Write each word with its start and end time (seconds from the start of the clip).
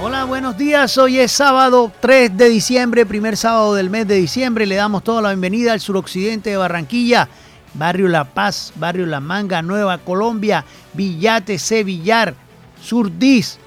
Hola, 0.00 0.24
buenos 0.24 0.58
días. 0.58 0.98
Hoy 0.98 1.20
es 1.20 1.30
sábado 1.30 1.92
3 2.00 2.36
de 2.36 2.48
diciembre, 2.48 3.06
primer 3.06 3.36
sábado 3.36 3.74
del 3.74 3.90
mes 3.90 4.08
de 4.08 4.16
diciembre. 4.16 4.66
Le 4.66 4.74
damos 4.74 5.04
toda 5.04 5.22
la 5.22 5.28
bienvenida 5.28 5.72
al 5.72 5.80
suroccidente 5.80 6.50
de 6.50 6.56
Barranquilla, 6.56 7.28
barrio 7.74 8.08
La 8.08 8.24
Paz, 8.24 8.72
barrio 8.74 9.06
La 9.06 9.20
Manga, 9.20 9.62
Nueva 9.62 9.98
Colombia, 9.98 10.64
Villate, 10.94 11.60
Sevillar, 11.60 12.34
Surdís. 12.82 13.58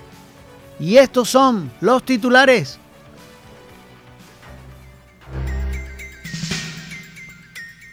Y 0.82 0.98
estos 0.98 1.30
son 1.30 1.72
los 1.80 2.04
titulares. 2.04 2.78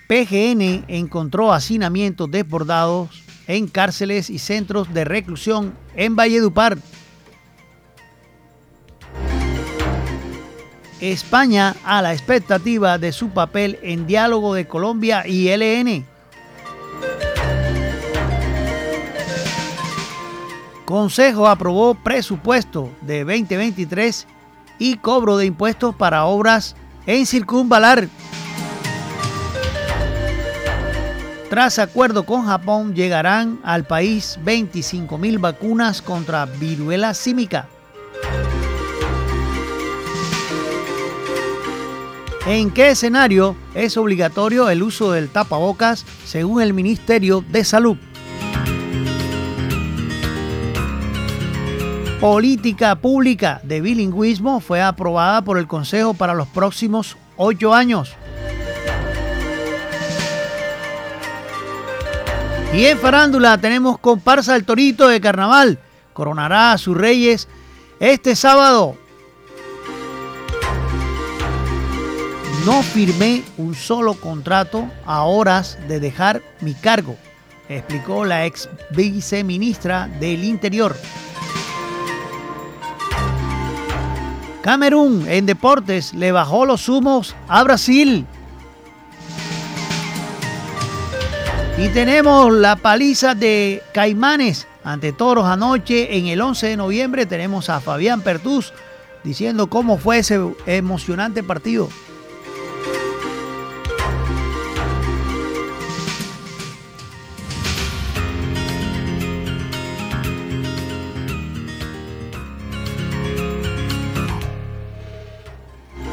PGN 0.09 0.85
encontró 0.89 1.53
hacinamientos 1.53 2.29
desbordados 2.31 3.11
en 3.47 3.69
cárceles 3.69 4.29
y 4.29 4.41
centros 4.41 4.93
de 4.93 5.05
reclusión 5.05 5.73
en 5.95 6.17
Valledupar. 6.17 6.79
España 11.01 11.75
a 11.85 12.03
la 12.03 12.13
expectativa 12.13 12.99
de 12.99 13.13
su 13.13 13.31
papel 13.31 13.79
en 13.83 14.07
diálogo 14.07 14.55
de 14.55 14.67
Colombia 14.67 15.27
y 15.27 15.49
LN. 15.49 16.07
Consejo 20.85 21.49
aprobó 21.49 21.95
presupuesto 21.95 22.91
de 23.01 23.25
2023 23.25 24.27
y 24.79 24.97
cobro 24.97 25.37
de 25.37 25.47
impuestos 25.47 25.95
para 25.95 26.25
obras 26.27 26.77
en 27.07 27.27
circunvalar. 27.27 28.09
Tras 31.49 31.79
acuerdo 31.79 32.27
con 32.27 32.47
Japón, 32.47 32.95
llegarán 32.95 33.61
al 33.63 33.85
país 33.85 34.39
25.000 34.45 35.41
vacunas 35.41 36.03
contra 36.03 36.47
viruela 36.47 37.15
símica. 37.15 37.69
¿En 42.47 42.71
qué 42.71 42.91
escenario 42.91 43.57
es 43.75 43.97
obligatorio 43.97 44.69
el 44.69 44.83
uso 44.83 45.13
del 45.13 45.31
tapabocas 45.31 46.05
según 46.27 46.61
el 46.61 46.75
Ministerio 46.75 47.43
de 47.49 47.65
Salud? 47.65 47.97
Política 52.21 52.97
pública 52.97 53.63
de 53.65 53.81
bilingüismo 53.81 54.61
fue 54.61 54.83
aprobada 54.83 55.41
por 55.43 55.57
el 55.57 55.67
Consejo 55.67 56.13
para 56.13 56.35
los 56.35 56.47
próximos 56.49 57.17
ocho 57.39 57.73
años. 57.73 58.15
Y 62.75 62.85
en 62.85 62.99
farándula 62.99 63.57
tenemos 63.57 63.99
comparsa 63.99 64.55
el 64.55 64.65
Torito 64.65 65.09
de 65.09 65.19
Carnaval. 65.19 65.79
Coronará 66.13 66.73
a 66.73 66.79
sus 66.79 66.95
reyes 66.95 67.49
este 68.01 68.37
sábado. 68.37 68.99
No 72.65 72.83
firmé 72.83 73.43
un 73.59 73.75
solo 73.75 74.15
contrato 74.15 74.89
a 75.05 75.25
horas 75.25 75.77
de 75.87 76.01
dejar 76.01 76.41
mi 76.61 76.73
cargo, 76.73 77.15
explicó 77.69 78.25
la 78.25 78.47
ex 78.47 78.71
viceministra 78.91 80.09
del 80.19 80.45
Interior. 80.45 80.97
Camerún 84.63 85.27
en 85.29 85.45
deportes 85.45 86.15
le 86.15 86.33
bajó 86.33 86.65
los 86.65 86.89
humos 86.89 87.37
a 87.49 87.63
Brasil. 87.65 88.25
Y 91.77 91.89
tenemos 91.89 92.51
la 92.51 92.77
paliza 92.77 93.35
de 93.35 93.83
Caimanes 93.93 94.67
ante 94.85 95.13
Toros 95.13 95.45
anoche 95.45 96.17
en 96.17 96.29
el 96.29 96.41
11 96.41 96.69
de 96.69 96.77
noviembre. 96.79 97.27
Tenemos 97.27 97.69
a 97.69 97.81
Fabián 97.81 98.23
Pertús 98.23 98.73
diciendo 99.23 99.67
cómo 99.67 99.99
fue 99.99 100.21
ese 100.21 100.41
emocionante 100.65 101.43
partido. 101.43 101.91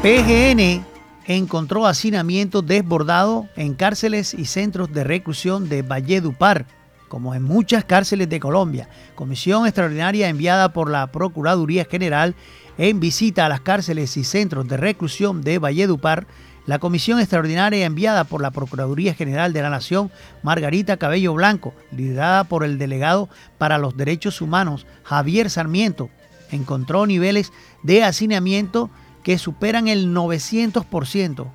PGN 0.02 0.84
encontró 1.26 1.86
hacinamiento 1.86 2.60
desbordado 2.60 3.46
en 3.54 3.74
cárceles 3.74 4.34
y 4.34 4.46
centros 4.46 4.92
de 4.92 5.04
reclusión 5.04 5.68
de 5.68 5.82
Valledupar, 5.82 6.66
como 7.06 7.36
en 7.36 7.44
muchas 7.44 7.84
cárceles 7.84 8.28
de 8.28 8.40
Colombia. 8.40 8.88
Comisión 9.14 9.64
extraordinaria 9.64 10.28
enviada 10.28 10.72
por 10.72 10.90
la 10.90 11.12
Procuraduría 11.12 11.84
General 11.84 12.34
en 12.78 12.98
visita 12.98 13.46
a 13.46 13.48
las 13.48 13.60
cárceles 13.60 14.16
y 14.16 14.24
centros 14.24 14.66
de 14.66 14.76
reclusión 14.76 15.40
de 15.42 15.60
Valledupar, 15.60 16.26
la 16.66 16.80
comisión 16.80 17.20
extraordinaria 17.20 17.86
enviada 17.86 18.24
por 18.24 18.42
la 18.42 18.50
Procuraduría 18.50 19.14
General 19.14 19.52
de 19.52 19.62
la 19.62 19.70
Nación, 19.70 20.10
Margarita 20.42 20.96
Cabello 20.96 21.32
Blanco, 21.34 21.74
liderada 21.92 22.42
por 22.42 22.64
el 22.64 22.76
delegado 22.76 23.28
para 23.56 23.78
los 23.78 23.96
derechos 23.96 24.40
humanos, 24.40 24.84
Javier 25.04 25.48
Sarmiento, 25.48 26.10
encontró 26.50 27.06
niveles 27.06 27.52
de 27.84 28.02
hacinamiento 28.02 28.90
que 29.22 29.38
superan 29.38 29.88
el 29.88 30.14
900%. 30.14 31.50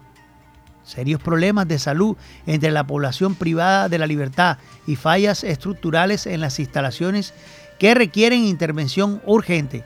Serios 0.83 1.21
problemas 1.21 1.67
de 1.67 1.79
salud 1.79 2.15
entre 2.45 2.71
la 2.71 2.87
población 2.87 3.35
privada 3.35 3.89
de 3.89 3.97
la 3.97 4.07
libertad 4.07 4.57
y 4.85 4.95
fallas 4.95 5.43
estructurales 5.43 6.25
en 6.25 6.39
las 6.39 6.59
instalaciones 6.59 7.33
que 7.77 7.93
requieren 7.93 8.45
intervención 8.45 9.21
urgente. 9.25 9.83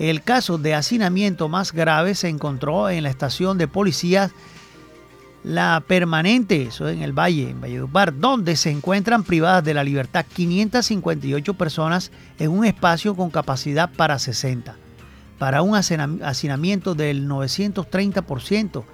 El 0.00 0.22
caso 0.22 0.58
de 0.58 0.74
hacinamiento 0.74 1.48
más 1.48 1.72
grave 1.72 2.16
se 2.16 2.28
encontró 2.28 2.90
en 2.90 3.04
la 3.04 3.10
estación 3.10 3.56
de 3.56 3.68
policías 3.68 4.32
La 5.44 5.80
Permanente, 5.86 6.64
eso 6.64 6.88
en 6.88 7.02
el 7.02 7.12
Valle, 7.12 7.50
en 7.50 7.60
Valledupar, 7.60 8.18
donde 8.18 8.56
se 8.56 8.70
encuentran 8.70 9.22
privadas 9.22 9.62
de 9.62 9.74
la 9.74 9.84
libertad 9.84 10.26
558 10.26 11.54
personas 11.54 12.10
en 12.40 12.50
un 12.50 12.64
espacio 12.64 13.14
con 13.14 13.30
capacidad 13.30 13.90
para 13.92 14.18
60 14.18 14.81
para 15.42 15.62
un 15.62 15.74
hacinamiento 15.74 16.94
del 16.94 17.28
930% 17.28 18.84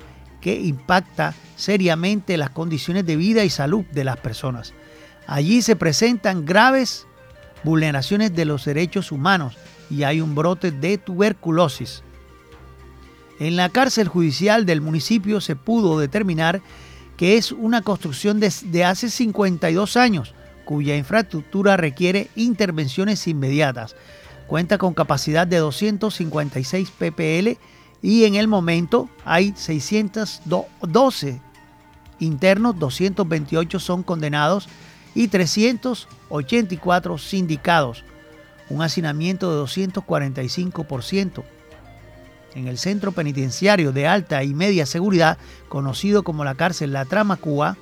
que 0.40 0.58
impacta 0.58 1.34
seriamente 1.56 2.38
las 2.38 2.48
condiciones 2.48 3.04
de 3.04 3.16
vida 3.16 3.44
y 3.44 3.50
salud 3.50 3.84
de 3.92 4.02
las 4.02 4.16
personas. 4.16 4.72
Allí 5.26 5.60
se 5.60 5.76
presentan 5.76 6.46
graves 6.46 7.06
vulneraciones 7.64 8.34
de 8.34 8.46
los 8.46 8.64
derechos 8.64 9.12
humanos 9.12 9.58
y 9.90 10.04
hay 10.04 10.22
un 10.22 10.34
brote 10.34 10.70
de 10.70 10.96
tuberculosis. 10.96 12.02
En 13.38 13.56
la 13.56 13.68
cárcel 13.68 14.08
judicial 14.08 14.64
del 14.64 14.80
municipio 14.80 15.42
se 15.42 15.54
pudo 15.54 15.98
determinar 15.98 16.62
que 17.18 17.36
es 17.36 17.52
una 17.52 17.82
construcción 17.82 18.40
de, 18.40 18.84
hace 18.86 19.10
52 19.10 19.98
años, 19.98 20.34
cuya 20.64 20.96
infraestructura 20.96 21.76
requiere 21.76 22.30
intervenciones 22.36 23.28
inmediatas, 23.28 23.96
Cuenta 24.48 24.78
con 24.78 24.94
capacidad 24.94 25.46
de 25.46 25.58
256 25.58 26.90
ppl 26.90 27.58
y 28.00 28.24
en 28.24 28.34
el 28.34 28.48
momento 28.48 29.10
hay 29.26 29.52
612 29.54 31.40
internos, 32.18 32.78
228 32.78 33.78
son 33.78 34.02
condenados 34.02 34.66
y 35.14 35.28
384 35.28 37.18
sindicados, 37.18 38.04
un 38.70 38.80
hacinamiento 38.80 39.54
de 39.54 39.62
245%. 39.62 41.44
En 42.54 42.68
el 42.68 42.78
centro 42.78 43.12
penitenciario 43.12 43.92
de 43.92 44.06
alta 44.06 44.42
y 44.44 44.54
media 44.54 44.86
seguridad, 44.86 45.36
conocido 45.68 46.22
como 46.22 46.44
la 46.44 46.54
cárcel 46.54 46.94
La 46.94 47.04
Trama 47.04 47.36
Cuba, 47.36 47.76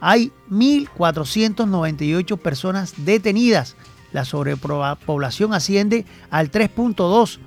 hay 0.00 0.32
1.498 0.50 2.38
personas 2.38 2.92
detenidas 2.98 3.74
la 4.14 4.24
sobrepoblación 4.24 5.52
asciende 5.54 6.06
al 6.30 6.50
3.2. 6.52 7.40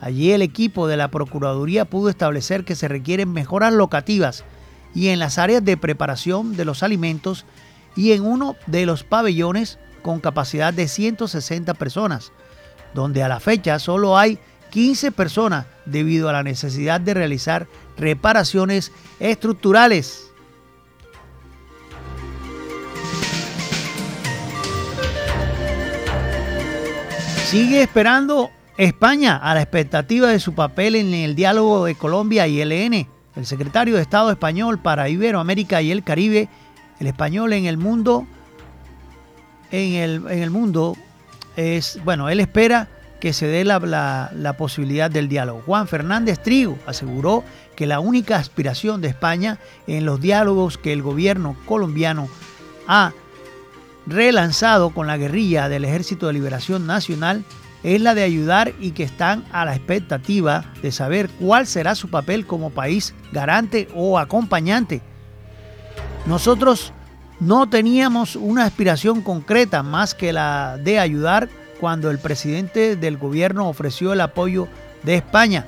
Allí 0.00 0.30
el 0.30 0.40
equipo 0.40 0.86
de 0.86 0.96
la 0.96 1.08
Procuraduría 1.08 1.84
pudo 1.84 2.08
establecer 2.08 2.64
que 2.64 2.76
se 2.76 2.86
requieren 2.86 3.32
mejoras 3.32 3.72
locativas 3.72 4.44
y 4.94 5.08
en 5.08 5.18
las 5.18 5.38
áreas 5.38 5.64
de 5.64 5.76
preparación 5.76 6.56
de 6.56 6.64
los 6.64 6.84
alimentos 6.84 7.44
y 7.96 8.12
en 8.12 8.22
uno 8.22 8.54
de 8.68 8.86
los 8.86 9.02
pabellones 9.02 9.80
con 10.02 10.20
capacidad 10.20 10.72
de 10.72 10.86
160 10.86 11.74
personas, 11.74 12.30
donde 12.94 13.24
a 13.24 13.28
la 13.28 13.40
fecha 13.40 13.80
solo 13.80 14.16
hay 14.16 14.38
15 14.70 15.10
personas 15.10 15.66
debido 15.86 16.28
a 16.28 16.32
la 16.32 16.44
necesidad 16.44 17.00
de 17.00 17.14
realizar 17.14 17.66
reparaciones 17.96 18.92
estructurales. 19.18 20.31
Sigue 27.52 27.82
esperando 27.82 28.50
España 28.78 29.36
a 29.36 29.54
la 29.54 29.60
expectativa 29.60 30.28
de 30.28 30.40
su 30.40 30.54
papel 30.54 30.94
en 30.94 31.12
el 31.12 31.34
diálogo 31.34 31.84
de 31.84 31.94
Colombia 31.94 32.46
y 32.46 32.64
LN. 32.64 33.06
El 33.36 33.44
secretario 33.44 33.96
de 33.96 34.00
Estado 34.00 34.30
español 34.30 34.78
para 34.78 35.10
Iberoamérica 35.10 35.82
y 35.82 35.90
el 35.90 36.02
Caribe, 36.02 36.48
el 36.98 37.08
español 37.08 37.52
en 37.52 37.66
el 37.66 37.76
mundo, 37.76 38.26
en 39.70 39.92
el, 39.92 40.22
en 40.30 40.42
el 40.42 40.48
mundo 40.48 40.96
es, 41.54 42.00
bueno, 42.06 42.30
él 42.30 42.40
espera 42.40 42.88
que 43.20 43.34
se 43.34 43.46
dé 43.48 43.66
la, 43.66 44.54
posibilidad 44.56 45.10
del 45.10 45.28
diálogo. 45.28 45.62
Juan 45.66 45.86
Fernández 45.86 46.38
Trigo 46.38 46.78
aseguró 46.86 47.44
que 47.76 47.86
la 47.86 48.00
única 48.00 48.38
aspiración 48.38 49.02
de 49.02 49.08
España 49.08 49.58
en 49.86 50.06
los 50.06 50.22
diálogos 50.22 50.78
que 50.78 50.94
el 50.94 51.02
gobierno 51.02 51.54
colombiano 51.66 52.30
ha 52.88 53.12
relanzado 54.06 54.90
con 54.90 55.06
la 55.06 55.16
guerrilla 55.16 55.68
del 55.68 55.84
Ejército 55.84 56.26
de 56.26 56.32
Liberación 56.32 56.86
Nacional 56.86 57.44
es 57.82 58.00
la 58.00 58.14
de 58.14 58.22
ayudar 58.22 58.72
y 58.80 58.92
que 58.92 59.02
están 59.02 59.44
a 59.52 59.64
la 59.64 59.74
expectativa 59.74 60.64
de 60.82 60.92
saber 60.92 61.28
cuál 61.40 61.66
será 61.66 61.94
su 61.94 62.08
papel 62.08 62.46
como 62.46 62.70
país 62.70 63.14
garante 63.32 63.88
o 63.94 64.18
acompañante. 64.18 65.02
Nosotros 66.26 66.92
no 67.40 67.68
teníamos 67.68 68.36
una 68.36 68.64
aspiración 68.64 69.22
concreta 69.22 69.82
más 69.82 70.14
que 70.14 70.32
la 70.32 70.78
de 70.78 71.00
ayudar 71.00 71.48
cuando 71.80 72.10
el 72.10 72.18
presidente 72.18 72.94
del 72.94 73.18
gobierno 73.18 73.68
ofreció 73.68 74.12
el 74.12 74.20
apoyo 74.20 74.68
de 75.02 75.16
España 75.16 75.66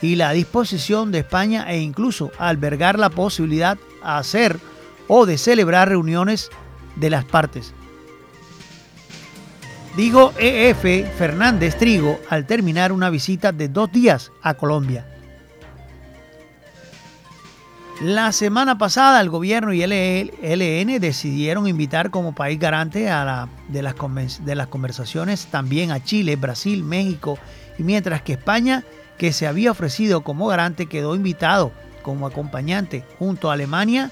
y 0.00 0.16
la 0.16 0.32
disposición 0.32 1.12
de 1.12 1.20
España 1.20 1.64
e 1.70 1.78
incluso 1.78 2.32
albergar 2.38 2.98
la 2.98 3.10
posibilidad 3.10 3.78
a 4.02 4.18
hacer 4.18 4.58
o 5.06 5.26
de 5.26 5.38
celebrar 5.38 5.88
reuniones 5.88 6.50
de 6.96 7.10
las 7.10 7.24
partes. 7.24 7.72
Dijo 9.96 10.32
EF 10.38 10.82
Fernández 11.18 11.76
Trigo 11.76 12.18
al 12.30 12.46
terminar 12.46 12.92
una 12.92 13.10
visita 13.10 13.52
de 13.52 13.68
dos 13.68 13.92
días 13.92 14.32
a 14.42 14.54
Colombia. 14.54 15.06
La 18.00 18.32
semana 18.32 18.78
pasada 18.78 19.20
el 19.20 19.30
gobierno 19.30 19.72
y 19.72 19.82
el 19.82 19.92
ELN 19.92 20.98
decidieron 20.98 21.68
invitar 21.68 22.10
como 22.10 22.34
país 22.34 22.58
garante 22.58 23.08
a 23.10 23.24
la, 23.24 23.48
de, 23.68 23.82
las 23.82 23.94
de 24.44 24.54
las 24.54 24.66
conversaciones 24.66 25.46
también 25.46 25.92
a 25.92 26.02
Chile, 26.02 26.34
Brasil, 26.36 26.82
México, 26.82 27.38
y 27.78 27.84
mientras 27.84 28.22
que 28.22 28.32
España, 28.32 28.82
que 29.18 29.32
se 29.32 29.46
había 29.46 29.70
ofrecido 29.70 30.22
como 30.22 30.48
garante, 30.48 30.86
quedó 30.86 31.14
invitado 31.14 31.70
como 32.02 32.26
acompañante 32.26 33.04
junto 33.18 33.50
a 33.50 33.52
Alemania, 33.52 34.10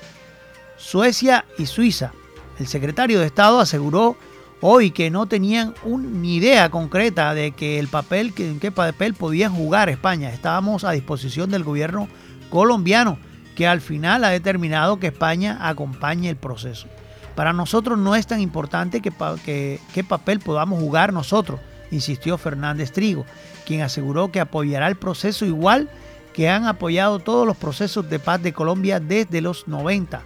Suecia 0.76 1.44
y 1.58 1.66
Suiza. 1.66 2.12
El 2.60 2.66
secretario 2.66 3.20
de 3.20 3.26
Estado 3.26 3.58
aseguró 3.58 4.18
hoy 4.60 4.90
que 4.90 5.10
no 5.10 5.24
tenían 5.24 5.72
ni 5.86 6.36
idea 6.36 6.70
concreta 6.70 7.32
de 7.32 7.52
que 7.52 7.78
el 7.78 7.88
papel, 7.88 8.34
que, 8.34 8.50
en 8.50 8.60
qué 8.60 8.70
papel 8.70 9.14
podía 9.14 9.48
jugar 9.48 9.88
España. 9.88 10.28
Estábamos 10.28 10.84
a 10.84 10.90
disposición 10.90 11.48
del 11.48 11.64
gobierno 11.64 12.06
colombiano 12.50 13.18
que 13.56 13.66
al 13.66 13.80
final 13.80 14.24
ha 14.24 14.28
determinado 14.28 15.00
que 15.00 15.06
España 15.06 15.56
acompañe 15.58 16.28
el 16.28 16.36
proceso. 16.36 16.86
Para 17.34 17.54
nosotros 17.54 17.98
no 17.98 18.14
es 18.14 18.26
tan 18.26 18.40
importante 18.40 19.00
que, 19.00 19.80
qué 19.94 20.04
papel 20.04 20.40
podamos 20.40 20.80
jugar 20.80 21.14
nosotros, 21.14 21.60
insistió 21.90 22.36
Fernández 22.36 22.92
Trigo, 22.92 23.24
quien 23.64 23.80
aseguró 23.80 24.30
que 24.30 24.40
apoyará 24.40 24.88
el 24.88 24.96
proceso 24.96 25.46
igual 25.46 25.88
que 26.34 26.50
han 26.50 26.66
apoyado 26.66 27.20
todos 27.20 27.46
los 27.46 27.56
procesos 27.56 28.10
de 28.10 28.18
paz 28.18 28.42
de 28.42 28.52
Colombia 28.52 29.00
desde 29.00 29.40
los 29.40 29.66
90. 29.66 30.20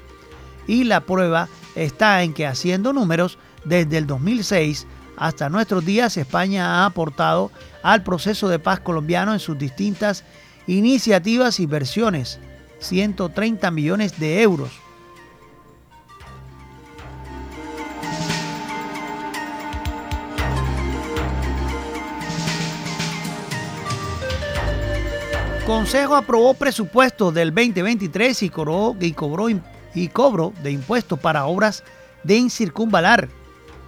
Y 0.66 0.84
la 0.84 1.00
prueba 1.00 1.48
está 1.74 2.22
en 2.22 2.34
que 2.34 2.46
haciendo 2.46 2.92
números, 2.92 3.38
desde 3.64 3.98
el 3.98 4.06
2006 4.06 4.86
hasta 5.16 5.48
nuestros 5.48 5.84
días 5.84 6.16
España 6.16 6.82
ha 6.82 6.86
aportado 6.86 7.50
al 7.82 8.02
proceso 8.02 8.48
de 8.48 8.58
paz 8.58 8.80
colombiano 8.80 9.32
en 9.32 9.38
sus 9.38 9.56
distintas 9.56 10.24
iniciativas 10.66 11.60
y 11.60 11.66
versiones 11.66 12.40
130 12.80 13.70
millones 13.70 14.18
de 14.18 14.42
euros. 14.42 14.70
Consejo 25.66 26.14
aprobó 26.14 26.52
presupuesto 26.52 27.32
del 27.32 27.48
2023 27.54 28.42
y 28.42 28.50
cobró, 28.50 28.94
y 29.00 29.12
cobró 29.12 29.48
y 29.94 30.08
cobro 30.08 30.52
de 30.62 30.72
impuestos 30.72 31.18
para 31.18 31.46
obras 31.46 31.84
de 32.24 32.50
circunvalar. 32.50 33.28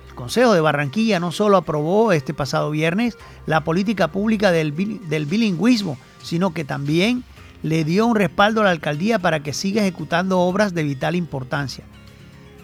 El 0.08 0.14
Consejo 0.14 0.55
de 0.55 0.61
Barranquilla 0.61 1.20
no 1.20 1.32
solo 1.32 1.56
aprobó 1.56 2.12
este 2.12 2.35
pasado 2.35 2.70
viernes 2.70 3.17
la 3.47 3.64
política 3.64 4.08
pública 4.08 4.50
del, 4.50 4.75
del 5.08 5.26
bilingüismo, 5.26 5.99
sino 6.23 6.55
que 6.55 6.64
también 6.64 7.25
le 7.62 7.85
dio 7.85 8.06
un 8.06 8.17
respaldo 8.17 8.61
a 8.61 8.64
la 8.64 8.70
alcaldía 8.70 9.19
para 9.19 9.41
que 9.41 9.53
siga 9.53 9.82
ejecutando 9.82 10.41
obras 10.41 10.75
de 10.75 10.85
vital 10.85 11.17
importancia. 11.17 11.85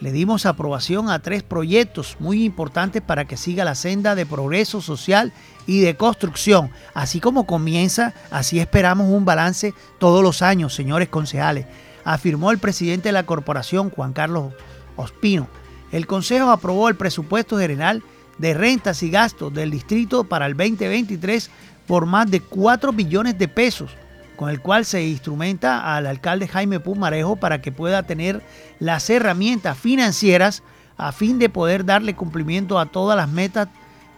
Le 0.01 0.11
dimos 0.11 0.47
aprobación 0.47 1.11
a 1.11 1.21
tres 1.21 1.45
proyectos 1.45 2.17
muy 2.19 2.45
importantes 2.45 3.03
para 3.03 3.25
que 3.25 3.37
siga 3.37 3.65
la 3.65 3.77
senda 3.77 4.17
de 4.17 4.27
progreso 4.27 4.81
social 4.81 5.33
y 5.65 5.81
de 5.81 5.97
construcción. 5.97 6.71
Así 6.93 7.21
como 7.21 7.47
comienza, 7.47 8.13
así 8.33 8.59
esperamos 8.59 9.09
un 9.09 9.25
balance 9.25 9.75
todos 9.99 10.25
los 10.25 10.43
años, 10.43 10.75
señores 10.75 11.09
concejales, 11.09 11.67
afirmó 12.05 12.51
el 12.51 12.59
presidente 12.59 13.09
de 13.09 13.13
la 13.13 13.27
corporación, 13.27 13.91
Juan 13.91 14.13
Carlos 14.13 14.53
Ospino. 14.97 15.49
El 15.91 16.07
Consejo 16.07 16.51
aprobó 16.51 16.89
el 16.89 16.97
presupuesto 16.97 17.59
general 17.59 18.03
de 18.39 18.55
rentas 18.55 19.03
y 19.03 19.11
gastos 19.11 19.53
del 19.53 19.71
distrito 19.71 20.25
para 20.25 20.47
el 20.47 20.57
2023 20.57 21.51
por 21.87 22.07
más 22.07 22.31
de 22.31 22.41
4 22.41 22.93
billones 22.93 23.39
de 23.39 23.49
pesos 23.49 23.91
con 24.37 24.51
el 24.51 24.61
cual 24.61 24.85
se 24.85 25.07
instrumenta 25.07 25.95
al 25.95 26.07
alcalde 26.07 26.49
Jaime 26.49 26.81
Pumarejo 26.81 27.37
para 27.37 27.63
que 27.63 27.71
pueda 27.71 28.03
tener 28.03 28.43
las 28.81 29.09
herramientas 29.09 29.79
financieras 29.79 30.65
a 30.97 31.13
fin 31.13 31.39
de 31.39 31.49
poder 31.49 31.85
darle 31.85 32.17
cumplimiento 32.17 32.79
a 32.79 32.87
todas 32.87 33.17
las 33.17 33.29
metas 33.29 33.69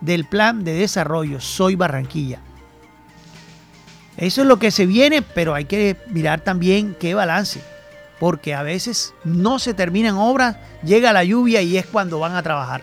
del 0.01 0.25
plan 0.25 0.65
de 0.65 0.73
desarrollo 0.73 1.41
Soy 1.41 1.77
Barranquilla. 1.77 2.41
Eso 4.17 4.43
es 4.43 4.49
lo 4.49 4.59
que 4.59 4.71
se 4.71 4.87
viene, 4.87 5.23
pero 5.23 5.55
hay 5.55 5.65
que 5.65 5.97
mirar 6.09 6.41
también 6.41 6.97
qué 6.99 7.15
balance, 7.15 7.63
porque 8.25 8.55
a 8.55 8.63
veces 8.63 9.13
no 9.23 9.59
se 9.59 9.75
terminan 9.75 10.17
obras, 10.17 10.57
llega 10.83 11.13
la 11.13 11.25
lluvia 11.25 11.61
y 11.61 11.77
es 11.77 11.85
cuando 11.85 12.19
van 12.19 12.35
a 12.35 12.43
trabajar. 12.43 12.83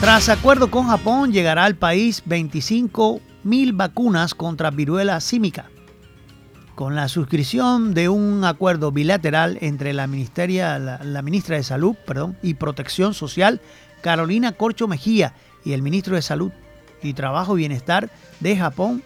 Tras 0.00 0.28
acuerdo 0.28 0.68
con 0.68 0.88
Japón, 0.88 1.30
llegará 1.30 1.66
al 1.66 1.76
país 1.76 2.24
25 2.26 3.20
mil 3.44 3.72
vacunas 3.72 4.34
contra 4.34 4.72
viruela 4.72 5.20
símica. 5.20 5.70
Con 6.74 6.96
la 6.96 7.06
suscripción 7.06 7.94
de 7.94 8.08
un 8.08 8.42
acuerdo 8.44 8.90
bilateral 8.90 9.56
entre 9.60 9.92
la, 9.92 10.08
la, 10.08 11.22
ministra 11.22 11.56
de 11.58 11.62
Salud 11.62 11.94
perdón, 12.04 12.36
y 12.42 12.54
Protección 12.54 13.14
Social, 13.14 13.60
Carolina 14.02 14.50
Corcho 14.50 14.88
Mejía, 14.88 15.32
y 15.66 15.72
el 15.72 15.82
ministro 15.82 16.14
de 16.14 16.22
Salud 16.22 16.52
y 17.06 17.14
Trabajo 17.14 17.56
y 17.56 17.60
Bienestar 17.60 18.10
de 18.40 18.56
Japón, 18.56 19.02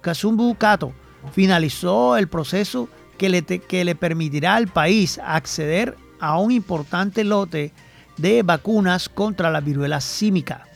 Kazumbu 0.00 0.54
Kato, 0.56 0.92
finalizó 1.32 2.16
el 2.16 2.28
proceso 2.28 2.88
que 3.16 3.28
le, 3.28 3.42
que 3.42 3.84
le 3.84 3.94
permitirá 3.94 4.56
al 4.56 4.68
país 4.68 5.20
acceder 5.24 5.96
a 6.20 6.38
un 6.38 6.50
importante 6.50 7.24
lote 7.24 7.72
de 8.16 8.42
vacunas 8.42 9.08
contra 9.08 9.50
la 9.50 9.60
viruela 9.60 10.00
símica. 10.00 10.66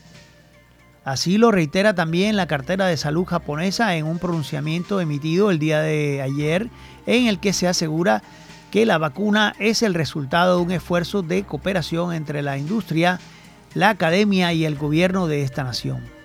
Así 1.05 1.39
lo 1.39 1.51
reitera 1.51 1.95
también 1.95 2.37
la 2.37 2.47
cartera 2.47 2.87
de 2.87 2.97
salud 2.97 3.25
japonesa 3.25 3.97
en 3.97 4.05
un 4.05 4.19
pronunciamiento 4.19 5.01
emitido 5.01 5.51
el 5.51 5.59
día 5.59 5.81
de 5.81 6.21
ayer 6.21 6.69
en 7.07 7.27
el 7.27 7.41
que 7.41 7.55
se 7.55 7.67
asegura 7.67 8.23
que 8.71 8.85
la 8.85 8.99
vacuna 8.99 9.55
es 9.59 9.83
el 9.83 9.95
resultado 9.95 10.57
de 10.57 10.63
un 10.65 10.71
esfuerzo 10.71 11.23
de 11.23 11.45
cooperación 11.45 12.13
entre 12.13 12.43
la 12.43 12.59
industria, 12.59 13.21
la 13.75 13.89
academia 13.89 14.53
y 14.53 14.67
el 14.67 14.77
gobierno 14.77 15.27
de 15.27 15.43
esta 15.43 15.65
nación. 15.65 16.18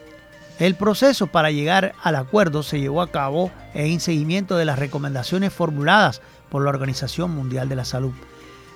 El 0.60 0.76
proceso 0.76 1.28
para 1.28 1.52
llegar 1.52 1.94
al 2.04 2.16
acuerdo 2.16 2.62
se 2.62 2.80
llevó 2.80 3.02
a 3.02 3.12
cabo 3.12 3.52
en 3.74 4.00
seguimiento 4.00 4.56
de 4.56 4.66
las 4.66 4.78
recomendaciones 4.78 5.52
formuladas 5.52 6.22
por 6.50 6.64
la 6.64 6.70
Organización 6.70 7.32
Mundial 7.32 7.70
de 7.70 7.76
la 7.76 7.86
Salud. 7.86 8.14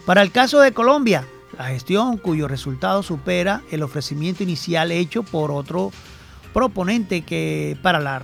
Para 0.06 0.24
el 0.24 0.32
caso 0.32 0.60
de 0.60 0.72
Colombia, 0.72 1.26
la 1.58 1.66
gestión 1.66 2.18
cuyo 2.18 2.48
resultado 2.48 3.04
supera 3.04 3.62
el 3.72 3.84
ofrecimiento 3.84 4.42
inicial 4.42 4.92
hecho 4.92 5.22
por 5.22 5.52
otro 5.52 5.92
proponente 6.54 7.22
que 7.22 7.78
para 7.84 8.00
la, 8.00 8.22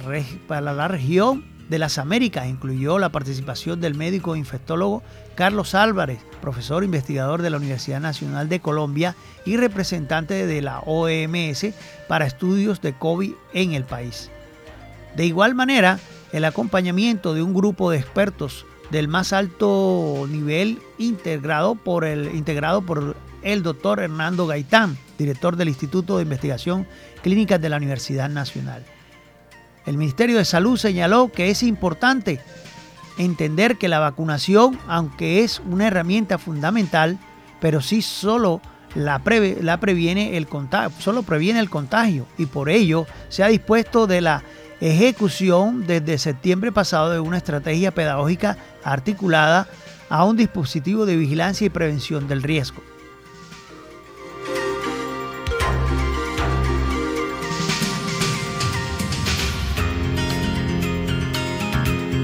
para 0.48 0.74
la 0.74 0.88
región 0.88 1.46
de 1.70 1.80
las 1.80 1.98
Américas 1.98 2.48
incluyó 2.48 2.98
la 2.98 3.10
participación 3.10 3.80
del 3.80 3.96
médico 3.96 4.36
infectólogo 4.36 5.04
Carlos 5.36 5.76
Álvarez, 5.76 6.20
profesor 6.42 6.84
investigador 6.84 7.42
de 7.42 7.50
la 7.50 7.58
Universidad 7.58 8.00
Nacional 8.00 8.50
de 8.50 8.60
Colombia 8.60 9.16
y 9.46 9.58
representante 9.58 10.46
de 10.46 10.62
la 10.62 10.80
OMS 10.80 11.68
para 12.08 12.26
estudios 12.26 12.82
de 12.82 12.94
COVID 12.94 13.34
en 13.54 13.74
el 13.74 13.84
país. 13.84 14.30
De 15.16 15.26
igual 15.26 15.56
manera, 15.56 16.00
el 16.32 16.46
acompañamiento 16.46 17.34
de 17.34 17.44
un 17.44 17.54
grupo 17.54 17.92
de 17.92 17.98
expertos 17.98 18.66
del 18.92 19.08
más 19.08 19.34
alto 19.34 20.28
nivel 20.30 20.80
integrado 20.98 21.76
por 21.76 22.06
el, 22.06 22.36
integrado 22.36 22.82
por 22.82 23.16
el 23.42 23.64
doctor 23.64 24.00
Hernando 24.00 24.48
Gaitán, 24.48 24.98
director 25.18 25.56
del 25.56 25.70
Instituto 25.70 26.18
de 26.18 26.24
Investigación 26.24 26.88
Clínicas 27.22 27.62
de 27.62 27.70
la 27.70 27.78
Universidad 27.78 28.30
Nacional. 28.30 28.84
El 29.86 29.98
Ministerio 29.98 30.38
de 30.38 30.46
Salud 30.46 30.78
señaló 30.78 31.32
que 31.32 31.50
es 31.50 31.64
importante 31.64 32.40
entender 33.18 33.78
que 33.78 33.88
la 33.88 34.00
vacunación, 34.00 34.80
aunque 34.88 35.44
es 35.44 35.62
una 35.70 35.88
herramienta 35.88 36.38
fundamental, 36.38 37.20
pero 37.60 37.82
sí 37.82 38.02
solo 38.02 38.62
la, 38.96 39.22
la 39.62 39.80
previene 39.80 40.38
el 40.38 40.48
contagio, 40.48 40.92
solo 41.00 41.24
previene 41.24 41.60
el 41.60 41.70
contagio 41.70 42.26
y 42.38 42.46
por 42.46 42.70
ello 42.70 43.06
se 43.30 43.44
ha 43.44 43.48
dispuesto 43.48 44.08
de 44.08 44.22
la 44.22 44.44
ejecución 44.82 45.86
desde 45.88 46.18
septiembre 46.18 46.72
pasado 46.72 47.12
de 47.12 47.20
una 47.20 47.38
estrategia 47.38 47.92
pedagógica 47.92 48.58
articulada 48.84 49.68
a 50.10 50.26
un 50.26 50.36
dispositivo 50.36 51.06
de 51.06 51.16
vigilancia 51.16 51.66
y 51.66 51.70
prevención 51.70 52.28
del 52.28 52.44
riesgo. 52.44 52.84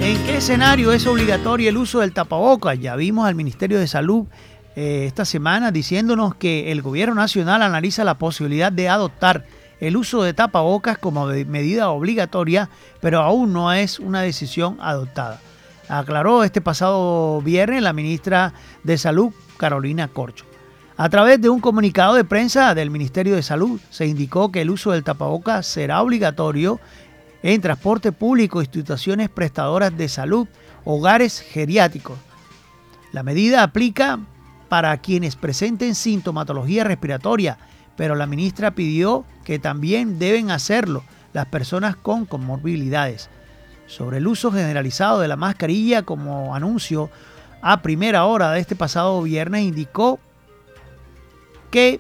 ¿En 0.02 0.24
qué 0.24 0.38
escenario 0.38 0.94
es 0.94 1.06
obligatorio 1.08 1.68
el 1.68 1.76
uso 1.76 2.00
del 2.00 2.14
tapabocas? 2.14 2.80
Ya 2.80 2.96
vimos 2.96 3.28
al 3.28 3.36
Ministerio 3.36 3.78
de 3.80 3.88
Salud 3.88 4.28
eh, 4.78 5.04
esta 5.06 5.26
semana 5.26 5.72
diciéndonos 5.72 6.36
que 6.36 6.72
el 6.72 6.82
gobierno 6.82 7.16
nacional 7.16 7.62
analiza 7.62 8.06
la 8.06 8.18
posibilidad 8.18 8.72
de 8.72 8.88
adoptar 8.88 9.46
el 9.82 9.98
uso 9.98 10.24
de 10.24 10.34
tapabocas 10.34 10.98
como 10.98 11.26
medida 11.26 11.90
obligatoria, 11.90 12.70
pero 13.02 13.20
aún 13.20 13.52
no 13.52 13.74
es 13.74 14.00
una 14.00 14.22
decisión 14.22 14.78
adoptada. 14.80 15.42
Aclaró 15.90 16.46
este 16.46 16.62
pasado 16.62 17.42
viernes 17.42 17.84
la 17.84 17.92
ministra 17.92 18.54
de 18.84 18.98
Salud, 18.98 19.34
Carolina 19.58 20.08
Corcho. 20.08 20.46
A 20.96 21.10
través 21.10 21.42
de 21.42 21.50
un 21.50 21.60
comunicado 21.60 22.16
de 22.16 22.24
prensa 22.24 22.74
del 22.74 22.90
Ministerio 22.90 23.36
de 23.36 23.44
Salud 23.44 23.82
se 23.90 24.06
indicó 24.06 24.50
que 24.50 24.62
el 24.62 24.70
uso 24.70 24.92
del 24.92 25.04
tapabocas 25.04 25.66
será 25.66 26.02
obligatorio 26.02 26.80
en 27.44 27.62
transporte 27.62 28.12
público, 28.12 28.62
instituciones 28.62 29.30
prestadoras 29.30 29.96
de 29.98 30.10
salud, 30.10 30.48
hogares 30.86 31.40
geriátricos. 31.42 32.18
La 33.12 33.24
medida 33.24 33.64
aplica 33.64 34.20
para 34.68 34.98
quienes 34.98 35.36
presenten 35.36 35.96
sintomatología 35.96 36.84
respiratoria, 36.84 37.58
pero 37.96 38.16
la 38.16 38.28
ministra 38.28 38.72
pidió 38.72 39.26
que 39.44 39.60
también 39.60 40.20
deben 40.20 40.52
hacerlo 40.52 41.04
las 41.34 41.48
personas 41.48 41.96
con 41.96 42.26
comorbilidades. 42.26 43.30
Sobre 43.88 44.18
el 44.18 44.28
uso 44.28 44.52
generalizado 44.52 45.20
de 45.20 45.28
la 45.28 45.36
mascarilla 45.36 46.04
como 46.04 46.54
anuncio 46.54 47.10
a 47.62 47.82
primera 47.82 48.26
hora 48.26 48.52
de 48.52 48.60
este 48.60 48.76
pasado 48.76 49.22
viernes 49.24 49.64
indicó 49.64 50.20
que 51.72 52.00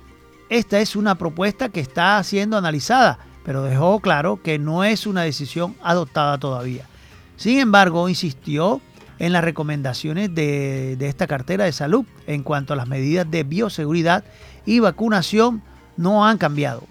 esta 0.50 0.79
es 0.79 0.96
una 0.96 1.15
propuesta 1.15 1.69
que 1.69 1.79
está 1.79 2.22
siendo 2.24 2.58
analizada 2.58 3.19
pero 3.49 3.63
dejó 3.63 3.99
claro 3.99 4.43
que 4.43 4.59
no 4.59 4.83
es 4.83 5.07
una 5.07 5.23
decisión 5.23 5.75
adoptada 5.81 6.37
todavía. 6.37 6.85
Sin 7.35 7.57
embargo, 7.57 8.07
insistió 8.07 8.79
en 9.17 9.33
las 9.33 9.43
recomendaciones 9.43 10.35
de, 10.35 10.95
esta 10.99 11.25
cartera 11.25 11.65
de 11.65 11.71
salud 11.71 12.05
en 12.27 12.43
cuanto 12.43 12.73
a 12.73 12.75
las 12.75 12.87
medidas 12.87 13.25
de 13.31 13.43
bioseguridad 13.43 14.23
y 14.67 14.81
vacunación 14.81 15.63
no 15.97 16.27
han 16.27 16.37
cambiado. 16.37 16.83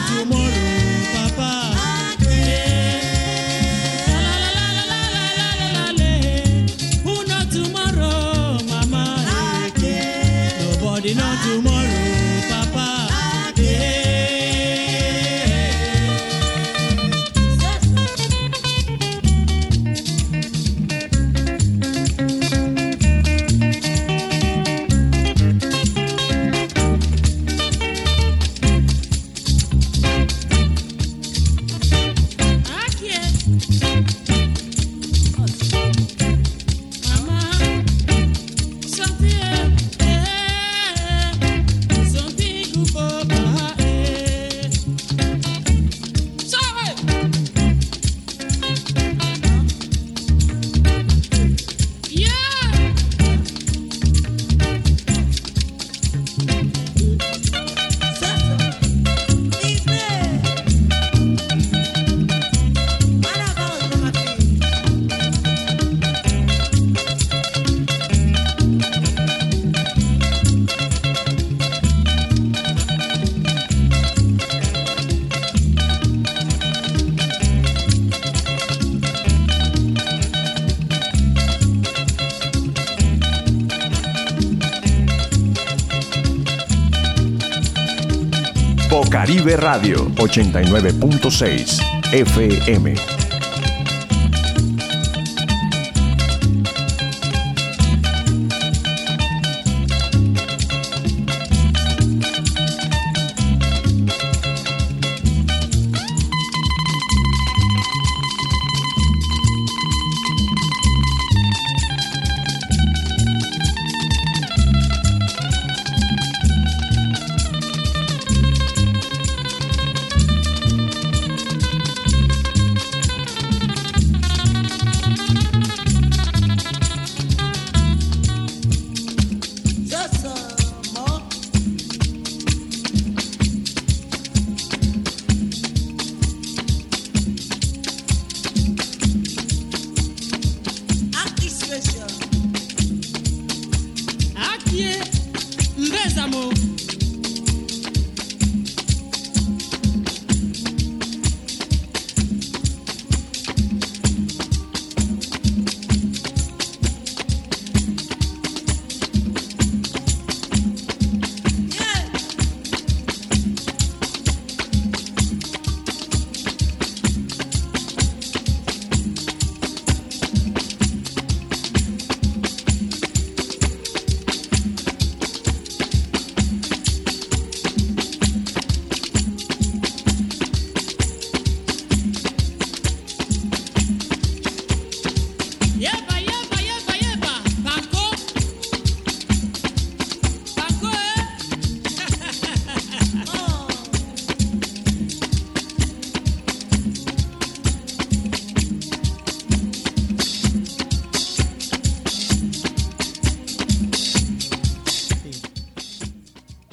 tomorrow. 0.00 0.52
Caribe 89.42 89.56
Radio 89.56 90.06
89.6 90.14 91.80
FM. 92.12 93.21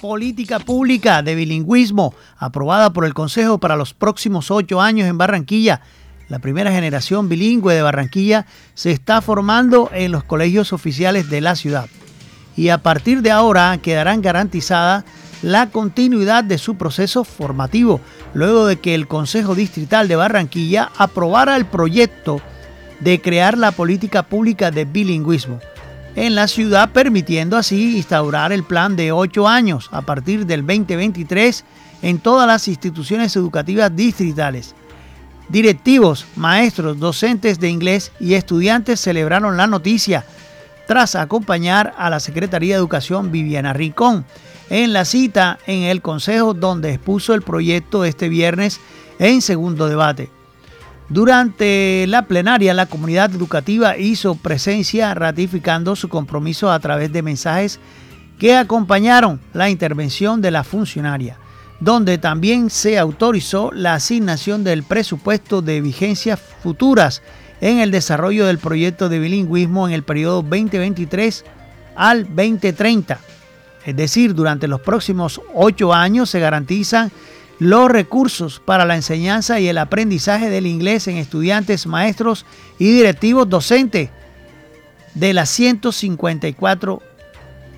Política 0.10 0.58
pública 0.58 1.22
de 1.22 1.36
bilingüismo 1.36 2.16
aprobada 2.40 2.92
por 2.92 3.06
el 3.06 3.14
Consejo 3.14 3.60
para 3.60 3.76
los 3.76 3.94
próximos 3.94 4.50
ocho 4.50 4.82
años 4.82 5.08
en 5.08 5.20
Barranquilla. 5.20 5.82
La 6.30 6.40
primera 6.40 6.72
generación 6.72 7.30
bilingüe 7.30 7.76
de 7.76 7.84
Barranquilla 7.84 8.48
se 8.74 8.90
está 8.90 9.22
formando 9.22 9.92
en 9.94 10.12
los 10.12 10.24
colegios 10.24 10.74
oficiales 10.74 11.30
de 11.30 11.42
la 11.42 11.56
ciudad 11.56 11.86
y 12.58 12.70
a 12.70 12.80
partir 12.80 13.22
de 13.22 13.30
ahora 13.30 13.78
quedarán 13.84 14.24
garantizada 14.24 15.06
la 15.44 15.70
continuidad 15.70 16.44
de 16.44 16.58
su 16.58 16.76
proceso 16.76 17.24
formativo, 17.24 18.02
luego 18.34 18.66
de 18.66 18.80
que 18.80 18.96
el 18.96 19.08
Consejo 19.08 19.54
Distrital 19.54 20.08
de 20.08 20.16
Barranquilla 20.16 20.90
aprobara 20.98 21.56
el 21.56 21.68
proyecto 21.68 22.42
de 23.00 23.22
crear 23.22 23.60
la 23.60 23.74
política 23.74 24.24
pública 24.24 24.72
de 24.72 24.86
bilingüismo 24.86 25.60
en 26.16 26.36
la 26.36 26.48
ciudad, 26.48 26.92
permitiendo 26.92 27.58
así 27.58 27.98
instaurar 27.98 28.52
el 28.52 28.64
plan 28.64 28.96
de 28.96 29.12
ocho 29.12 29.48
años 29.48 29.90
a 29.92 30.02
partir 30.02 30.46
del 30.46 30.66
2023 30.66 31.64
en 32.02 32.20
todas 32.20 32.48
las 32.48 32.68
instituciones 32.68 33.36
educativas 33.36 33.96
distritales. 33.96 34.76
Directivos, 35.50 36.26
maestros, 36.36 37.00
docentes 37.00 37.60
de 37.60 37.70
inglés 37.70 38.12
y 38.20 38.36
estudiantes 38.36 39.00
celebraron 39.00 39.58
la 39.58 39.68
noticia 39.68 40.26
tras 40.88 41.16
acompañar 41.16 41.94
a 41.98 42.10
la 42.10 42.20
Secretaría 42.20 42.76
de 42.76 42.80
Educación 42.80 43.32
Viviana 43.32 43.74
Rincón 43.74 44.26
en 44.70 44.94
la 44.94 45.06
cita 45.06 45.60
en 45.66 45.84
el 45.84 46.02
Consejo 46.02 46.54
donde 46.54 46.94
expuso 46.94 47.34
el 47.34 47.42
proyecto 47.42 48.06
este 48.06 48.30
viernes 48.30 48.80
en 49.18 49.42
segundo 49.42 49.88
debate. 49.88 50.39
Durante 51.10 52.06
la 52.08 52.28
plenaria, 52.28 52.76
la 52.76 52.86
comunidad 52.86 53.34
educativa 53.34 53.98
hizo 53.98 54.36
presencia 54.36 55.16
ratificando 55.16 55.96
su 55.96 56.08
compromiso 56.08 56.72
a 56.72 56.80
través 56.80 57.12
de 57.12 57.24
mensajes 57.24 57.80
que 58.38 58.56
acompañaron 58.56 59.42
la 59.54 59.72
intervención 59.72 60.40
de 60.40 60.52
la 60.52 60.64
funcionaria, 60.64 61.38
donde 61.80 62.20
también 62.20 62.70
se 62.70 63.00
autorizó 63.00 63.72
la 63.74 63.96
asignación 63.96 64.64
del 64.64 64.84
presupuesto 64.84 65.64
de 65.64 65.82
vigencias 65.82 66.40
futuras 66.62 67.24
en 67.60 67.80
el 67.80 67.90
desarrollo 67.90 68.46
del 68.46 68.60
proyecto 68.60 69.10
de 69.10 69.18
bilingüismo 69.18 69.88
en 69.88 69.96
el 69.96 70.04
periodo 70.04 70.44
2023 70.44 71.44
al 71.96 72.26
2030. 72.26 73.20
Es 73.84 73.96
decir, 73.96 74.36
durante 74.36 74.68
los 74.68 74.82
próximos 74.82 75.42
ocho 75.56 75.92
años 75.92 76.30
se 76.30 76.40
garantizan 76.40 77.12
los 77.60 77.92
recursos 77.92 78.62
para 78.64 78.86
la 78.86 78.96
enseñanza 78.96 79.60
y 79.60 79.68
el 79.68 79.78
aprendizaje 79.78 80.50
del 80.50 80.66
inglés 80.66 81.08
en 81.08 81.18
estudiantes, 81.18 81.86
maestros 81.86 82.46
y 82.80 82.92
directivos 82.92 83.50
docentes 83.50 84.10
de 85.14 85.34
las 85.34 85.50
154 85.50 87.02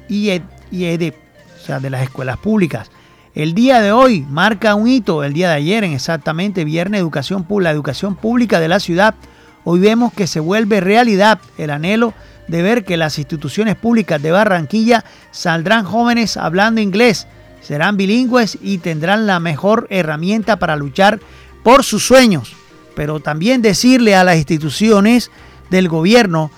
IED, 0.10 0.42
e 0.72 1.14
o 1.60 1.66
sea, 1.66 1.80
de 1.80 1.90
las 1.90 2.04
escuelas 2.04 2.38
públicas. 2.38 2.92
El 3.34 3.54
día 3.54 3.82
de 3.82 3.92
hoy 3.92 4.26
marca 4.30 4.76
un 4.76 4.88
hito, 4.88 5.24
el 5.24 5.34
día 5.34 5.50
de 5.50 5.56
ayer 5.56 5.84
en 5.84 5.94
exactamente 5.94 6.66
Viernes 6.66 7.00
Educación 7.00 7.48
la 7.50 7.72
educación 7.72 8.16
pública 8.16 8.60
de 8.60 8.68
la 8.68 8.80
ciudad. 8.80 9.16
Hoy 9.64 9.80
vemos 9.80 10.14
que 10.14 10.28
se 10.28 10.40
vuelve 10.40 10.82
realidad 10.82 11.40
el 11.58 11.70
anhelo 11.70 12.14
de 12.48 12.62
ver 12.62 12.84
que 12.84 12.98
las 12.98 13.18
instituciones 13.18 13.76
públicas 13.76 14.22
de 14.22 14.32
Barranquilla 14.32 15.06
saldrán 15.32 15.86
jóvenes 15.86 16.36
hablando 16.36 16.82
inglés, 16.82 17.28
serán 17.62 17.98
bilingües 17.98 18.58
y 18.62 18.80
tendrán 18.80 19.28
la 19.28 19.40
mejor 19.40 19.88
herramienta 19.90 20.58
para 20.58 20.76
luchar 20.76 21.20
por 21.64 21.84
sus 21.84 22.06
sueños. 22.06 22.56
Pero 22.96 23.20
también 23.20 23.62
decirle 23.62 24.16
a 24.16 24.24
las 24.24 24.38
instituciones 24.38 25.32
del 25.70 25.88
gobierno 25.88 26.52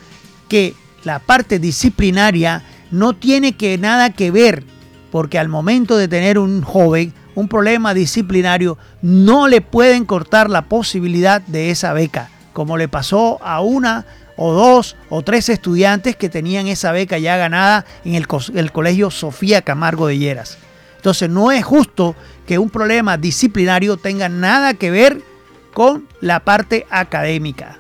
que 0.50 0.74
la 1.04 1.20
parte 1.20 1.60
disciplinaria 1.60 2.64
no 2.92 3.14
tiene 3.14 3.56
que 3.56 3.78
nada 3.78 4.12
que 4.12 4.32
ver, 4.32 4.64
porque 5.12 5.38
al 5.38 5.50
momento 5.50 5.98
de 5.98 6.08
tener 6.08 6.40
un 6.40 6.62
joven 6.64 7.14
un 7.36 7.48
problema 7.48 7.94
disciplinario, 7.94 8.78
no 9.02 9.48
le 9.48 9.62
pueden 9.62 10.06
cortar 10.06 10.50
la 10.50 10.64
posibilidad 10.64 11.42
de 11.42 11.72
esa 11.72 11.94
beca, 11.94 12.30
como 12.54 12.78
le 12.78 12.88
pasó 12.88 13.40
a 13.44 13.62
una 13.62 14.06
o 14.36 14.52
dos 14.54 14.96
o 15.10 15.22
tres 15.22 15.50
estudiantes 15.50 16.16
que 16.16 16.30
tenían 16.30 16.68
esa 16.68 16.92
beca 16.92 17.18
ya 17.18 17.38
ganada 17.38 17.86
en 18.04 18.16
el, 18.16 18.72
colegio 18.72 19.12
Sofía 19.12 19.62
Camargo 19.62 20.08
de 20.08 20.18
Lleras. 20.18 20.58
Entonces 21.04 21.30
no 21.30 21.52
es 21.52 21.66
justo 21.66 22.16
que 22.48 22.58
un 22.58 22.70
problema 22.70 23.18
disciplinario 23.18 23.98
tenga 23.98 24.30
nada 24.30 24.74
que 24.76 24.90
ver 24.90 25.22
con 25.74 26.08
la 26.22 26.40
parte 26.46 26.88
académica. 26.90 27.78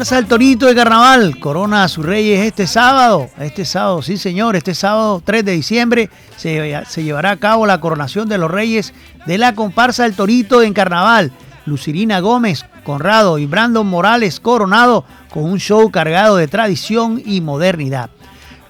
Comparsa 0.00 0.18
el 0.18 0.28
Torito 0.28 0.64
de 0.64 0.74
Carnaval, 0.74 1.38
corona 1.38 1.84
a 1.84 1.88
sus 1.88 2.06
reyes 2.06 2.40
este 2.46 2.66
sábado, 2.66 3.28
este 3.38 3.66
sábado, 3.66 4.00
sí 4.00 4.16
señor, 4.16 4.56
este 4.56 4.74
sábado 4.74 5.20
3 5.22 5.44
de 5.44 5.52
diciembre 5.52 6.08
se, 6.38 7.02
llevará 7.02 7.32
a 7.32 7.36
cabo 7.36 7.66
la 7.66 7.82
coronación 7.82 8.26
de 8.26 8.38
los 8.38 8.50
reyes 8.50 8.94
de 9.26 9.36
la 9.36 9.54
comparsa 9.54 10.06
El 10.06 10.14
Torito 10.14 10.62
en 10.62 10.72
Carnaval. 10.72 11.32
Lucirina 11.66 12.20
Gómez, 12.20 12.64
Conrado 12.82 13.38
y 13.38 13.44
Brandon 13.44 13.86
Morales 13.86 14.40
coronado 14.40 15.04
con 15.28 15.44
un 15.44 15.60
show 15.60 15.90
cargado 15.90 16.36
de 16.36 16.48
tradición 16.48 17.22
y 17.22 17.42
modernidad. 17.42 18.08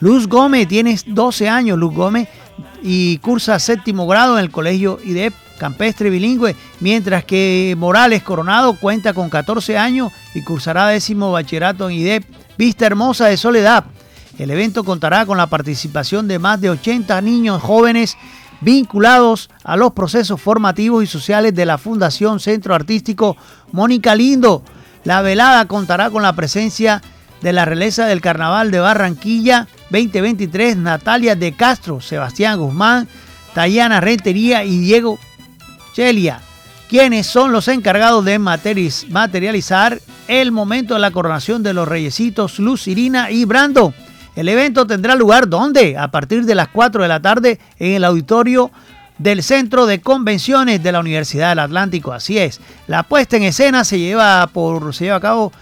Luz 0.01 0.27
Gómez 0.27 0.67
tiene 0.67 0.99
12 1.07 1.49
años, 1.49 1.79
Luz 1.79 1.95
Gómez, 1.95 2.27
y 2.83 3.19
cursa 3.19 3.61
séptimo 3.61 4.09
grado 4.09 4.37
en 4.37 4.43
el 4.43 4.51
colegio 4.51 4.99
IDEP 5.05 5.33
campestre 5.61 6.09
bilingüe, 6.09 6.57
mientras 6.81 7.23
que 7.25 7.77
Morales 7.79 8.23
Coronado 8.23 8.73
cuenta 8.73 9.13
con 9.13 9.29
14 9.29 9.77
años 9.77 10.11
y 10.35 10.43
cursará 10.43 10.89
décimo 10.89 11.31
bachillerato 11.31 11.91
en 11.91 11.97
IDEP 11.97 12.25
Vista 12.57 12.87
Hermosa 12.87 13.27
de 13.27 13.37
Soledad. 13.37 13.85
El 14.39 14.51
evento 14.51 14.85
contará 14.85 15.27
con 15.27 15.37
la 15.37 15.49
participación 15.49 16.27
de 16.29 16.39
más 16.39 16.63
de 16.63 16.71
80 16.71 17.21
niños 17.21 17.63
jóvenes 17.63 18.17
vinculados 18.63 19.51
a 19.63 19.77
los 19.77 19.93
procesos 19.93 20.41
formativos 20.41 21.05
y 21.05 21.07
sociales 21.07 21.55
de 21.55 21.67
la 21.67 21.77
Fundación 21.77 22.41
Centro 22.41 22.75
Artístico 22.75 23.37
Mónica 23.71 24.15
Lindo. 24.15 24.63
La 25.05 25.21
velada 25.21 25.67
contará 25.67 26.09
con 26.09 26.23
la 26.23 26.33
presencia 26.33 27.03
de 27.43 27.53
la 27.53 27.67
realeza 27.67 28.07
del 28.07 28.23
Carnaval 28.23 28.71
de 28.71 28.81
Barranquilla 28.81 29.69
2023, 29.91 30.79
Natalia 30.79 31.35
de 31.37 31.53
Castro, 31.53 32.01
Sebastián 32.01 32.59
Guzmán, 32.59 33.09
Tayana 33.55 34.01
Rentería 34.01 34.65
y 34.65 34.79
Diego 34.79 35.19
Chelia, 36.01 36.41
quienes 36.89 37.27
son 37.27 37.53
los 37.53 37.69
encargados 37.69 38.25
de 38.25 38.39
materializar 38.39 40.01
el 40.29 40.51
momento 40.51 40.95
de 40.95 41.01
la 41.01 41.11
coronación 41.11 41.63
de 41.63 41.75
los 41.75 41.87
reyesitos 41.87 42.59
Luz, 42.59 42.89
Irina 42.89 43.31
y 43.31 43.45
Brando. 43.45 43.93
El 44.35 44.49
evento 44.49 44.87
tendrá 44.87 45.15
lugar 45.15 45.47
¿dónde? 45.47 45.99
A 45.99 46.11
partir 46.11 46.47
de 46.47 46.55
las 46.55 46.69
4 46.69 47.03
de 47.03 47.09
la 47.09 47.21
tarde 47.21 47.61
en 47.79 47.93
el 47.93 48.05
auditorio 48.05 48.71
del 49.19 49.43
Centro 49.43 49.85
de 49.85 50.01
Convenciones 50.01 50.83
de 50.83 50.91
la 50.91 51.01
Universidad 51.01 51.51
del 51.51 51.59
Atlántico. 51.59 52.15
Así 52.15 52.39
es, 52.39 52.63
la 52.87 53.03
puesta 53.03 53.37
en 53.37 53.43
escena 53.43 53.85
se 53.85 53.99
lleva, 53.99 54.47
por, 54.47 54.95
se 54.95 55.05
lleva 55.05 55.17
a 55.17 55.21
cabo 55.21 55.53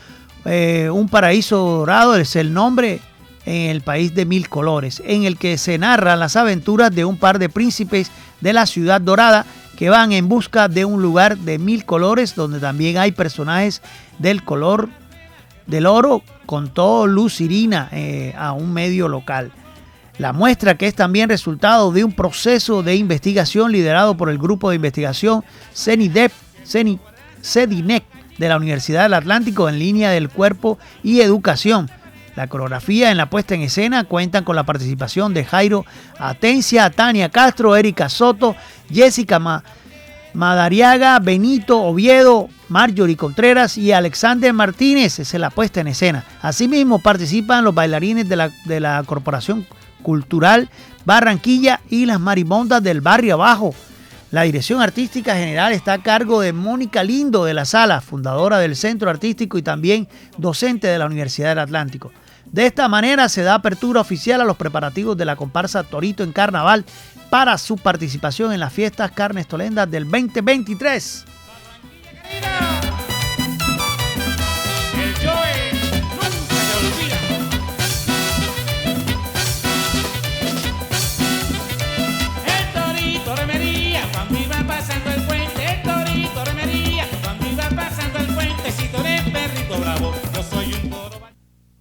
eh, 0.44 0.88
Un 0.88 1.09
Paraíso 1.09 1.59
Dorado, 1.59 2.14
es 2.14 2.37
el 2.37 2.55
nombre 2.55 3.01
en 3.44 3.70
el 3.70 3.81
país 3.81 4.14
de 4.14 4.24
mil 4.24 4.48
colores, 4.48 5.03
en 5.05 5.24
el 5.24 5.37
que 5.37 5.59
se 5.59 5.79
narran 5.79 6.20
las 6.20 6.37
aventuras 6.37 6.94
de 6.94 7.05
un 7.05 7.16
par 7.16 7.40
de 7.40 7.48
príncipes 7.48 8.12
de 8.40 8.53
la 8.53 8.66
ciudad 8.66 9.01
dorada 9.01 9.44
que 9.79 9.91
van 9.91 10.11
en 10.11 10.29
busca 10.29 10.67
de 10.67 10.85
un 10.85 11.01
lugar 11.03 11.38
de 11.38 11.57
mil 11.57 11.85
colores 11.85 12.35
donde 12.35 12.59
también 12.59 12.99
hay 12.99 13.12
personajes 13.12 13.81
del 14.19 14.43
color 14.43 14.88
del 15.69 15.87
oro 15.87 16.25
con 16.47 16.75
todo 16.75 17.07
luz 17.07 17.41
irina 17.41 17.88
eh, 17.93 18.35
a 18.37 18.51
un 18.51 18.73
medio 18.73 19.07
local. 19.07 19.53
La 20.19 20.33
muestra 20.33 20.77
que 20.77 20.88
es 20.88 20.97
también 20.97 21.29
resultado 21.29 21.93
de 21.93 22.03
un 22.03 22.11
proceso 22.11 22.83
de 22.83 22.97
investigación 22.97 23.71
liderado 23.71 24.17
por 24.17 24.31
el 24.31 24.38
grupo 24.38 24.71
de 24.71 24.77
investigación 24.77 25.45
CENIDEP, 25.73 26.33
CEDINEC 27.41 28.03
de 28.37 28.49
la 28.49 28.57
Universidad 28.57 29.05
del 29.05 29.14
Atlántico 29.14 29.69
en 29.69 29.79
línea 29.79 30.11
del 30.11 30.29
cuerpo 30.29 30.77
y 31.05 31.21
educación. 31.21 31.88
La 32.38 32.46
coreografía 32.46 33.11
en 33.11 33.16
la 33.16 33.29
puesta 33.29 33.57
en 33.57 33.62
escena 33.62 34.05
cuentan 34.05 34.44
con 34.44 34.55
la 34.55 34.62
participación 34.62 35.35
de 35.35 35.44
Jairo 35.44 35.85
Atencia, 36.20 36.88
Tania 36.88 37.31
Castro, 37.31 37.74
Erika 37.74 38.09
Soto 38.09 38.55
Jessica 38.88 39.40
Madariaga, 40.35 41.18
Benito 41.18 41.83
Oviedo, 41.83 42.48
Marjorie 42.68 43.16
Contreras 43.16 43.77
y 43.77 43.90
Alexander 43.90 44.53
Martínez. 44.53 45.18
Esa 45.18 45.37
es 45.37 45.40
la 45.40 45.51
puesta 45.51 45.81
en 45.81 45.88
escena. 45.88 46.24
Asimismo 46.40 47.01
participan 47.01 47.64
los 47.64 47.74
bailarines 47.74 48.29
de 48.29 48.37
la, 48.37 48.51
de 48.66 48.79
la 48.79 49.03
Corporación 49.05 49.66
Cultural 50.03 50.70
Barranquilla 51.05 51.81
y 51.90 52.07
las 52.07 52.20
marimondas 52.20 52.85
del 52.85 53.01
barrio 53.01 53.35
abajo. 53.35 53.74
La 54.31 54.42
dirección 54.42 54.81
artística 54.81 55.35
general 55.35 55.72
está 55.72 55.94
a 55.94 56.03
cargo 56.05 56.40
de 56.40 56.53
Mónica 56.53 57.03
Lindo 57.03 57.44
de 57.44 57.55
la 57.55 57.64
Sala, 57.64 58.01
fundadora 58.01 58.61
del 58.61 58.77
Centro 58.77 59.11
Artístico 59.11 59.59
y 59.59 59.62
también 59.62 60.07
docente 60.37 60.87
de 60.87 61.01
la 61.01 61.07
Universidad 61.07 61.48
del 61.48 61.59
Atlántico. 61.59 62.12
De 62.53 62.67
esta 62.67 62.89
manera 62.89 63.29
se 63.29 63.43
da 63.43 63.55
apertura 63.55 64.01
oficial 64.01 64.41
a 64.41 64.45
los 64.45 64.57
preparativos 64.57 65.17
de 65.17 65.25
la 65.25 65.37
comparsa 65.37 65.85
Torito 65.85 66.23
en 66.23 66.33
Carnaval 66.33 66.85
para 67.31 67.59
su 67.59 67.77
participación 67.77 68.53
en 68.53 68.61
las 68.61 68.73
fiestas 68.73 69.13
Carnes 69.13 69.47
Tolendas 69.47 69.91
del 69.91 70.05
2023. 70.05 71.25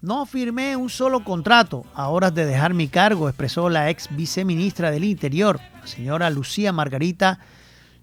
No 0.08 0.26
firmé 0.26 0.78
un 0.78 0.90
solo 0.90 1.22
contrato 1.22 1.84
a 1.94 2.08
horas 2.08 2.34
de 2.34 2.46
dejar 2.46 2.74
mi 2.74 2.88
cargo, 2.88 3.28
expresó 3.28 3.68
la 3.68 3.90
ex 3.90 4.08
viceministra 4.16 4.90
del 4.90 5.04
Interior, 5.04 5.60
señora 5.84 6.30
Lucía 6.30 6.72
Margarita 6.72 7.42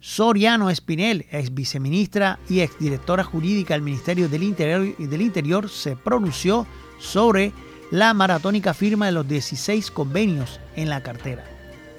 Soriano 0.00 0.68
Espinel, 0.68 1.24
ex 1.30 1.54
viceministra 1.54 2.38
y 2.46 2.60
ex 2.60 2.78
directora 2.78 3.24
jurídica 3.24 3.72
del 3.72 3.80
Ministerio 3.80 4.28
del 4.28 4.42
Interior, 4.42 4.94
del 4.98 5.22
Interior, 5.22 5.70
se 5.70 5.96
pronunció 5.96 6.66
sobre 6.98 7.54
la 7.90 8.12
maratónica 8.12 8.74
firma 8.74 9.06
de 9.06 9.12
los 9.12 9.26
16 9.26 9.90
convenios 9.90 10.60
en 10.76 10.90
la 10.90 11.02
cartera. 11.02 11.46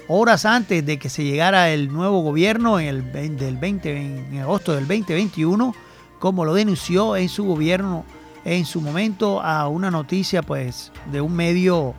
Horas 0.06 0.44
antes 0.44 0.86
de 0.86 1.00
que 1.00 1.08
se 1.08 1.24
llegara 1.24 1.70
el 1.70 1.92
nuevo 1.92 2.20
gobierno 2.20 2.78
el, 2.78 3.10
del 3.36 3.56
20, 3.56 3.96
en 3.96 4.38
agosto 4.38 4.72
del 4.72 4.86
2021, 4.86 5.74
como 6.20 6.44
lo 6.44 6.54
denunció 6.54 7.16
en 7.16 7.28
su 7.28 7.42
gobierno 7.42 8.04
en 8.46 8.64
su 8.64 8.80
momento 8.80 9.42
a 9.42 9.66
una 9.68 9.90
noticia 9.90 10.40
pues 10.40 10.92
de 11.10 11.20
un 11.20 11.34
medio 11.34 11.94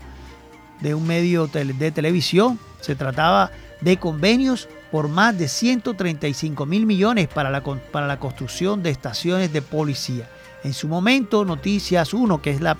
de 0.79 0.95
un 0.95 1.05
medio 1.05 1.47
de 1.47 1.91
televisión. 1.91 2.57
Se 2.79 2.95
trataba 2.95 3.51
de 3.81 3.97
convenios 3.97 4.69
por 4.91 5.09
más 5.09 5.37
de 5.37 5.47
135 5.47 6.65
mil 6.65 6.85
millones 6.85 7.27
para 7.27 7.49
la, 7.49 7.61
para 7.63 8.07
la 8.07 8.19
construcción 8.19 8.81
de 8.81 8.91
estaciones 8.91 9.51
de 9.51 9.61
policía. 9.61 10.29
En 10.63 10.73
su 10.73 10.87
momento, 10.87 11.45
Noticias 11.45 12.13
1, 12.13 12.41
que 12.41 12.51
es 12.51 12.61
la, 12.61 12.77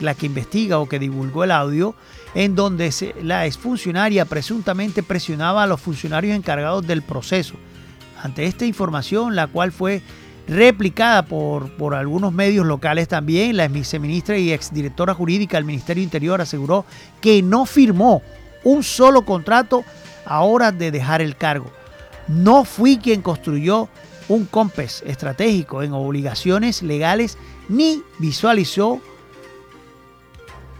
la 0.00 0.14
que 0.14 0.26
investiga 0.26 0.78
o 0.78 0.88
que 0.88 0.98
divulgó 0.98 1.44
el 1.44 1.52
audio, 1.52 1.94
en 2.34 2.54
donde 2.54 2.92
la 3.22 3.46
exfuncionaria 3.46 4.24
presuntamente 4.24 5.02
presionaba 5.02 5.62
a 5.62 5.66
los 5.66 5.80
funcionarios 5.80 6.36
encargados 6.36 6.86
del 6.86 7.02
proceso. 7.02 7.54
Ante 8.22 8.44
esta 8.44 8.66
información, 8.66 9.34
la 9.34 9.46
cual 9.46 9.72
fue 9.72 10.02
replicada 10.48 11.26
por, 11.26 11.70
por 11.72 11.94
algunos 11.94 12.32
medios 12.32 12.66
locales 12.66 13.06
también, 13.06 13.56
la 13.56 13.68
viceministra 13.68 14.38
y 14.38 14.52
exdirectora 14.52 15.14
jurídica 15.14 15.58
del 15.58 15.66
Ministerio 15.66 16.02
Interior 16.02 16.40
aseguró 16.40 16.86
que 17.20 17.42
no 17.42 17.66
firmó 17.66 18.22
un 18.64 18.82
solo 18.82 19.22
contrato 19.22 19.84
a 20.24 20.42
hora 20.42 20.72
de 20.72 20.90
dejar 20.90 21.20
el 21.20 21.36
cargo. 21.36 21.70
No 22.28 22.64
fui 22.64 22.96
quien 22.96 23.22
construyó 23.22 23.88
un 24.28 24.46
COMPES 24.46 25.04
estratégico 25.06 25.82
en 25.82 25.92
obligaciones 25.92 26.82
legales 26.82 27.38
ni 27.68 28.02
visualizó, 28.18 29.00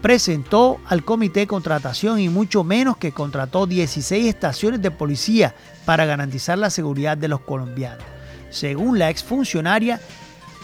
presentó 0.02 0.78
al 0.86 1.04
comité 1.04 1.40
de 1.40 1.46
contratación 1.46 2.20
y 2.20 2.28
mucho 2.28 2.64
menos 2.64 2.96
que 2.96 3.12
contrató 3.12 3.66
16 3.66 4.26
estaciones 4.26 4.80
de 4.80 4.90
policía 4.90 5.54
para 5.84 6.06
garantizar 6.06 6.58
la 6.58 6.70
seguridad 6.70 7.16
de 7.16 7.28
los 7.28 7.40
colombianos. 7.40 8.17
Según 8.50 8.98
la 8.98 9.10
exfuncionaria, 9.10 10.00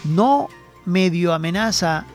no 0.03 0.49
medio 0.85 1.33
amenaza 1.33 2.05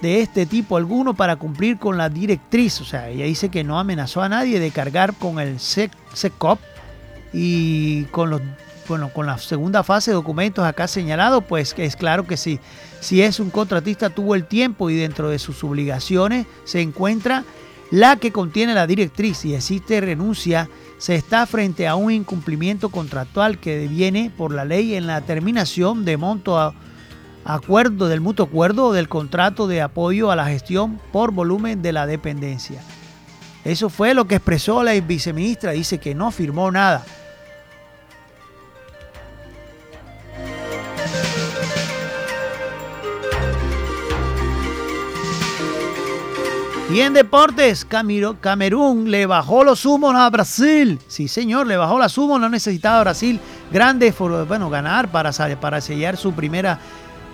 de 0.00 0.20
este 0.20 0.46
tipo 0.46 0.76
alguno 0.76 1.14
para 1.14 1.36
cumplir 1.36 1.78
con 1.78 1.96
la 1.96 2.08
directriz. 2.08 2.80
O 2.80 2.84
sea, 2.84 3.08
ella 3.08 3.24
dice 3.24 3.48
que 3.48 3.64
no 3.64 3.78
amenazó 3.78 4.20
a 4.20 4.28
nadie 4.28 4.60
de 4.60 4.70
cargar 4.70 5.14
con 5.14 5.38
el 5.38 5.58
SECOP 5.60 6.58
y 7.32 8.04
con 8.06 8.30
los 8.30 8.42
bueno, 8.88 9.12
con 9.12 9.26
la 9.26 9.38
segunda 9.38 9.84
fase 9.84 10.10
de 10.10 10.16
documentos 10.16 10.64
acá 10.64 10.88
señalado, 10.88 11.40
pues 11.40 11.72
es 11.78 11.96
claro 11.96 12.26
que 12.26 12.36
sí. 12.36 12.58
Si 13.00 13.22
es 13.22 13.40
un 13.40 13.50
contratista 13.50 14.10
tuvo 14.10 14.34
el 14.34 14.44
tiempo 14.44 14.90
y 14.90 14.96
dentro 14.96 15.30
de 15.30 15.38
sus 15.38 15.62
obligaciones 15.64 16.46
se 16.64 16.80
encuentra 16.80 17.44
la 17.90 18.16
que 18.16 18.32
contiene 18.32 18.74
la 18.74 18.86
directriz 18.86 19.44
y 19.44 19.54
existe 19.54 20.00
renuncia, 20.00 20.68
se 21.02 21.16
está 21.16 21.46
frente 21.46 21.88
a 21.88 21.96
un 21.96 22.12
incumplimiento 22.12 22.88
contractual 22.90 23.58
que 23.58 23.76
deviene 23.76 24.30
por 24.30 24.54
la 24.54 24.64
ley 24.64 24.94
en 24.94 25.08
la 25.08 25.20
terminación 25.20 26.04
de 26.04 26.16
monto 26.16 26.60
a 26.60 26.74
acuerdo 27.44 28.06
del 28.06 28.20
mutuo 28.20 28.46
acuerdo 28.46 28.92
del 28.92 29.08
contrato 29.08 29.66
de 29.66 29.82
apoyo 29.82 30.30
a 30.30 30.36
la 30.36 30.46
gestión 30.46 31.00
por 31.10 31.32
volumen 31.32 31.82
de 31.82 31.92
la 31.92 32.06
dependencia. 32.06 32.80
Eso 33.64 33.88
fue 33.90 34.14
lo 34.14 34.28
que 34.28 34.36
expresó 34.36 34.84
la 34.84 34.92
viceministra, 34.92 35.72
dice 35.72 35.98
que 35.98 36.14
no 36.14 36.30
firmó 36.30 36.70
nada. 36.70 37.04
Y 46.92 47.00
en 47.00 47.14
deportes, 47.14 47.86
Camerún 47.86 49.10
le 49.10 49.24
bajó 49.24 49.64
los 49.64 49.86
humos 49.86 50.14
a 50.14 50.28
Brasil. 50.28 50.98
Sí, 51.08 51.26
señor, 51.26 51.66
le 51.66 51.78
bajó 51.78 51.98
los 51.98 52.18
humos, 52.18 52.38
no 52.38 52.50
necesitaba 52.50 53.00
Brasil 53.00 53.40
grande, 53.72 54.14
bueno, 54.46 54.68
ganar 54.68 55.10
para, 55.10 55.32
para 55.58 55.80
sellar 55.80 56.18
su 56.18 56.34
primera 56.34 56.78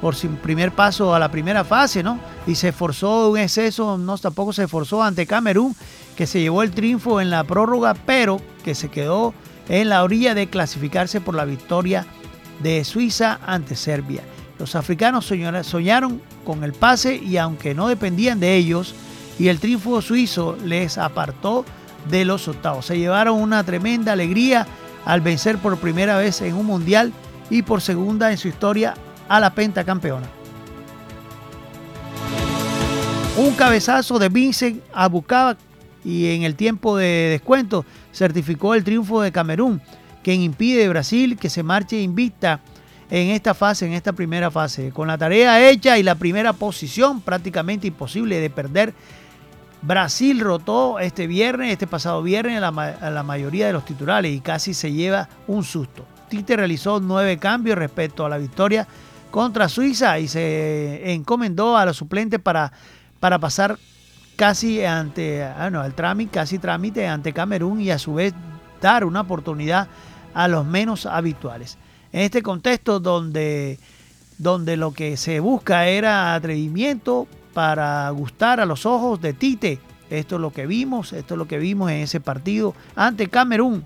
por 0.00 0.14
su 0.14 0.28
primer 0.28 0.70
paso 0.70 1.12
a 1.12 1.18
la 1.18 1.28
primera 1.28 1.64
fase, 1.64 2.04
¿no? 2.04 2.20
Y 2.46 2.54
se 2.54 2.68
esforzó 2.68 3.30
un 3.30 3.38
exceso, 3.38 3.98
no 3.98 4.16
tampoco 4.16 4.52
se 4.52 4.62
esforzó 4.62 5.02
ante 5.02 5.26
Camerún, 5.26 5.74
que 6.16 6.28
se 6.28 6.40
llevó 6.40 6.62
el 6.62 6.70
triunfo 6.70 7.20
en 7.20 7.28
la 7.28 7.42
prórroga, 7.42 7.94
pero 7.94 8.40
que 8.62 8.76
se 8.76 8.90
quedó 8.90 9.34
en 9.68 9.88
la 9.88 10.04
orilla 10.04 10.34
de 10.34 10.46
clasificarse 10.46 11.20
por 11.20 11.34
la 11.34 11.44
victoria 11.44 12.06
de 12.62 12.84
Suiza 12.84 13.40
ante 13.44 13.74
Serbia. 13.74 14.22
Los 14.60 14.76
africanos 14.76 15.26
soñaron 15.26 16.22
con 16.44 16.62
el 16.62 16.74
pase 16.74 17.16
y 17.16 17.38
aunque 17.38 17.74
no 17.74 17.88
dependían 17.88 18.38
de 18.38 18.54
ellos, 18.54 18.94
y 19.38 19.48
el 19.48 19.60
triunfo 19.60 20.02
suizo 20.02 20.56
les 20.64 20.98
apartó 20.98 21.64
de 22.10 22.24
los 22.24 22.48
octavos. 22.48 22.86
Se 22.86 22.98
llevaron 22.98 23.40
una 23.40 23.62
tremenda 23.64 24.12
alegría 24.12 24.66
al 25.04 25.20
vencer 25.20 25.58
por 25.58 25.78
primera 25.78 26.16
vez 26.18 26.40
en 26.42 26.54
un 26.54 26.66
mundial 26.66 27.12
y 27.50 27.62
por 27.62 27.80
segunda 27.80 28.30
en 28.30 28.38
su 28.38 28.48
historia 28.48 28.94
a 29.28 29.40
la 29.40 29.54
pentacampeona. 29.54 30.26
Un 33.36 33.54
cabezazo 33.54 34.18
de 34.18 34.28
Vincent 34.28 34.82
Abukaba 34.92 35.56
y 36.04 36.30
en 36.30 36.42
el 36.42 36.56
tiempo 36.56 36.96
de 36.96 37.28
descuento 37.30 37.84
certificó 38.12 38.74
el 38.74 38.82
triunfo 38.82 39.20
de 39.20 39.30
Camerún, 39.30 39.80
quien 40.24 40.40
impide 40.40 40.86
a 40.86 40.88
Brasil 40.88 41.36
que 41.36 41.48
se 41.48 41.62
marche 41.62 42.00
invicta 42.00 42.60
en 43.10 43.28
esta 43.28 43.54
fase, 43.54 43.86
en 43.86 43.92
esta 43.92 44.12
primera 44.12 44.50
fase. 44.50 44.90
Con 44.90 45.08
la 45.08 45.18
tarea 45.18 45.70
hecha 45.70 45.98
y 45.98 46.02
la 46.02 46.16
primera 46.16 46.52
posición 46.52 47.20
prácticamente 47.20 47.86
imposible 47.86 48.40
de 48.40 48.50
perder, 48.50 48.94
Brasil 49.80 50.40
rotó 50.40 50.98
este 50.98 51.26
viernes, 51.26 51.72
este 51.72 51.86
pasado 51.86 52.22
viernes, 52.22 52.62
a 52.62 53.10
la, 53.10 53.22
mayoría 53.22 53.66
de 53.66 53.72
los 53.72 53.84
titulares 53.84 54.34
y 54.34 54.40
casi 54.40 54.74
se 54.74 54.92
lleva 54.92 55.28
un 55.46 55.62
susto. 55.62 56.04
Tite 56.28 56.56
realizó 56.56 57.00
nueve 57.00 57.38
cambios 57.38 57.78
respecto 57.78 58.26
a 58.26 58.28
la 58.28 58.38
victoria 58.38 58.86
contra 59.30 59.68
Suiza 59.68 60.18
y 60.18 60.26
se 60.26 61.12
encomendó 61.12 61.76
a 61.76 61.86
los 61.86 61.96
suplentes 61.96 62.40
para, 62.40 62.72
para 63.20 63.38
pasar 63.38 63.78
casi 64.36 64.84
ante, 64.84 65.44
ah, 65.44 65.70
no, 65.70 65.80
al 65.80 65.94
trámite, 65.94 66.32
casi 66.32 66.58
trámite 66.58 67.06
ante 67.06 67.32
Camerún 67.32 67.80
y 67.80 67.90
a 67.90 67.98
su 67.98 68.14
vez 68.14 68.34
dar 68.80 69.04
una 69.04 69.20
oportunidad 69.22 69.88
a 70.34 70.48
los 70.48 70.66
menos 70.66 71.06
habituales. 71.06 71.78
En 72.12 72.22
este 72.22 72.42
contexto 72.42 73.00
donde, 73.00 73.78
donde 74.38 74.76
lo 74.76 74.92
que 74.92 75.16
se 75.16 75.40
busca 75.40 75.86
era 75.86 76.34
atrevimiento 76.34 77.28
para 77.58 78.08
gustar 78.10 78.60
a 78.60 78.64
los 78.64 78.86
ojos 78.86 79.20
de 79.20 79.32
Tite, 79.32 79.80
esto 80.10 80.36
es 80.36 80.40
lo 80.40 80.52
que 80.52 80.64
vimos, 80.64 81.12
esto 81.12 81.34
es 81.34 81.38
lo 81.38 81.48
que 81.48 81.58
vimos 81.58 81.90
en 81.90 81.96
ese 81.96 82.20
partido 82.20 82.72
ante 82.94 83.26
Camerún 83.26 83.84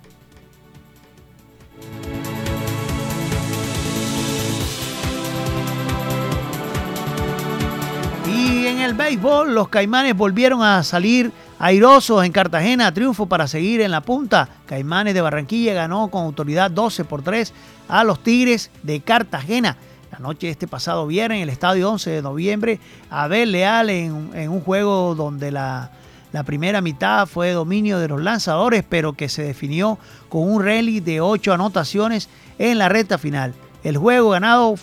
Y 8.29 8.67
en 8.67 8.81
el 8.81 8.93
béisbol, 8.93 9.55
los 9.55 9.69
Caimanes 9.69 10.15
volvieron 10.15 10.63
a 10.63 10.83
salir 10.83 11.33
airosos 11.59 12.27
en 12.27 12.33
Cartagena, 12.33 12.93
triunfo 12.93 13.25
para 13.25 13.49
seguir 13.49 13.81
en 13.81 13.91
la 13.91 14.03
punta. 14.03 14.51
Caimanes 14.67 15.15
de 15.15 15.23
Barranquilla 15.23 15.73
ganó 15.73 16.09
con 16.09 16.25
autoridad 16.25 16.71
12 16.71 17.07
por 17.07 17.23
3 17.23 17.55
a 17.89 18.05
los 18.05 18.23
Tigres 18.23 18.71
de 18.83 19.01
Cartagena. 19.01 19.79
La 20.12 20.18
noche 20.18 20.46
de 20.46 20.53
este 20.53 20.68
pasado 20.68 21.07
viernes 21.07 21.37
en 21.37 21.44
el 21.44 21.48
estadio 21.48 21.90
11 21.90 22.11
de 22.11 22.22
noviembre, 22.22 22.79
Abel 23.09 23.51
Leal 23.51 23.88
en, 23.88 24.12
un 24.51 24.61
juego 24.61 25.14
donde 25.14 25.51
la, 25.51 25.90
la 26.33 26.42
primera 26.42 26.83
mitad 26.83 27.27
fue 27.27 27.53
dominio 27.53 27.98
de 27.98 28.09
los 28.09 28.20
lanzadores, 28.20 28.85
pero 28.87 29.14
que 29.14 29.31
se 29.31 29.42
definió 29.42 29.98
con 30.29 30.53
un 30.53 30.62
rally 30.62 31.01
de 31.01 31.22
8 31.22 31.55
anotaciones 31.55 32.29
en 32.59 32.77
la 32.77 32.90
recta 32.90 33.16
final. 33.16 33.55
El 33.85 33.96
juego 33.96 34.31
ganado 34.31 34.75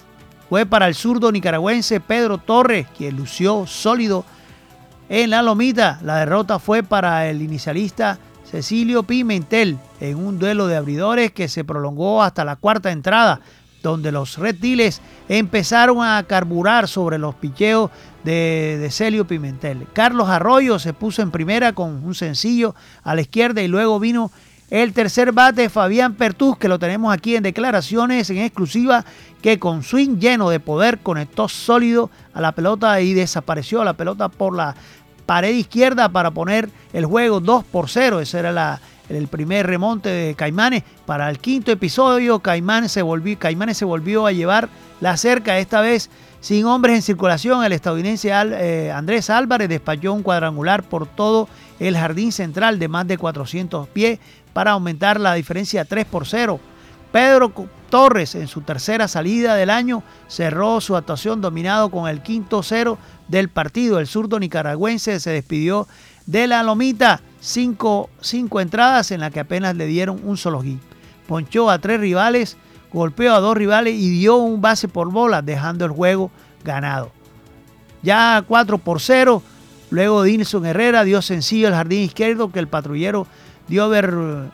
fue 0.49 0.65
para 0.65 0.87
el 0.87 0.95
zurdo 0.95 1.31
nicaragüense 1.31 1.99
Pedro 1.99 2.39
Torres, 2.39 2.87
quien 2.97 3.15
lució 3.15 3.67
sólido 3.67 4.25
en 5.09 5.29
la 5.29 5.43
lomita. 5.43 5.99
La 6.01 6.17
derrota 6.17 6.57
fue 6.57 6.81
para 6.81 7.27
el 7.27 7.43
inicialista 7.43 8.17
Cecilio 8.49 9.03
Pimentel 9.03 9.77
en 9.99 10.17
un 10.17 10.39
duelo 10.39 10.65
de 10.65 10.75
abridores 10.75 11.31
que 11.31 11.47
se 11.47 11.63
prolongó 11.63 12.23
hasta 12.23 12.43
la 12.43 12.55
cuarta 12.55 12.91
entrada, 12.91 13.41
donde 13.81 14.11
los 14.11 14.37
reptiles 14.37 15.01
empezaron 15.27 16.03
a 16.03 16.23
carburar 16.27 16.87
sobre 16.87 17.17
los 17.17 17.35
picheos 17.35 17.91
de, 18.23 18.77
de 18.79 18.91
Celio 18.91 19.25
Pimentel. 19.25 19.87
Carlos 19.93 20.29
Arroyo 20.29 20.79
se 20.79 20.93
puso 20.93 21.21
en 21.21 21.31
primera 21.31 21.73
con 21.73 22.03
un 22.03 22.15
sencillo 22.15 22.75
a 23.03 23.15
la 23.15 23.21
izquierda 23.21 23.61
y 23.61 23.67
luego 23.67 23.99
vino 23.99 24.31
el 24.69 24.93
tercer 24.93 25.31
bate, 25.31 25.67
Fabián 25.67 26.13
Pertús, 26.13 26.55
que 26.57 26.67
lo 26.67 26.77
tenemos 26.77 27.11
aquí 27.11 27.35
en 27.35 27.41
declaraciones 27.41 28.29
en 28.29 28.37
exclusiva, 28.37 29.03
que 29.41 29.57
con 29.57 29.81
swing 29.81 30.19
lleno 30.19 30.51
de 30.51 30.59
poder 30.59 30.99
conectó 30.99 31.47
sólido 31.47 32.11
a 32.33 32.41
la 32.41 32.51
pelota 32.51 33.01
y 33.01 33.15
desapareció 33.15 33.83
la 33.83 33.93
pelota 33.93 34.29
por 34.29 34.55
la 34.55 34.75
pared 35.25 35.55
izquierda 35.55 36.09
para 36.09 36.31
poner 36.31 36.69
el 36.93 37.05
juego 37.05 37.39
2 37.39 37.63
por 37.65 37.89
0. 37.89 38.19
Ese 38.19 38.37
era 38.37 38.79
el 39.09 39.27
primer 39.27 39.67
remonte 39.67 40.09
de 40.09 40.35
Caimanes. 40.35 40.83
Para 41.05 41.29
el 41.29 41.39
quinto 41.39 41.71
episodio, 41.71 42.39
Caimanes 42.39 42.91
se 42.91 43.01
volvió, 43.01 43.37
Caimanes 43.37 43.77
se 43.77 43.85
volvió 43.85 44.25
a 44.25 44.31
llevar 44.31 44.69
la 45.01 45.17
cerca, 45.17 45.57
esta 45.59 45.81
vez 45.81 46.09
sin 46.39 46.65
hombres 46.65 46.95
en 46.95 47.01
circulación. 47.01 47.63
El 47.63 47.73
estadounidense 47.73 48.29
eh, 48.29 48.91
Andrés 48.91 49.29
Álvarez 49.29 49.69
despachó 49.69 50.13
un 50.13 50.23
cuadrangular 50.23 50.83
por 50.83 51.07
todo 51.07 51.47
el 51.79 51.97
jardín 51.97 52.31
central 52.31 52.79
de 52.79 52.87
más 52.87 53.07
de 53.07 53.17
400 53.17 53.87
pies 53.89 54.19
para 54.53 54.71
aumentar 54.71 55.19
la 55.19 55.33
diferencia 55.33 55.85
3 55.85 56.05
por 56.05 56.25
0. 56.25 56.59
Pedro 57.11 57.51
Torres 57.89 58.35
en 58.35 58.47
su 58.47 58.61
tercera 58.61 59.07
salida 59.07 59.55
del 59.55 59.71
año 59.71 60.03
cerró 60.27 60.79
su 60.79 60.95
actuación 60.95 61.41
dominado 61.41 61.89
con 61.89 62.07
el 62.07 62.21
quinto 62.21 62.61
cero 62.61 62.99
del 63.27 63.49
partido. 63.49 63.99
El 63.99 64.07
zurdo 64.07 64.39
nicaragüense 64.39 65.19
se 65.19 65.31
despidió 65.31 65.87
de 66.27 66.45
la 66.45 66.61
lomita, 66.61 67.21
cinco, 67.39 68.09
cinco 68.21 68.61
entradas 68.61 69.11
en 69.11 69.21
las 69.21 69.31
que 69.31 69.39
apenas 69.39 69.75
le 69.75 69.85
dieron 69.85 70.19
un 70.23 70.37
solo 70.37 70.61
hit. 70.61 70.79
Ponchó 71.27 71.69
a 71.69 71.79
tres 71.79 71.99
rivales, 71.99 72.57
golpeó 72.91 73.33
a 73.33 73.39
dos 73.39 73.55
rivales 73.55 73.95
y 73.95 74.09
dio 74.09 74.37
un 74.37 74.61
base 74.61 74.87
por 74.87 75.11
bola, 75.11 75.41
dejando 75.41 75.85
el 75.85 75.91
juego 75.91 76.31
ganado. 76.63 77.11
Ya 78.01 78.43
4 78.47 78.77
por 78.77 79.01
0, 79.01 79.43
luego 79.89 80.23
Dinson 80.23 80.65
Herrera 80.65 81.03
dio 81.03 81.21
sencillo 81.21 81.67
el 81.67 81.73
jardín 81.73 81.99
izquierdo 82.01 82.51
que 82.51 82.59
el 82.59 82.67
patrullero 82.67 83.27
Diover 83.67 84.49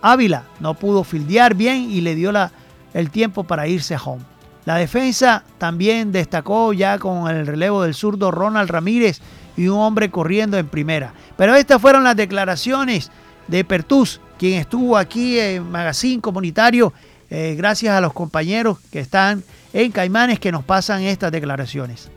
Ávila 0.00 0.44
no 0.60 0.74
pudo 0.74 1.02
fildear 1.02 1.54
bien 1.54 1.90
y 1.90 2.00
le 2.00 2.14
dio 2.14 2.30
la, 2.30 2.52
el 2.92 3.10
tiempo 3.10 3.44
para 3.44 3.66
irse 3.66 3.94
a 3.94 4.02
home. 4.02 4.22
La 4.64 4.76
defensa 4.76 5.44
también 5.58 6.12
destacó 6.12 6.72
ya 6.72 6.98
con 6.98 7.28
el 7.28 7.46
relevo 7.46 7.82
del 7.82 7.94
zurdo 7.94 8.30
Ronald 8.30 8.70
Ramírez 8.70 9.20
y 9.56 9.68
un 9.68 9.78
hombre 9.78 10.10
corriendo 10.10 10.58
en 10.58 10.68
primera. 10.68 11.12
Pero 11.36 11.54
estas 11.54 11.80
fueron 11.80 12.04
las 12.04 12.16
declaraciones 12.16 13.10
de 13.48 13.64
Pertus, 13.64 14.20
quien 14.38 14.60
estuvo 14.60 14.96
aquí 14.96 15.38
en 15.38 15.70
Magazine 15.70 16.20
Comunitario, 16.20 16.92
eh, 17.30 17.54
gracias 17.56 17.94
a 17.94 18.00
los 18.00 18.12
compañeros 18.12 18.78
que 18.90 19.00
están 19.00 19.42
en 19.72 19.90
Caimanes 19.90 20.38
que 20.38 20.52
nos 20.52 20.64
pasan 20.64 21.02
estas 21.02 21.32
declaraciones. 21.32 22.10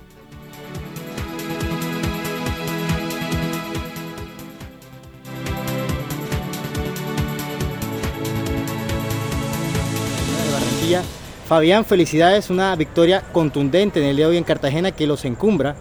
Fabián, 11.47 11.86
felicidades, 11.86 12.50
una 12.50 12.76
victoria 12.76 13.21
contundente 13.32 14.02
en 14.02 14.08
el 14.08 14.15
día 14.15 14.26
de 14.26 14.32
hoy 14.32 14.38
en 14.38 14.43
Cartagena 14.43 14.91
que 14.91 15.08
los 15.08 15.26
encumbra, 15.26 15.76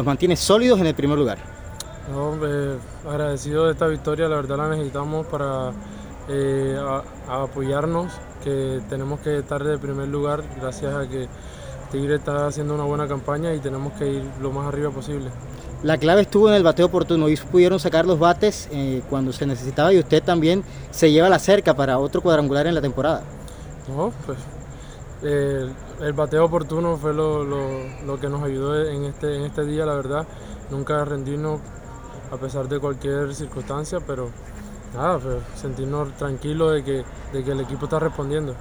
los 0.00 0.06
mantiene 0.06 0.34
sólidos 0.34 0.80
en 0.80 0.86
el 0.86 0.94
primer 0.94 1.18
lugar. 1.18 1.36
No, 2.10 2.34
eh, 2.46 2.78
agradecido 3.06 3.66
de 3.66 3.72
esta 3.72 3.86
victoria, 3.86 4.30
la 4.30 4.36
verdad 4.36 4.56
la 4.56 4.70
necesitamos 4.70 5.26
para 5.26 5.72
eh, 6.26 6.74
apoyarnos, 7.28 8.10
que 8.42 8.80
tenemos 8.88 9.20
que 9.20 9.40
estar 9.40 9.62
de 9.62 9.76
primer 9.76 10.08
lugar 10.08 10.42
gracias 10.58 10.94
a 10.94 11.06
que 11.06 11.28
Tigre 11.92 12.14
está 12.14 12.46
haciendo 12.46 12.74
una 12.74 12.84
buena 12.84 13.06
campaña 13.06 13.52
y 13.52 13.58
tenemos 13.58 13.92
que 13.92 14.10
ir 14.10 14.24
lo 14.40 14.50
más 14.52 14.68
arriba 14.68 14.90
posible. 14.90 15.28
La 15.82 15.98
clave 15.98 16.22
estuvo 16.22 16.48
en 16.48 16.54
el 16.54 16.62
bateo 16.62 16.86
oportuno 16.86 17.28
y 17.28 17.36
pudieron 17.36 17.78
sacar 17.78 18.06
los 18.06 18.18
bates 18.18 18.70
eh, 18.72 19.02
cuando 19.10 19.34
se 19.34 19.44
necesitaba 19.44 19.92
y 19.92 19.98
usted 19.98 20.22
también 20.22 20.64
se 20.90 21.12
lleva 21.12 21.28
la 21.28 21.38
cerca 21.38 21.74
para 21.74 21.98
otro 21.98 22.22
cuadrangular 22.22 22.66
en 22.66 22.74
la 22.74 22.80
temporada. 22.80 23.22
No, 23.94 24.14
pues 24.24 24.38
el 25.22 26.12
bateo 26.14 26.44
oportuno 26.44 26.96
fue 26.96 27.12
lo, 27.12 28.18
que 28.20 28.28
nos 28.28 28.42
ayudó 28.42 28.82
en 28.88 29.04
este, 29.04 29.36
en 29.36 29.42
este 29.42 29.64
día, 29.64 29.84
la 29.86 29.94
verdad. 29.94 30.26
Nunca 30.70 31.04
rendirnos 31.04 31.60
a 32.30 32.36
pesar 32.36 32.68
de 32.68 32.78
cualquier 32.78 33.34
circunstancia, 33.34 33.98
pero 34.06 34.30
nada, 34.94 35.18
pues, 35.18 35.36
sentirnos 35.60 36.16
tranquilos 36.16 36.74
de 36.74 36.84
que, 36.84 37.04
de 37.32 37.44
que 37.44 37.52
el 37.52 37.60
equipo 37.60 37.84
está 37.84 37.98
respondiendo. 37.98 38.54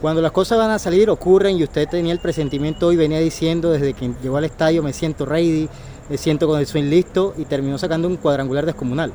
Cuando 0.00 0.22
las 0.22 0.32
cosas 0.32 0.56
van 0.56 0.70
a 0.70 0.78
salir, 0.78 1.10
ocurren 1.10 1.58
y 1.58 1.64
usted 1.64 1.86
tenía 1.88 2.12
el 2.12 2.20
presentimiento 2.20 2.90
y 2.90 2.96
venía 2.96 3.18
diciendo 3.18 3.70
desde 3.70 3.92
que 3.92 4.14
llegó 4.22 4.38
al 4.38 4.44
estadio 4.44 4.82
me 4.82 4.94
siento 4.94 5.26
ready, 5.26 5.68
me 6.08 6.16
siento 6.16 6.46
con 6.46 6.58
el 6.58 6.66
swing 6.66 6.84
listo 6.84 7.34
y 7.36 7.44
terminó 7.44 7.76
sacando 7.76 8.08
un 8.08 8.16
cuadrangular 8.16 8.64
descomunal. 8.64 9.12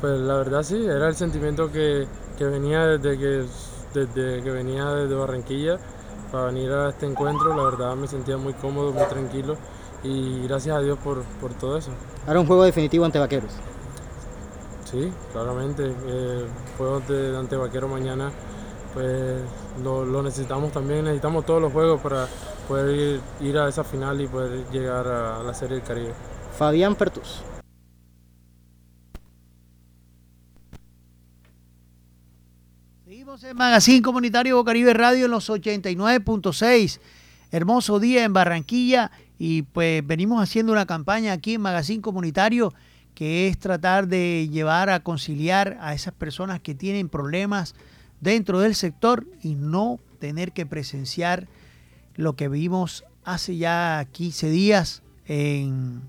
Pues 0.00 0.20
la 0.20 0.34
verdad 0.34 0.62
sí, 0.62 0.76
era 0.84 1.08
el 1.08 1.16
sentimiento 1.16 1.72
que, 1.72 2.06
que 2.38 2.44
venía 2.44 2.86
desde 2.86 3.18
que 3.18 3.44
desde 3.94 4.42
que 4.42 4.50
venía 4.50 4.84
desde 4.90 5.14
Barranquilla 5.14 5.78
para 6.30 6.46
venir 6.46 6.70
a 6.72 6.88
este 6.90 7.06
encuentro. 7.06 7.54
La 7.56 7.64
verdad 7.64 7.96
me 7.96 8.06
sentía 8.06 8.36
muy 8.36 8.54
cómodo, 8.54 8.92
muy 8.92 9.04
tranquilo 9.04 9.56
y 10.02 10.46
gracias 10.46 10.76
a 10.76 10.80
Dios 10.80 10.98
por, 10.98 11.22
todo 11.60 11.76
eso. 11.76 11.90
Ahora 12.26 12.40
un 12.40 12.46
juego 12.46 12.64
definitivo 12.64 13.04
ante 13.04 13.18
Vaqueros. 13.18 13.52
Sí, 14.84 15.12
claramente. 15.32 15.94
Eh, 16.06 16.46
juegos 16.78 17.08
de, 17.08 17.36
ante 17.36 17.56
Vaqueros 17.56 17.90
mañana 17.90 18.30
pues 18.96 19.42
lo, 19.84 20.22
necesitamos 20.22 20.72
también, 20.72 21.04
necesitamos 21.04 21.44
todos 21.44 21.60
los 21.60 21.70
juegos 21.70 22.00
para 22.00 22.26
poder 22.66 22.96
ir, 22.96 23.20
ir 23.40 23.58
a 23.58 23.68
esa 23.68 23.84
final 23.84 24.18
y 24.22 24.26
poder 24.26 24.64
llegar 24.72 25.06
a 25.06 25.42
la 25.42 25.52
Serie 25.52 25.76
del 25.76 25.86
Caribe. 25.86 26.14
Fabián 26.56 26.94
Pertus. 26.94 27.42
En 33.42 33.56
Magazine 33.56 34.00
Comunitario 34.00 34.56
Bocaribe 34.56 34.94
Radio 34.94 35.26
en 35.26 35.30
los 35.30 35.50
89.6. 35.50 37.00
Hermoso 37.50 38.00
día 38.00 38.24
en 38.24 38.32
Barranquilla 38.32 39.10
y 39.38 39.62
pues 39.62 40.06
venimos 40.06 40.42
haciendo 40.42 40.72
una 40.72 40.86
campaña 40.86 41.32
aquí 41.32 41.54
en 41.54 41.60
Magazine 41.60 42.00
Comunitario 42.00 42.72
que 43.14 43.48
es 43.48 43.58
tratar 43.58 44.08
de 44.08 44.48
llevar 44.50 44.88
a 44.88 45.00
conciliar 45.00 45.76
a 45.82 45.92
esas 45.92 46.14
personas 46.14 46.60
que 46.60 46.74
tienen 46.74 47.10
problemas 47.10 47.74
dentro 48.20 48.60
del 48.60 48.74
sector 48.74 49.26
y 49.42 49.54
no 49.54 50.00
tener 50.18 50.52
que 50.52 50.64
presenciar 50.64 51.46
lo 52.14 52.36
que 52.36 52.48
vimos 52.48 53.04
hace 53.24 53.56
ya 53.58 54.06
15 54.12 54.48
días 54.48 55.02
en, 55.26 56.00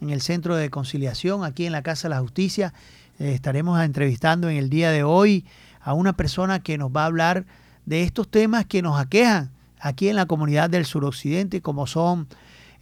en 0.00 0.10
el 0.10 0.20
Centro 0.20 0.54
de 0.54 0.70
Conciliación, 0.70 1.42
aquí 1.42 1.66
en 1.66 1.72
la 1.72 1.82
Casa 1.82 2.08
de 2.08 2.14
la 2.14 2.20
Justicia. 2.20 2.74
Eh, 3.18 3.32
estaremos 3.32 3.82
entrevistando 3.82 4.48
en 4.48 4.56
el 4.56 4.70
día 4.70 4.90
de 4.92 5.02
hoy 5.02 5.46
a 5.86 5.94
una 5.94 6.14
persona 6.14 6.58
que 6.58 6.78
nos 6.78 6.90
va 6.90 7.04
a 7.04 7.06
hablar 7.06 7.46
de 7.84 8.02
estos 8.02 8.28
temas 8.28 8.66
que 8.66 8.82
nos 8.82 8.98
aquejan 8.98 9.52
aquí 9.78 10.08
en 10.08 10.16
la 10.16 10.26
comunidad 10.26 10.68
del 10.68 10.84
suroccidente, 10.84 11.62
como 11.62 11.86
son 11.86 12.26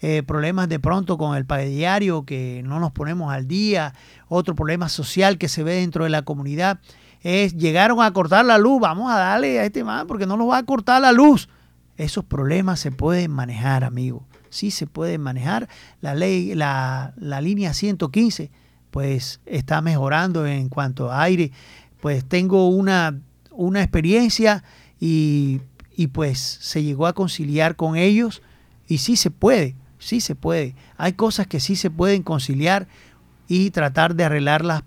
eh, 0.01 0.23
problemas 0.23 0.71
de 0.71 0.81
pronto 0.81 1.19
con 1.19 1.37
el 1.37 1.45
pague 1.45 1.69
diario, 1.69 2.25
que 2.25 2.63
no 2.65 2.81
nos 2.81 2.93
ponemos 2.93 3.31
al 3.31 3.47
día, 3.47 3.93
otro 4.29 4.55
problema 4.55 4.89
social 4.89 5.37
que 5.37 5.49
se 5.49 5.63
ve 5.63 5.75
dentro 5.75 6.05
de 6.05 6.11
la 6.11 6.23
comunidad, 6.23 6.81
es 7.21 7.55
llegaron 7.55 8.01
a 8.01 8.11
cortar 8.15 8.47
la 8.47 8.57
luz, 8.57 8.81
vamos 8.81 9.13
a 9.13 9.19
darle 9.19 9.61
a 9.61 9.67
este 9.67 9.85
man 9.85 10.07
porque 10.07 10.25
no 10.27 10.39
nos 10.39 10.49
va 10.49 10.57
a 10.57 10.63
cortar 10.63 11.03
la 11.03 11.13
luz. 11.13 11.51
Esos 11.99 12.25
problemas 12.25 12.81
se 12.81 12.91
pueden 12.91 13.33
manejar, 13.33 13.85
amigo. 13.85 14.27
Sí 14.49 14.71
se 14.71 14.87
pueden 14.87 15.21
manejar. 15.21 15.69
La 16.01 16.15
ley, 16.15 16.55
la, 16.55 17.13
la 17.19 17.43
línea 17.43 17.75
115, 17.75 18.51
pues 18.91 19.41
está 19.45 19.83
mejorando 19.83 20.47
en 20.47 20.71
cuanto 20.71 21.13
a 21.13 21.21
aire 21.23 21.53
pues 22.05 22.23
tengo 22.23 22.69
una, 22.69 23.19
una 23.51 23.81
experiencia 23.81 24.63
y, 25.01 25.63
pues 26.13 26.39
se 26.39 26.83
llegó 26.83 27.07
a 27.07 27.15
conciliar 27.15 27.77
con 27.77 27.97
ellos 27.97 28.43
y 28.87 28.99
sí 28.99 29.17
se 29.17 29.31
puede, 29.31 29.75
sí 29.99 30.21
se 30.21 30.35
puede. 30.35 30.77
Hay 30.99 31.15
cosas 31.15 31.47
que 31.47 31.61
sí 31.61 31.77
se 31.77 31.89
pueden 31.89 32.23
conciliar 32.23 32.89
y 33.49 33.71
tratar 33.71 34.17
de 34.17 34.25
arreglarlas 34.25 34.83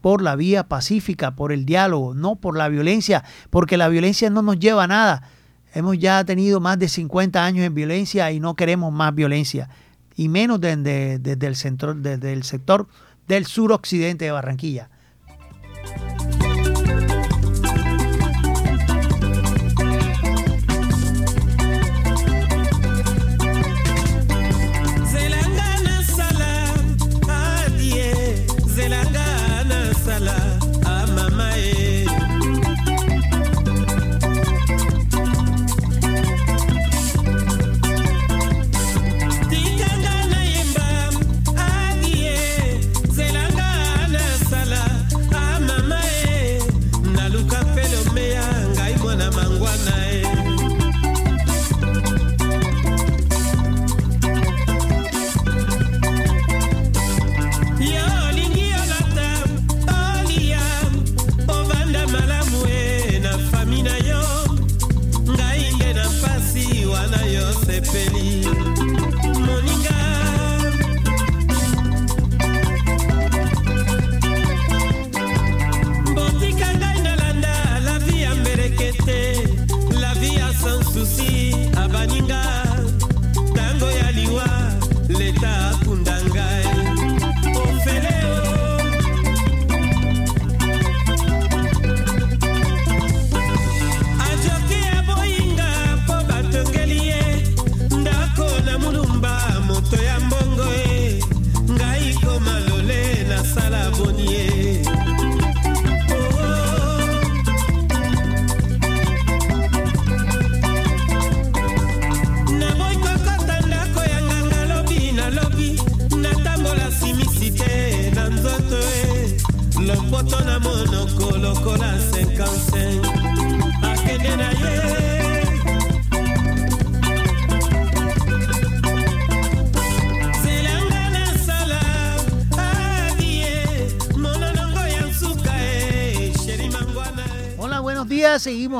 por 0.00 0.22
la 0.22 0.34
vía 0.34 0.66
pacífica, 0.66 1.36
por 1.36 1.52
el 1.52 1.66
diálogo, 1.66 2.14
no 2.14 2.34
por 2.34 2.56
la 2.58 2.68
violencia, 2.68 3.22
porque 3.50 3.76
la 3.76 3.86
violencia 3.86 4.28
no 4.28 4.42
nos 4.42 4.58
lleva 4.58 4.82
a 4.82 4.88
nada. 4.88 5.30
Hemos 5.72 5.96
ya 5.98 6.24
tenido 6.24 6.58
más 6.58 6.80
de 6.80 6.88
50 6.88 7.44
años 7.44 7.64
en 7.64 7.74
violencia 7.74 8.32
y 8.32 8.40
no 8.40 8.56
queremos 8.56 8.92
más 8.92 9.14
violencia, 9.14 9.68
y 10.16 10.28
menos 10.28 10.60
desde, 10.60 11.20
el, 11.46 11.54
centro, 11.54 11.94
desde 11.94 12.32
el 12.32 12.42
sector 12.42 12.88
del 13.28 13.46
suroccidente 13.46 14.24
de 14.24 14.32
Barranquilla. 14.32 14.90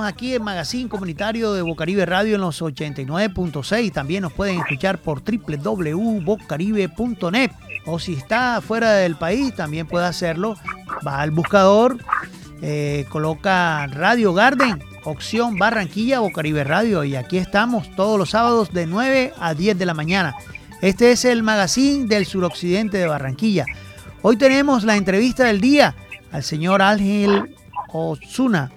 Aquí 0.07 0.34
en 0.34 0.42
Magazine 0.42 0.88
Comunitario 0.88 1.52
de 1.52 1.61
Bocaribe 1.62 2.07
Radio 2.07 2.36
en 2.36 2.40
los 2.40 2.62
89.6. 2.62 3.92
También 3.92 4.22
nos 4.22 4.32
pueden 4.32 4.61
escuchar 4.61 4.98
por 4.98 5.22
www.bocaribe.net. 5.22 7.50
O 7.84 7.98
si 7.98 8.14
está 8.14 8.61
fuera 8.61 8.92
del 8.92 9.16
país, 9.16 9.54
también 9.54 9.86
puede 9.86 10.07
hacerlo. 10.07 10.57
Va 11.07 11.20
al 11.20 11.30
buscador, 11.30 11.98
eh, 12.62 13.04
coloca 13.09 13.86
Radio 13.88 14.32
Garden, 14.32 14.82
opción 15.04 15.57
Barranquilla, 15.57 16.20
Bocaribe 16.20 16.64
Radio. 16.64 17.04
Y 17.04 17.16
aquí 17.16 17.36
estamos 17.38 17.94
todos 17.94 18.18
los 18.18 18.30
sábados 18.30 18.72
de 18.72 18.86
9 18.86 19.34
a 19.38 19.54
10 19.54 19.78
de 19.78 19.86
la 19.86 19.94
mañana. 19.94 20.34
Este 20.80 21.12
es 21.12 21.24
el 21.24 21.42
Magazine 21.42 22.07
del 22.07 22.26
suroccidente 22.26 22.98
de 22.98 23.07
Barranquilla. 23.07 23.66
Hoy 24.22 24.36
tenemos 24.36 24.84
la 24.84 24.96
entrevista 24.96 25.44
del 25.44 25.61
día 25.61 25.94
al 26.32 26.42
señor 26.42 26.82
Ángel 26.82 27.54
Osuna 27.92 28.72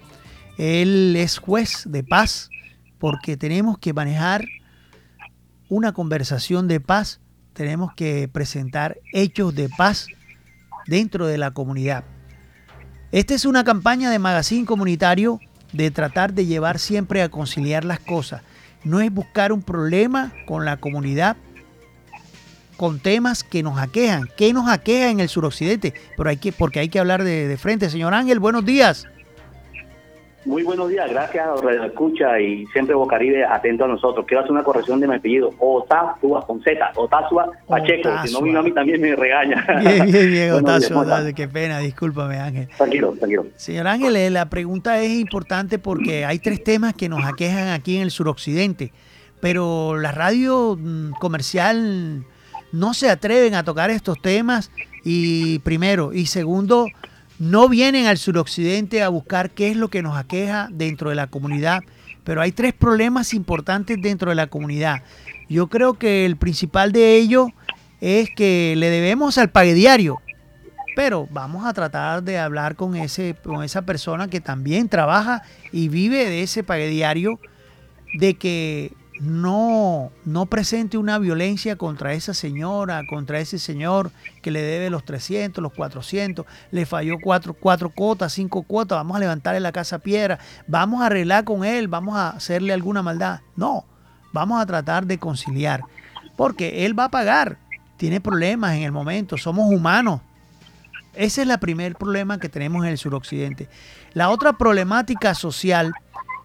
él 0.60 1.16
es 1.16 1.38
juez 1.38 1.84
de 1.86 2.03
paz 2.03 2.49
porque 2.97 3.38
tenemos 3.38 3.78
que 3.78 3.93
manejar 3.93 4.45
una 5.70 5.93
conversación 5.93 6.68
de 6.68 6.82
paz, 6.82 7.22
tenemos 7.53 7.93
que 7.93 8.28
presentar 8.28 8.97
hechos 9.14 9.55
de 9.55 9.70
paz 9.70 10.07
dentro 10.86 11.28
de 11.28 11.38
la 11.38 11.51
comunidad. 11.51 12.03
Esta 13.14 13.36
es 13.36 13.45
una 13.45 13.64
campaña 13.64 14.12
de 14.12 14.20
magazine 14.20 14.66
comunitario 14.66 15.39
de 15.72 15.91
tratar 15.91 16.34
de 16.34 16.45
llevar 16.45 16.78
siempre 16.78 17.22
a 17.22 17.30
conciliar 17.30 17.86
las 17.86 18.01
cosas. 18.01 18.41
No 18.84 18.99
es 18.99 19.14
buscar 19.14 19.53
un 19.53 19.62
problema 19.62 20.34
con 20.45 20.66
la 20.66 20.76
comunidad, 20.76 21.38
con 22.76 22.99
temas 22.99 23.45
que 23.45 23.64
nos 23.64 23.80
aquejan. 23.80 24.28
¿Qué 24.36 24.51
nos 24.51 24.70
aqueja 24.70 25.10
en 25.10 25.22
el 25.22 25.30
suroccidente? 25.30 25.93
Pero 26.18 26.30
hay 26.30 26.38
que, 26.38 26.51
porque 26.51 26.80
hay 26.80 26.89
que 26.89 26.99
hablar 26.99 27.24
de, 27.24 27.47
de 27.47 27.57
frente. 27.57 27.89
Señor 27.89 28.14
Ángel, 28.14 28.39
buenos 28.39 28.66
días. 28.66 29.07
Muy 30.50 30.64
buenos 30.64 30.89
días, 30.89 31.08
gracias 31.12 31.45
a 31.47 31.86
Escucha 31.86 32.39
y 32.39 32.66
siempre 32.74 32.95
Bocaribe 32.95 33.45
atento 33.45 33.86
a 33.86 33.88
nosotros. 33.88 34.26
Quiero 34.28 34.41
hacer 34.41 34.52
una 34.52 34.64
corrección 34.64 35.00
de 35.00 35.08
mi 35.08 35.14
apellido, 35.14 35.54
Otazua 35.60 36.43
con 36.47 36.60
Z, 36.64 36.91
Otazua 36.95 37.52
Pacheco, 37.68 38.10
si 38.26 38.34
no 38.34 38.41
vino 38.41 38.58
a 38.58 38.64
mí 38.64 38.72
también 38.72 39.00
me 39.00 39.16
regaña. 39.16 39.64
Bien, 39.80 40.12
bien, 40.12 40.32
bien, 40.32 40.52
Otazua, 40.54 41.32
qué 41.36 41.47
pena, 41.47 41.78
discúlpame 41.78 42.39
Ángel. 42.39 42.68
Tranquilo, 42.76 43.12
tranquilo. 43.12 43.45
Señor 43.58 43.86
Ángel, 43.86 44.16
eh, 44.16 44.32
la 44.32 44.50
pregunta 44.50 45.00
es 45.00 45.12
importante 45.12 45.78
porque 45.78 46.26
hay 46.26 46.39
tres 46.39 46.64
temas 46.64 46.95
que 46.95 47.10
nos 47.10 47.24
aquejan 47.24 47.68
aquí 47.68 47.97
en 47.97 48.02
el 48.02 48.10
suroccidente, 48.10 48.91
pero 49.39 49.97
la 49.97 50.12
radio 50.12 50.76
mm, 50.76 51.12
comercial 51.20 52.26
no 52.72 52.95
se 52.95 53.12
atreven 53.12 53.54
a 53.54 53.64
tocar 53.64 53.91
estos 53.91 54.20
temas 54.20 54.72
y 55.04 55.60
primero, 55.60 56.12
y 56.12 56.26
segundo, 56.26 56.88
no 57.40 57.70
vienen 57.70 58.06
al 58.06 58.18
suroccidente 58.18 59.02
a 59.02 59.10
buscar 59.10 59.50
qué 59.52 59.70
es 59.70 59.78
lo 59.78 59.88
que 59.88 60.04
nos 60.04 60.18
aqueja 60.18 60.68
dentro 60.72 61.10
de 61.10 61.16
la 61.16 61.28
comunidad, 61.28 61.82
pero 62.24 62.42
hay 62.42 62.52
tres 62.52 62.74
problemas 62.74 63.34
importantes 63.34 63.98
dentro 64.02 64.30
de 64.30 64.36
la 64.36 64.48
comunidad. 64.48 65.04
Yo 65.48 65.68
creo 65.68 65.94
que 65.94 66.26
el 66.26 66.36
principal 66.36 66.92
de 66.92 67.16
ellos 67.16 67.50
es 68.02 68.30
que 68.36 68.76
le 68.78 68.90
debemos 68.90 69.38
al 69.38 69.50
pague 69.50 69.74
diario, 69.74 70.22
pero 70.96 71.28
vamos 71.32 71.66
a 71.66 71.74
tratar 71.74 72.24
de 72.24 72.38
hablar 72.38 72.76
con, 72.76 72.96
ese, 72.96 73.36
con 73.42 73.64
esa 73.64 73.84
persona 73.84 74.28
que 74.28 74.42
también 74.42 74.90
trabaja 74.90 75.44
y 75.72 75.88
vive 75.88 76.26
de 76.26 76.44
ese 76.44 76.64
pague 76.64 76.90
diario, 76.90 77.40
de 78.16 78.34
que 78.34 78.92
no, 79.20 80.11
no 80.24 80.45
presente 80.45 80.97
una 80.97 81.20
violencia 81.20 81.76
contra 81.76 82.13
esa 82.13 82.34
señora, 82.34 83.03
contra 83.09 83.39
ese 83.39 83.59
señor 83.59 84.11
que 84.41 84.49
le 84.49 84.61
debe 84.61 84.89
los 84.89 85.03
300, 85.03 85.61
los 85.61 85.74
400, 85.74 86.45
le 86.72 86.86
falló 86.86 87.17
cuatro, 87.22 87.53
cuatro 87.53 87.89
cuotas, 87.89 88.34
cinco 88.34 88.63
cuotas, 88.63 88.97
vamos 88.97 89.17
a 89.17 89.20
levantarle 89.20 89.59
la 89.59 89.74
casa 89.74 89.99
piedra, 89.99 90.39
vamos 90.67 91.01
a 91.01 91.07
arreglar 91.07 91.43
con 91.43 91.65
él, 91.65 91.89
vamos 91.89 92.15
a 92.15 92.30
hacerle 92.30 92.72
alguna 92.72 93.01
maldad. 93.01 93.41
No, 93.57 93.86
vamos 94.32 94.61
a 94.61 94.65
tratar 94.65 95.05
de 95.05 95.17
conciliar, 95.17 95.82
porque 96.38 96.86
él 96.86 96.97
va 96.97 97.05
a 97.05 97.11
pagar, 97.11 97.57
tiene 97.97 98.22
problemas 98.22 98.76
en 98.76 98.84
el 98.84 98.93
momento, 98.93 99.38
somos 99.38 99.70
humanos. 99.70 100.22
Ese 101.13 101.41
es 101.41 101.49
el 101.49 101.59
primer 101.59 101.95
problema 101.95 102.39
que 102.39 102.47
tenemos 102.47 102.86
en 102.86 102.91
el 102.91 102.97
suroccidente. 102.97 103.67
La 104.13 104.30
otra 104.30 104.53
problemática 104.53 105.36
social 105.36 105.91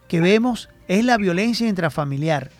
que 0.08 0.20
vemos 0.20 0.68
es 0.88 1.04
la 1.04 1.16
violencia 1.16 1.68
intrafamiliar 1.68 2.50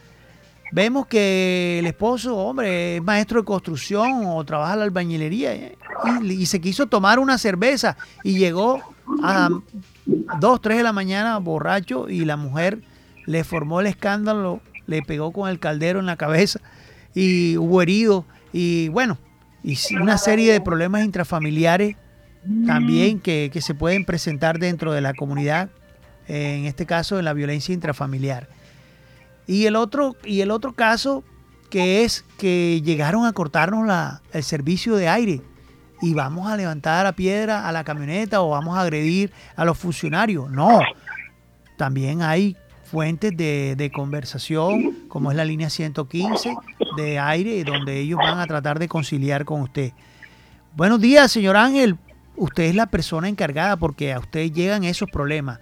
vemos 0.74 1.06
que 1.06 1.78
el 1.78 1.86
esposo, 1.86 2.36
hombre, 2.36 2.96
es 2.96 3.02
maestro 3.02 3.40
de 3.40 3.44
construcción 3.44 4.26
o 4.26 4.44
trabaja 4.44 4.72
en 4.72 4.80
la 4.80 4.84
albañilería 4.86 5.54
eh, 5.54 5.78
y, 6.24 6.46
se 6.46 6.60
quiso 6.60 6.88
tomar 6.88 7.20
una 7.20 7.38
cerveza 7.38 7.96
y 8.24 8.38
llegó 8.38 8.82
a 9.22 9.50
dos, 10.40 10.60
tres 10.60 10.78
de 10.78 10.82
la 10.82 10.92
mañana 10.92 11.38
borracho 11.38 12.08
y 12.08 12.24
la 12.24 12.36
mujer 12.36 12.80
le 13.24 13.44
formó 13.44 13.80
el 13.80 13.86
escándalo, 13.86 14.60
le 14.88 15.02
pegó 15.02 15.32
con 15.32 15.48
el 15.48 15.60
caldero 15.60 16.00
en 16.00 16.06
la 16.06 16.16
cabeza 16.16 16.60
y 17.14 17.56
hubo 17.56 17.80
herido 17.80 18.24
y 18.52 18.88
bueno, 18.88 19.16
y 19.62 19.76
una 19.94 20.18
serie 20.18 20.52
de 20.52 20.60
problemas 20.60 21.04
intrafamiliares 21.04 21.96
también 22.66 23.20
que, 23.20 23.48
que 23.52 23.62
se 23.62 23.74
pueden 23.74 24.04
presentar 24.04 24.58
dentro 24.58 24.92
de 24.92 25.00
la 25.00 25.14
comunidad, 25.14 25.70
en 26.26 26.64
este 26.66 26.84
caso 26.84 27.20
en 27.20 27.24
la 27.24 27.32
violencia 27.32 27.72
intrafamiliar. 27.72 28.48
Y 29.47 29.66
el 29.66 29.76
otro, 29.76 30.16
y 30.24 30.40
el 30.40 30.51
otro 30.51 30.72
caso 30.72 31.22
que 31.70 32.05
es 32.05 32.24
que 32.38 32.80
llegaron 32.82 33.26
a 33.26 33.32
cortarnos 33.32 33.86
la, 33.86 34.22
el 34.32 34.42
servicio 34.42 34.97
de 34.97 35.09
aire 35.09 35.42
y 36.01 36.14
vamos 36.14 36.49
a 36.49 36.57
levantar 36.57 37.07
a 37.07 37.12
piedra 37.12 37.68
a 37.68 37.72
la 37.72 37.84
camioneta 37.84 38.42
o 38.42 38.51
vamos 38.51 38.76
a 38.76 38.82
agredir 38.82 39.32
a 39.57 39.64
los 39.64 39.78
funcionarios. 39.78 40.51
No, 40.51 40.80
también 41.76 42.22
hay 42.22 42.57
fuentes 42.84 43.36
de, 43.36 43.74
de, 43.76 43.90
conversación, 43.90 45.09
como 45.09 45.30
es 45.30 45.36
la 45.36 45.45
línea 45.45 45.70
115 45.70 46.55
de 46.97 47.18
aire, 47.18 47.64
donde 47.64 47.99
ellos 47.99 48.18
van 48.18 48.38
a 48.38 48.47
tratar 48.47 48.78
de 48.78 48.86
conciliar 48.86 49.45
con 49.45 49.62
usted. 49.62 49.92
Buenos 50.76 51.01
días, 51.01 51.32
señor 51.32 51.57
Ángel. 51.57 51.97
Usted 52.36 52.64
es 52.64 52.74
la 52.74 52.86
persona 52.86 53.28
encargada 53.28 53.76
porque 53.76 54.12
a 54.12 54.18
usted 54.18 54.53
llegan 54.53 54.84
esos 54.84 55.11
problemas. 55.11 55.61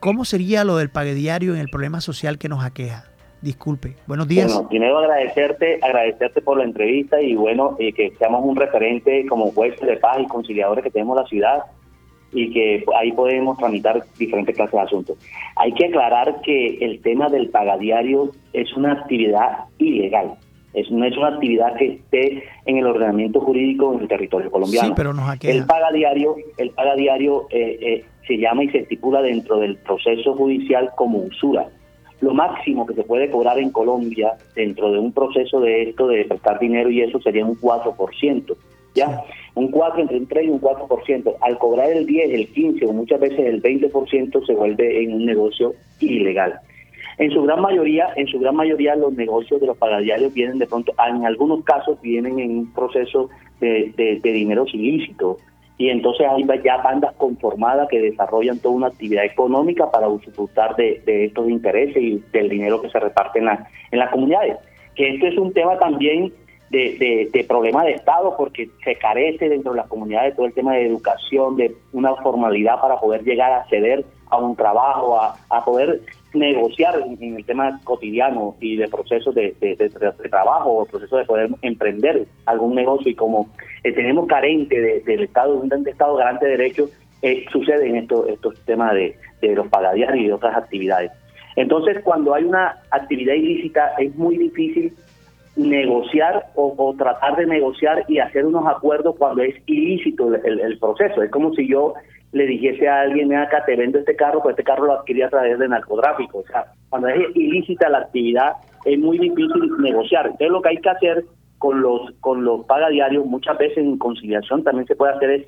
¿Cómo 0.00 0.24
sería 0.24 0.64
lo 0.64 0.76
del 0.76 0.90
pague 0.90 1.14
diario 1.14 1.54
en 1.54 1.60
el 1.60 1.68
problema 1.68 2.00
social 2.00 2.38
que 2.38 2.48
nos 2.48 2.64
aqueja? 2.64 3.04
Disculpe. 3.44 3.94
Buenos 4.06 4.26
días. 4.26 4.50
Bueno, 4.50 4.70
primero 4.70 4.98
agradecerte, 5.00 5.78
agradecerte 5.82 6.40
por 6.40 6.56
la 6.56 6.64
entrevista 6.64 7.20
y 7.20 7.34
bueno, 7.34 7.76
eh, 7.78 7.92
que 7.92 8.10
seamos 8.18 8.42
un 8.42 8.56
referente 8.56 9.26
como 9.26 9.52
jueces 9.52 9.86
de 9.86 9.98
paz 9.98 10.16
y 10.22 10.26
conciliadores 10.26 10.82
que 10.82 10.90
tenemos 10.90 11.14
la 11.14 11.26
ciudad 11.26 11.64
y 12.32 12.50
que 12.50 12.82
ahí 12.96 13.12
podemos 13.12 13.58
tramitar 13.58 14.02
diferentes 14.18 14.56
clases 14.56 14.72
de 14.72 14.80
asuntos. 14.80 15.18
Hay 15.56 15.74
que 15.74 15.88
aclarar 15.88 16.40
que 16.40 16.78
el 16.80 17.02
tema 17.02 17.28
del 17.28 17.50
pagadiario 17.50 18.30
es 18.54 18.72
una 18.78 18.92
actividad 18.92 19.66
ilegal. 19.76 20.36
Es, 20.72 20.90
no 20.90 21.04
es 21.04 21.14
una 21.18 21.28
actividad 21.28 21.76
que 21.76 21.86
esté 21.96 22.44
en 22.64 22.78
el 22.78 22.86
ordenamiento 22.86 23.42
jurídico 23.42 23.92
en 23.92 24.00
el 24.00 24.08
territorio 24.08 24.50
colombiano. 24.50 24.88
Sí, 24.88 24.94
pero 24.96 25.12
nos 25.12 25.28
El 25.44 25.66
pagadiario, 25.66 26.36
el 26.56 26.70
pagadiario 26.70 27.46
eh, 27.50 27.78
eh, 27.78 28.04
se 28.26 28.38
llama 28.38 28.64
y 28.64 28.70
se 28.70 28.78
estipula 28.78 29.20
dentro 29.20 29.58
del 29.58 29.76
proceso 29.76 30.32
judicial 30.32 30.92
como 30.96 31.18
usura 31.18 31.68
lo 32.24 32.34
máximo 32.34 32.86
que 32.86 32.94
se 32.94 33.04
puede 33.04 33.30
cobrar 33.30 33.58
en 33.58 33.70
Colombia 33.70 34.32
dentro 34.54 34.90
de 34.90 34.98
un 34.98 35.12
proceso 35.12 35.60
de 35.60 35.90
esto, 35.90 36.08
de 36.08 36.24
prestar 36.24 36.58
dinero 36.58 36.90
y 36.90 37.02
eso, 37.02 37.20
sería 37.20 37.44
un 37.44 37.60
4%. 37.60 38.56
¿Ya? 38.94 39.24
Un 39.54 39.70
4, 39.70 40.02
entre 40.02 40.18
un 40.18 40.26
3 40.26 40.46
y 40.46 40.48
un 40.50 40.60
4%. 40.60 41.34
Al 41.40 41.58
cobrar 41.58 41.90
el 41.90 42.06
10, 42.06 42.30
el 42.32 42.48
15 42.48 42.86
o 42.86 42.92
muchas 42.92 43.20
veces 43.20 43.40
el 43.40 43.62
20% 43.62 44.46
se 44.46 44.54
vuelve 44.54 45.02
en 45.02 45.14
un 45.14 45.26
negocio 45.26 45.74
ilegal. 46.00 46.60
En 47.18 47.30
su 47.30 47.42
gran 47.42 47.60
mayoría, 47.60 48.08
en 48.16 48.26
su 48.26 48.38
gran 48.40 48.56
mayoría 48.56 48.96
los 48.96 49.12
negocios 49.12 49.60
de 49.60 49.66
los 49.68 49.76
pagadiarios 49.76 50.32
vienen 50.32 50.58
de 50.58 50.66
pronto, 50.66 50.92
en 51.06 51.24
algunos 51.24 51.62
casos 51.64 52.00
vienen 52.00 52.38
en 52.40 52.58
un 52.58 52.72
proceso 52.72 53.30
de, 53.60 53.92
de, 53.96 54.20
de 54.20 54.32
dinero 54.32 54.64
ilícito, 54.72 55.38
y 55.76 55.88
entonces 55.88 56.26
hay 56.28 56.44
ya 56.62 56.76
bandas 56.78 57.14
conformadas 57.16 57.88
que 57.88 58.00
desarrollan 58.00 58.60
toda 58.60 58.76
una 58.76 58.86
actividad 58.88 59.24
económica 59.24 59.90
para 59.90 60.08
usufructar 60.08 60.76
de, 60.76 61.02
estos 61.06 61.48
intereses 61.48 61.96
y 61.96 62.22
del 62.32 62.48
dinero 62.48 62.80
que 62.80 62.90
se 62.90 63.00
reparte 63.00 63.40
en, 63.40 63.48
en 63.48 63.98
las 63.98 64.10
comunidades. 64.10 64.56
Que 64.94 65.14
esto 65.14 65.26
es 65.26 65.36
un 65.36 65.52
tema 65.52 65.76
también 65.78 66.32
de, 66.70 67.28
de, 67.32 67.44
problema 67.44 67.84
de 67.84 67.92
Estado 67.92 68.36
porque 68.36 68.68
se 68.84 68.96
carece 68.96 69.48
dentro 69.48 69.72
de 69.72 69.78
las 69.78 69.88
comunidades 69.88 70.36
todo 70.36 70.46
el 70.46 70.54
tema 70.54 70.74
de 70.74 70.86
educación, 70.86 71.56
de 71.56 71.74
una 71.92 72.14
formalidad 72.16 72.80
para 72.80 72.96
poder 72.96 73.24
llegar 73.24 73.52
a 73.52 73.58
acceder 73.58 74.04
a 74.30 74.38
un 74.38 74.54
trabajo, 74.54 75.20
a, 75.20 75.36
a 75.50 75.64
poder 75.64 76.00
negociar 76.34 76.94
en, 77.20 77.36
el 77.36 77.44
tema 77.44 77.80
cotidiano 77.84 78.56
y 78.60 78.76
de 78.76 78.88
procesos 78.88 79.34
de, 79.34 79.54
trabajo 80.30 80.70
o 80.70 80.86
procesos 80.86 81.20
de 81.20 81.24
poder 81.24 81.50
emprender 81.62 82.26
algún 82.46 82.74
negocio 82.74 83.10
y 83.10 83.14
como 83.14 83.48
tenemos 83.82 84.26
carente 84.26 85.02
del 85.04 85.22
Estado, 85.24 85.54
un 85.54 85.88
Estado 85.88 86.16
garante 86.16 86.46
de 86.46 86.52
derechos, 86.52 86.90
eh, 87.22 87.44
suceden 87.50 87.96
estos, 87.96 88.28
estos 88.28 88.60
temas 88.64 88.94
de, 88.94 89.16
de 89.40 89.54
los 89.54 89.68
pagadiarios 89.68 90.24
y 90.24 90.26
de 90.26 90.32
otras 90.32 90.56
actividades. 90.56 91.10
Entonces, 91.56 92.02
cuando 92.02 92.34
hay 92.34 92.44
una 92.44 92.82
actividad 92.90 93.34
ilícita, 93.34 93.94
es 93.98 94.14
muy 94.16 94.36
difícil 94.36 94.92
negociar 95.56 96.46
o, 96.56 96.94
tratar 96.98 97.36
de 97.36 97.46
negociar 97.46 98.04
y 98.08 98.18
hacer 98.18 98.44
unos 98.44 98.66
acuerdos 98.66 99.14
cuando 99.16 99.42
es 99.42 99.54
ilícito 99.66 100.34
el, 100.34 100.78
proceso. 100.78 101.22
Es 101.22 101.30
como 101.30 101.54
si 101.54 101.68
yo 101.68 101.94
le 102.34 102.46
dijese 102.46 102.88
a 102.88 103.02
alguien, 103.02 103.32
acá 103.32 103.64
te 103.64 103.76
vendo 103.76 104.00
este 104.00 104.16
carro, 104.16 104.42
pues 104.42 104.54
este 104.54 104.64
carro 104.64 104.86
lo 104.86 104.98
adquirí 104.98 105.22
a 105.22 105.30
través 105.30 105.56
de 105.56 105.68
narcotráfico. 105.68 106.38
O 106.38 106.46
sea, 106.46 106.66
cuando 106.88 107.06
es 107.06 107.34
ilícita 107.36 107.88
la 107.88 107.98
actividad, 107.98 108.54
es 108.84 108.98
muy 108.98 109.18
difícil 109.18 109.70
negociar. 109.78 110.26
Entonces 110.26 110.50
lo 110.50 110.60
que 110.60 110.70
hay 110.70 110.78
que 110.78 110.90
hacer 110.90 111.24
con 111.58 111.80
los 111.80 112.10
con 112.20 112.44
los 112.44 112.66
pagadiarios, 112.66 113.24
muchas 113.24 113.56
veces 113.56 113.78
en 113.78 113.98
conciliación 113.98 114.64
también 114.64 114.86
se 114.86 114.96
puede 114.96 115.12
hacer 115.14 115.30
es 115.30 115.46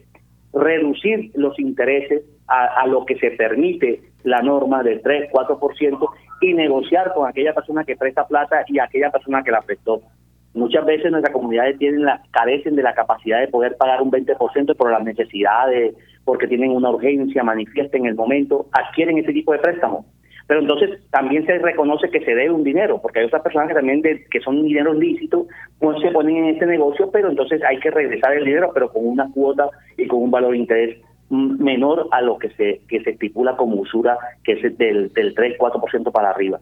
reducir 0.54 1.32
los 1.34 1.58
intereses 1.58 2.22
a, 2.46 2.82
a 2.82 2.86
lo 2.86 3.04
que 3.04 3.18
se 3.18 3.32
permite 3.32 4.00
la 4.22 4.40
norma 4.40 4.84
del 4.84 5.02
3, 5.02 5.30
4% 5.32 6.08
y 6.40 6.54
negociar 6.54 7.12
con 7.14 7.28
aquella 7.28 7.52
persona 7.52 7.82
que 7.82 7.96
presta 7.96 8.28
plata 8.28 8.64
y 8.68 8.78
aquella 8.78 9.10
persona 9.10 9.42
que 9.42 9.50
la 9.50 9.60
prestó. 9.60 10.02
Muchas 10.54 10.86
veces 10.86 11.10
nuestras 11.10 11.34
comunidades 11.34 11.78
tienen 11.78 12.04
la, 12.04 12.22
carecen 12.30 12.76
de 12.76 12.82
la 12.82 12.94
capacidad 12.94 13.40
de 13.40 13.48
poder 13.48 13.76
pagar 13.76 14.00
un 14.00 14.10
20% 14.10 14.74
por 14.76 14.90
las 14.90 15.04
necesidades, 15.04 15.94
porque 16.26 16.48
tienen 16.48 16.72
una 16.72 16.90
urgencia, 16.90 17.44
manifiesta 17.44 17.96
en 17.96 18.06
el 18.06 18.16
momento, 18.16 18.66
adquieren 18.72 19.16
ese 19.16 19.32
tipo 19.32 19.52
de 19.52 19.60
préstamos. 19.60 20.04
Pero 20.48 20.60
entonces 20.60 21.00
también 21.10 21.46
se 21.46 21.58
reconoce 21.58 22.10
que 22.10 22.20
se 22.20 22.34
debe 22.34 22.50
un 22.50 22.64
dinero, 22.64 23.00
porque 23.00 23.20
hay 23.20 23.26
otras 23.26 23.42
personas 23.42 23.68
que 23.68 23.74
también 23.74 24.02
de, 24.02 24.24
que 24.30 24.40
son 24.40 24.64
dinero 24.64 24.92
lícito, 24.92 25.46
pues 25.78 26.00
se 26.02 26.10
ponen 26.10 26.36
en 26.36 26.44
este 26.46 26.66
negocio, 26.66 27.10
pero 27.12 27.30
entonces 27.30 27.62
hay 27.62 27.78
que 27.78 27.90
regresar 27.90 28.34
el 28.34 28.44
dinero, 28.44 28.70
pero 28.74 28.92
con 28.92 29.06
una 29.06 29.30
cuota 29.32 29.68
y 29.96 30.06
con 30.06 30.22
un 30.22 30.30
valor 30.30 30.52
de 30.52 30.58
interés 30.58 30.98
menor 31.30 32.08
a 32.10 32.20
lo 32.22 32.38
que 32.38 32.50
se 32.50 32.80
que 32.88 33.02
se 33.02 33.10
estipula 33.10 33.56
como 33.56 33.76
usura, 33.76 34.16
que 34.44 34.52
es 34.52 34.78
del, 34.78 35.12
del 35.12 35.34
3-4% 35.34 36.12
para 36.12 36.30
arriba. 36.30 36.60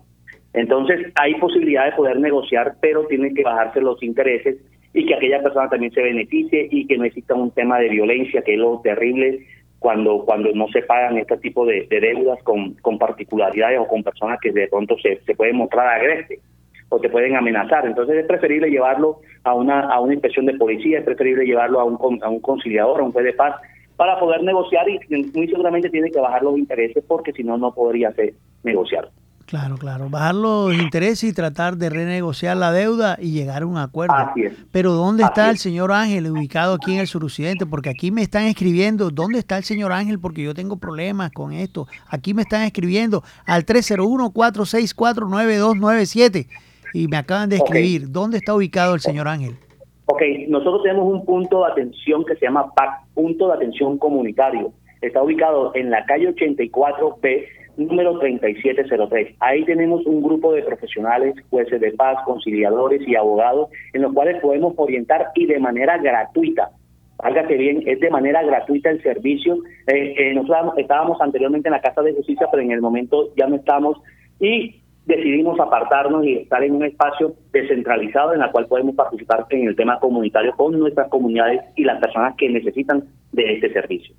Entonces 0.55 1.13
hay 1.17 1.35
posibilidad 1.35 1.87
de 1.87 1.97
poder 1.97 2.19
negociar, 2.21 2.77
pero 2.81 3.07
tienen 3.07 3.35
que 3.35 3.43
bajarse 3.43 3.81
los 3.81 4.03
intereses 4.03 4.57
y 4.95 5.05
que 5.05 5.15
aquella 5.15 5.43
persona 5.43 5.69
también 5.69 5.93
se 5.93 6.01
beneficie 6.01 6.69
y 6.71 6.87
que 6.87 6.97
no 6.97 7.05
exista 7.05 7.35
un 7.35 7.51
tema 7.51 7.79
de 7.81 7.89
violencia, 7.89 8.43
que 8.43 8.55
es 8.55 8.59
lo 8.59 8.81
terrible 8.83 9.45
cuando 9.85 10.25
cuando 10.25 10.51
no 10.55 10.67
se 10.69 10.81
pagan 10.81 11.19
este 11.19 11.37
tipo 11.37 11.67
de, 11.67 11.87
deudas 11.91 12.43
con, 12.43 12.73
con, 12.77 12.97
particularidades 12.97 13.79
o 13.79 13.87
con 13.87 14.03
personas 14.03 14.41
que 14.41 14.51
de 14.51 14.67
pronto 14.67 14.97
se, 14.99 15.21
se 15.27 15.35
pueden 15.35 15.57
mostrar 15.57 15.87
agresivas 15.87 16.43
o 16.89 16.99
te 16.99 17.11
pueden 17.11 17.37
amenazar. 17.37 17.85
Entonces 17.85 18.17
es 18.17 18.27
preferible 18.27 18.71
llevarlo 18.71 19.21
a 19.43 19.53
una 19.53 19.81
a 19.81 20.01
una 20.01 20.15
inspección 20.15 20.47
de 20.47 20.55
policía, 20.55 21.01
es 21.01 21.05
preferible 21.05 21.45
llevarlo 21.45 21.81
a 21.81 21.85
un, 21.85 22.19
a 22.23 22.31
un 22.31 22.41
conciliador, 22.41 22.99
a 22.99 23.05
un 23.05 23.13
juez 23.13 23.27
de 23.27 23.35
paz, 23.35 23.57
para 23.97 24.19
poder 24.19 24.43
negociar 24.43 24.89
y 24.89 24.99
muy 25.35 25.49
seguramente 25.49 25.91
tiene 25.91 26.11
que 26.11 26.19
bajar 26.19 26.43
los 26.43 26.57
intereses 26.57 27.05
porque 27.07 27.33
si 27.33 27.45
no, 27.45 27.59
no 27.59 27.75
podría 27.75 28.11
ser 28.13 28.33
negociar. 28.63 29.11
Claro, 29.47 29.77
claro. 29.77 30.09
Bajar 30.09 30.35
los 30.35 30.73
intereses 30.75 31.25
y 31.25 31.35
tratar 31.35 31.77
de 31.77 31.91
renegociar 31.91 32.57
la 32.57 32.73
deuda 32.73 33.19
y 33.21 33.33
llegar 33.33 33.63
a 33.63 33.67
un 33.67 33.77
acuerdo. 33.77 34.15
Así 34.15 34.45
es. 34.45 34.55
Pero 34.73 34.93
¿dónde 34.93 35.23
está 35.23 35.51
el 35.51 35.59
señor 35.59 35.93
Ángel 35.93 36.31
ubicado 36.31 36.73
aquí 36.75 36.95
en 36.95 37.01
el 37.01 37.07
suroccidente? 37.07 37.67
Porque 37.67 37.91
aquí 37.91 38.11
me 38.11 38.23
están 38.23 38.45
escribiendo, 38.45 39.11
¿dónde 39.11 39.39
está 39.39 39.59
el 39.59 39.65
señor 39.65 39.93
Ángel? 39.93 40.19
Porque 40.19 40.43
yo 40.43 40.55
tengo 40.55 40.79
problemas 40.79 41.31
con 41.33 41.53
esto. 41.53 41.87
Aquí 42.09 42.33
me 42.33 42.41
están 42.43 42.63
escribiendo 42.63 43.23
al 43.45 43.67
301-464-9297 43.67 46.47
y 46.95 47.09
me 47.09 47.19
acaban 47.19 47.51
de 47.51 47.57
escribir, 47.57 48.11
¿dónde 48.11 48.39
está 48.39 48.55
ubicado 48.55 48.95
el 48.95 49.01
señor 49.01 49.29
Ángel? 49.29 49.57
Ok, 50.07 50.23
nosotros 50.49 50.83
tenemos 50.83 51.13
un 51.13 51.25
punto 51.25 51.65
de 51.65 51.73
atención 51.73 52.25
que 52.25 52.37
se 52.37 52.47
llama 52.47 52.73
PAC, 52.75 53.05
Punto 53.15 53.49
de 53.49 53.55
Atención 53.55 53.99
Comunitario. 53.99 54.73
Está 55.01 55.23
ubicado 55.23 55.73
en 55.75 55.91
la 55.91 56.05
calle 56.07 56.35
84B, 56.35 57.47
número 57.77 58.19
3703. 58.19 59.37
Ahí 59.41 59.65
tenemos 59.65 60.05
un 60.07 60.23
grupo 60.23 60.53
de 60.53 60.63
profesionales, 60.63 61.35
jueces 61.51 61.81
de 61.81 61.93
paz, 61.93 62.19
conciliadores 62.25 63.07
y 63.07 63.17
abogados, 63.17 63.71
en 63.93 64.03
los 64.03 64.13
cuales 64.13 64.41
podemos 64.41 64.75
orientar 64.77 65.29
y 65.35 65.47
de 65.47 65.59
manera 65.59 65.99
gratuita. 65.99 66.71
Hágase 67.19 67.57
bien, 67.57 67.83
es 67.87 68.01
de 68.01 68.11
manera 68.11 68.43
gratuita 68.43 68.91
el 68.91 69.03
servicio. 69.03 69.59
Eh, 69.87 70.15
eh, 70.19 70.35
nosotros 70.35 70.75
estábamos 70.77 71.21
anteriormente 71.21 71.69
en 71.69 71.73
la 71.73 71.81
Casa 71.81 72.03
de 72.03 72.13
Justicia, 72.13 72.49
pero 72.51 72.63
en 72.63 72.73
el 72.73 72.81
momento 72.81 73.33
ya 73.37 73.47
no 73.47 73.57
estamos. 73.57 73.99
Y 74.41 74.83
decidimos 75.07 75.59
apartarnos 75.61 76.25
y 76.25 76.39
estar 76.39 76.63
en 76.65 76.75
un 76.75 76.85
espacio 76.85 77.35
descentralizado 77.53 78.35
en 78.35 78.43
el 78.43 78.51
cual 78.51 78.67
podemos 78.67 78.95
participar 78.95 79.47
en 79.51 79.69
el 79.69 79.77
tema 79.77 79.99
comunitario 80.01 80.53
con 80.57 80.79
nuestras 80.79 81.09
comunidades 81.09 81.61
y 81.77 81.85
las 81.85 82.01
personas 82.01 82.35
que 82.37 82.49
necesitan 82.49 83.05
de 83.33 83.55
este 83.55 83.73
servicio. 83.73 84.15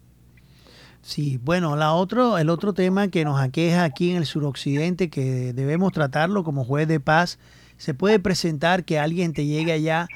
Sí, 1.05 1.39
bueno, 1.43 1.75
la 1.75 1.93
otro, 1.93 2.39
el 2.39 2.49
otro 2.49 2.73
tema 2.73 3.09
que 3.09 3.25
nos 3.25 3.39
aqueja 3.39 3.83
aquí 3.83 4.09
en 4.09 4.17
el 4.17 4.25
suroccidente, 4.25 5.11
que 5.11 5.53
debemos 5.53 5.93
tratarlo 5.93 6.43
como 6.43 6.65
juez 6.65 6.87
de 6.87 6.99
paz, 6.99 7.37
se 7.77 7.93
puede 7.93 8.17
presentar 8.17 8.85
que 8.85 8.97
alguien 8.97 9.31
te 9.31 9.45
llegue 9.45 9.71
allá 9.71 10.07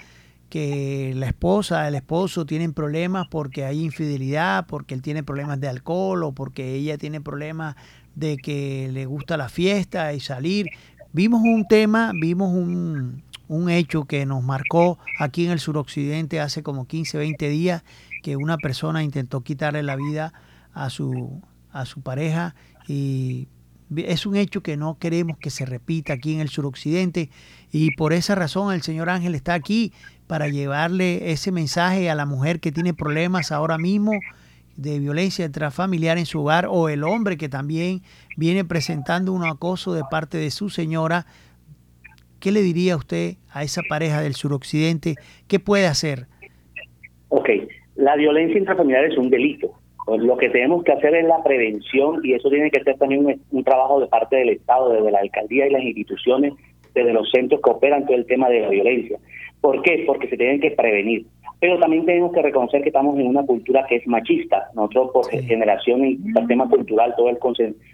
que 0.50 1.14
la 1.16 1.28
esposa, 1.28 1.88
el 1.88 1.94
esposo 1.94 2.48
tienen 2.48 2.74
problemas 2.74 3.28
porque 3.28 3.66
hay 3.66 3.84
infidelidad, 3.84 4.66
porque 4.66 4.96
él 4.96 5.04
tiene 5.04 5.22
problemas 5.22 5.60
de 5.60 5.68
alcohol 5.68 6.24
o 6.24 6.32
porque 6.32 6.74
ella 6.74 6.98
tiene 6.98 7.22
problemas 7.22 7.76
de 8.16 8.38
que 8.38 8.90
le 8.92 9.06
gusta 9.06 9.38
la 9.38 9.48
fiesta 9.48 10.12
y 10.14 10.20
salir. 10.20 10.72
Vimos 11.14 11.42
un 11.44 11.68
tema, 11.68 12.14
vimos 12.20 12.52
un, 12.52 13.22
un 13.48 13.70
hecho 13.70 14.06
que 14.06 14.26
nos 14.26 14.44
marcó 14.44 14.98
aquí 15.20 15.46
en 15.46 15.52
el 15.52 15.60
suroccidente 15.60 16.40
hace 16.40 16.64
como 16.64 16.88
15, 16.88 17.20
20 17.20 17.48
días, 17.48 17.84
que 18.24 18.38
una 18.38 18.58
persona 18.58 19.04
intentó 19.04 19.42
quitarle 19.42 19.84
la 19.84 19.96
vida 19.96 20.34
a 20.74 20.90
su, 20.90 21.42
a 21.72 21.86
su 21.86 22.02
pareja 22.02 22.56
y 22.88 23.48
es 23.96 24.26
un 24.26 24.36
hecho 24.36 24.62
que 24.62 24.78
no 24.78 24.98
queremos 25.00 25.38
que 25.38 25.50
se 25.50 25.66
repita 25.66 26.14
aquí 26.14 26.34
en 26.34 26.42
el 26.42 26.50
suroccidente 26.50 27.30
y 27.72 27.92
por 27.96 28.14
esa 28.14 28.36
razón 28.36 28.74
el 28.74 28.82
señor 28.82 29.10
Ángel 29.10 29.36
está 29.36 29.54
aquí 29.54 29.94
para 30.28 30.48
llevarle 30.48 31.32
ese 31.32 31.52
mensaje 31.52 32.10
a 32.10 32.16
la 32.16 32.26
mujer 32.26 32.60
que 32.60 32.72
tiene 32.72 32.94
problemas 32.94 33.52
ahora 33.52 33.78
mismo 33.78 34.12
de 34.80 35.00
violencia 35.00 35.46
intrafamiliar 35.46 36.18
en 36.18 36.26
su 36.26 36.42
hogar 36.42 36.68
o 36.70 36.88
el 36.88 37.04
hombre 37.04 37.36
que 37.36 37.50
también 37.50 38.02
viene 38.38 38.64
presentando 38.64 39.34
un 39.34 39.44
acoso 39.44 39.94
de 39.94 40.04
parte 40.10 40.38
de 40.38 40.52
su 40.52 40.70
señora, 40.70 41.26
¿qué 42.40 42.52
le 42.52 42.62
diría 42.62 42.96
usted 42.96 43.36
a 43.52 43.64
esa 43.64 43.82
pareja 43.90 44.22
del 44.22 44.36
suroccidente? 44.36 45.16
¿Qué 45.48 45.60
puede 45.60 45.86
hacer? 45.86 46.28
Ok, 47.28 47.50
la 47.96 48.16
violencia 48.16 48.58
intrafamiliar 48.58 49.04
es 49.04 49.18
un 49.18 49.30
delito. 49.30 49.79
Lo 50.18 50.38
que 50.38 50.50
tenemos 50.50 50.84
que 50.84 50.92
hacer 50.92 51.16
es 51.16 51.26
la 51.26 51.44
prevención 51.44 52.22
y 52.24 52.34
eso 52.34 52.50
tiene 52.50 52.72
que 52.72 52.84
ser 52.84 52.98
también 52.98 53.26
un, 53.26 53.42
un 53.52 53.64
trabajo 53.64 54.00
de 54.00 54.08
parte 54.08 54.36
del 54.38 54.50
Estado, 54.50 54.94
desde 54.94 55.12
la 55.12 55.20
alcaldía 55.20 55.68
y 55.68 55.72
las 55.72 55.84
instituciones, 55.84 56.54
desde 56.94 57.14
los 57.14 57.30
centros 57.32 57.62
que 57.62 57.72
operan 57.72 58.06
todo 58.06 58.16
el 58.16 58.26
tema 58.26 58.50
de 58.50 58.62
la 58.62 58.70
violencia. 58.70 59.18
¿Por 59.62 59.82
qué? 59.82 60.04
Porque 60.08 60.28
se 60.28 60.38
tienen 60.38 60.62
que 60.62 60.72
prevenir 60.72 61.26
pero 61.60 61.78
también 61.78 62.06
tenemos 62.06 62.32
que 62.32 62.42
reconocer 62.42 62.82
que 62.82 62.90
estamos 62.90 63.18
en 63.20 63.28
una 63.28 63.46
cultura 63.46 63.86
que 63.88 63.98
es 63.98 64.08
machista. 64.08 64.70
Nosotros 64.76 65.12
por 65.14 65.30
generación 65.30 66.06
y 66.06 66.18
el 66.36 66.48
tema 66.48 66.70
cultural, 66.70 67.14
todo 67.18 67.30
el 67.30 67.38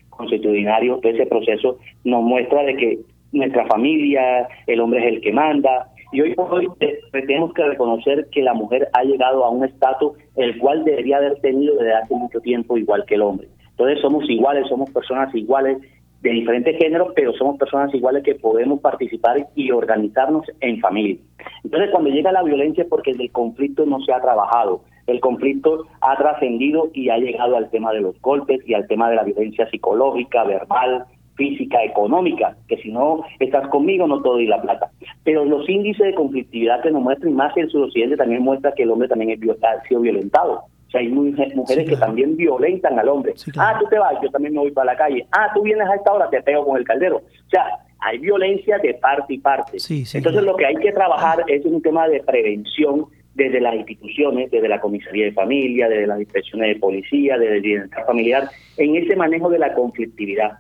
constitucionario, 0.09 0.99
todo 0.99 1.11
ese 1.11 1.26
proceso 1.26 1.80
nos 2.03 2.24
muestra 2.24 2.63
de 2.63 2.78
que 2.78 2.99
nuestra 3.32 3.66
familia, 3.66 4.47
el 4.68 4.80
hombre 4.80 4.99
es 4.99 5.13
el 5.16 5.22
que 5.22 5.32
manda, 5.32 5.89
y 6.16 6.22
hoy 6.22 6.34
por 6.34 6.53
hoy 6.53 6.70
eh, 6.80 6.97
tenemos 7.11 7.53
que 7.53 7.63
reconocer 7.63 8.28
que 8.32 8.41
la 8.41 8.53
mujer 8.53 8.88
ha 8.93 9.03
llegado 9.03 9.43
a 9.43 9.49
un 9.49 9.66
estatus 9.66 10.13
el 10.38 10.57
cual 10.59 10.86
debería 10.86 11.18
haber 11.18 11.36
tenido 11.41 11.76
desde 11.76 11.93
hace 11.93 12.16
mucho 12.16 12.39
tiempo 12.39 12.78
igual 12.78 13.03
que 13.05 13.16
el 13.16 13.22
hombre. 13.22 13.49
Entonces 13.72 13.99
somos 14.01 14.24
iguales, 14.30 14.66
somos 14.70 14.89
personas 14.91 15.36
iguales 15.36 15.78
de 16.22 16.30
diferentes 16.30 16.78
géneros, 16.78 17.09
pero 17.16 17.34
somos 17.34 17.57
personas 17.57 17.93
iguales 17.93 18.24
que 18.24 18.36
podemos 18.36 18.80
participar 18.80 19.45
y 19.55 19.72
organizarnos 19.72 20.45
en 20.61 20.80
familia. 20.80 21.18
Entonces, 21.63 21.89
cuando 21.91 22.09
llega 22.09 22.32
la 22.32 22.43
violencia 22.43 22.84
es 22.84 22.89
porque 22.89 23.11
el 23.11 23.32
conflicto 23.32 23.86
no 23.86 23.99
se 23.99 24.13
ha 24.13 24.22
trabajado, 24.22 24.82
el 25.07 25.20
conflicto 25.20 25.86
ha 26.01 26.16
trascendido 26.16 26.89
y 26.93 27.09
ha 27.09 27.18
llegado 27.18 27.57
al 27.57 27.70
tema 27.70 27.91
de 27.91 28.01
los 28.01 28.20
golpes 28.22 28.61
y 28.66 28.74
al 28.74 28.88
tema 28.88 29.09
de 29.09 29.18
la 29.18 29.24
violencia 29.24 29.70
psicológica, 29.70 30.45
verbal, 30.45 31.05
física, 31.36 31.84
económica, 31.84 32.56
que 32.68 32.78
si 32.78 32.92
no 32.92 33.24
estás 33.40 33.68
conmigo 33.70 34.08
no 34.08 34.22
te 34.22 34.30
doy 34.30 34.48
la 34.48 34.62
plata. 34.62 34.90
Pero 35.24 35.46
los 35.46 35.70
índices 35.70 36.08
de 36.08 36.16
conflictividad 36.16 36.82
que 36.82 36.92
nos 36.92 37.02
muestran, 37.02 37.32
y 37.32 37.36
más 37.36 37.56
el 37.58 37.70
suroccidente 37.70 38.18
también 38.18 38.44
muestra 38.44 38.74
que 38.74 38.84
el 38.84 38.92
hombre 38.92 39.08
también 39.08 39.32
es, 39.32 39.64
ha 39.64 39.88
sido 39.88 40.02
violentado 40.02 40.64
hay 40.98 41.10
mujeres 41.10 41.90
que 41.90 41.98
también 41.98 42.36
violentan 42.36 42.98
al 43.00 43.10
hombre. 43.10 43.34
ah, 43.58 43.78
tú 43.80 43.86
te 43.90 44.00
vas, 44.00 44.16
yo 44.22 44.30
también 44.30 44.54
me 44.54 44.62
voy 44.62 44.72
para 44.72 44.94
la 44.94 44.98
calle. 44.98 45.26
Ah, 45.32 45.52
tú 45.54 45.62
vienes 45.62 45.88
a 45.88 45.96
esta 45.96 46.14
hora, 46.14 46.30
te 46.30 46.42
pego 46.42 46.66
con 46.66 46.78
el 46.78 46.86
caldero. 46.86 47.18
O 47.18 47.50
sea, 47.50 47.66
hay 48.00 48.18
violencia 48.20 48.78
de 48.78 48.94
parte 48.96 49.34
y 49.34 49.40
parte. 49.40 49.78
Entonces 50.14 50.44
lo 50.44 50.56
que 50.56 50.66
hay 50.66 50.76
que 50.76 50.92
trabajar 50.92 51.44
es 51.48 51.66
un 51.66 51.82
tema 51.82 52.08
de 52.08 52.22
prevención 52.22 53.06
desde 53.34 53.60
las 53.60 53.76
instituciones, 53.76 54.50
desde 54.50 54.70
la 54.70 54.80
comisaría 54.80 55.26
de 55.26 55.34
familia, 55.34 55.90
desde 55.90 56.08
las 56.08 56.20
inspecciones 56.20 56.74
de 56.74 56.80
policía, 56.80 57.38
desde 57.38 57.58
el 57.58 57.62
bienestar 57.62 58.06
familiar, 58.06 58.50
en 58.78 58.96
ese 58.96 59.16
manejo 59.16 59.50
de 59.50 59.60
la 59.60 59.74
conflictividad. 59.74 60.60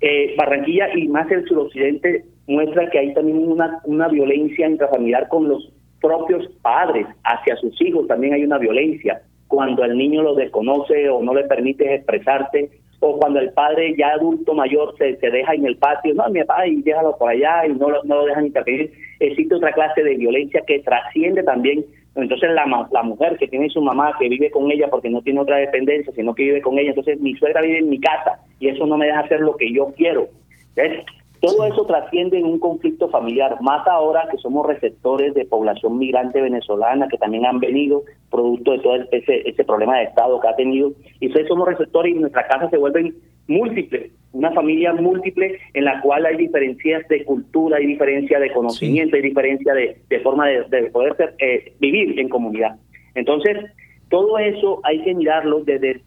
Eh, 0.00 0.34
Barranquilla 0.36 0.88
y 0.94 1.08
más 1.08 1.30
el 1.30 1.46
suroccidente 1.46 2.24
muestra 2.46 2.88
que 2.90 2.98
hay 2.98 3.14
también 3.14 3.38
una, 3.38 3.80
una 3.84 4.08
violencia 4.08 4.68
intrafamiliar 4.68 5.28
con 5.28 5.48
los 5.48 5.72
propios 6.00 6.46
padres 6.62 7.06
hacia 7.24 7.56
sus 7.56 7.80
hijos, 7.80 8.06
también 8.06 8.34
hay 8.34 8.44
una 8.44 8.58
violencia 8.58 9.22
cuando 9.48 9.84
el 9.84 9.96
niño 9.96 10.22
lo 10.22 10.34
desconoce 10.34 11.08
o 11.08 11.22
no 11.22 11.34
le 11.34 11.44
permite 11.44 11.94
expresarse, 11.94 12.70
o 13.00 13.18
cuando 13.18 13.40
el 13.40 13.52
padre 13.52 13.94
ya 13.96 14.08
adulto 14.08 14.54
mayor 14.54 14.94
se, 14.98 15.16
se 15.16 15.30
deja 15.30 15.54
en 15.54 15.66
el 15.66 15.76
patio, 15.76 16.14
no, 16.14 16.28
mi 16.30 16.40
papá, 16.40 16.66
y 16.66 16.82
déjalo 16.82 17.16
por 17.16 17.30
allá 17.30 17.66
y 17.66 17.72
no 17.72 17.88
no 18.04 18.16
lo 18.16 18.24
dejan 18.24 18.46
intervenir. 18.46 18.92
Existe 19.20 19.54
otra 19.54 19.72
clase 19.72 20.02
de 20.02 20.16
violencia 20.16 20.62
que 20.66 20.80
trasciende 20.80 21.42
también. 21.42 21.84
Entonces 22.16 22.50
la, 22.52 22.88
la 22.90 23.02
mujer 23.02 23.36
que 23.38 23.46
tiene 23.46 23.68
su 23.68 23.82
mamá, 23.82 24.16
que 24.18 24.28
vive 24.28 24.50
con 24.50 24.70
ella 24.70 24.88
porque 24.90 25.10
no 25.10 25.20
tiene 25.22 25.40
otra 25.40 25.56
dependencia, 25.56 26.12
sino 26.14 26.34
que 26.34 26.44
vive 26.44 26.62
con 26.62 26.78
ella, 26.78 26.90
entonces 26.90 27.20
mi 27.20 27.34
suegra 27.34 27.60
vive 27.60 27.78
en 27.78 27.90
mi 27.90 28.00
casa 28.00 28.40
y 28.58 28.68
eso 28.68 28.86
no 28.86 28.96
me 28.96 29.06
deja 29.06 29.20
hacer 29.20 29.40
lo 29.40 29.56
que 29.56 29.72
yo 29.72 29.92
quiero. 29.96 30.28
¿Ves? 30.74 31.04
Todo 31.40 31.64
eso 31.66 31.84
trasciende 31.86 32.38
en 32.38 32.46
un 32.46 32.58
conflicto 32.58 33.08
familiar, 33.08 33.56
más 33.60 33.86
ahora 33.86 34.28
que 34.30 34.38
somos 34.38 34.66
receptores 34.66 35.34
de 35.34 35.44
población 35.44 35.98
migrante 35.98 36.40
venezolana 36.40 37.08
que 37.08 37.18
también 37.18 37.46
han 37.46 37.60
venido 37.60 38.04
producto 38.30 38.72
de 38.72 38.78
todo 38.78 38.96
ese, 39.12 39.48
ese 39.48 39.64
problema 39.64 39.98
de 39.98 40.04
Estado 40.04 40.40
que 40.40 40.48
ha 40.48 40.56
tenido. 40.56 40.92
Y 41.20 41.26
entonces 41.26 41.48
somos 41.48 41.68
receptores 41.68 42.14
y 42.14 42.18
nuestras 42.18 42.46
casas 42.46 42.70
se 42.70 42.78
vuelven 42.78 43.14
múltiples, 43.48 44.10
una 44.32 44.52
familia 44.52 44.92
múltiple 44.92 45.58
en 45.74 45.84
la 45.84 46.00
cual 46.00 46.26
hay 46.26 46.36
diferencias 46.36 47.06
de 47.08 47.24
cultura, 47.24 47.78
hay 47.78 47.86
diferencia 47.86 48.38
de 48.38 48.52
conocimiento, 48.52 49.16
hay 49.16 49.22
diferencia 49.22 49.72
de, 49.74 50.20
forma 50.22 50.48
de, 50.48 50.90
poder 50.92 51.34
eh, 51.38 51.72
vivir 51.80 52.18
en 52.18 52.28
comunidad. 52.28 52.76
Entonces, 53.14 53.56
todo 54.08 54.38
eso 54.38 54.80
hay 54.84 55.02
que 55.02 55.14
mirarlo 55.14 55.60
desde, 55.64 56.00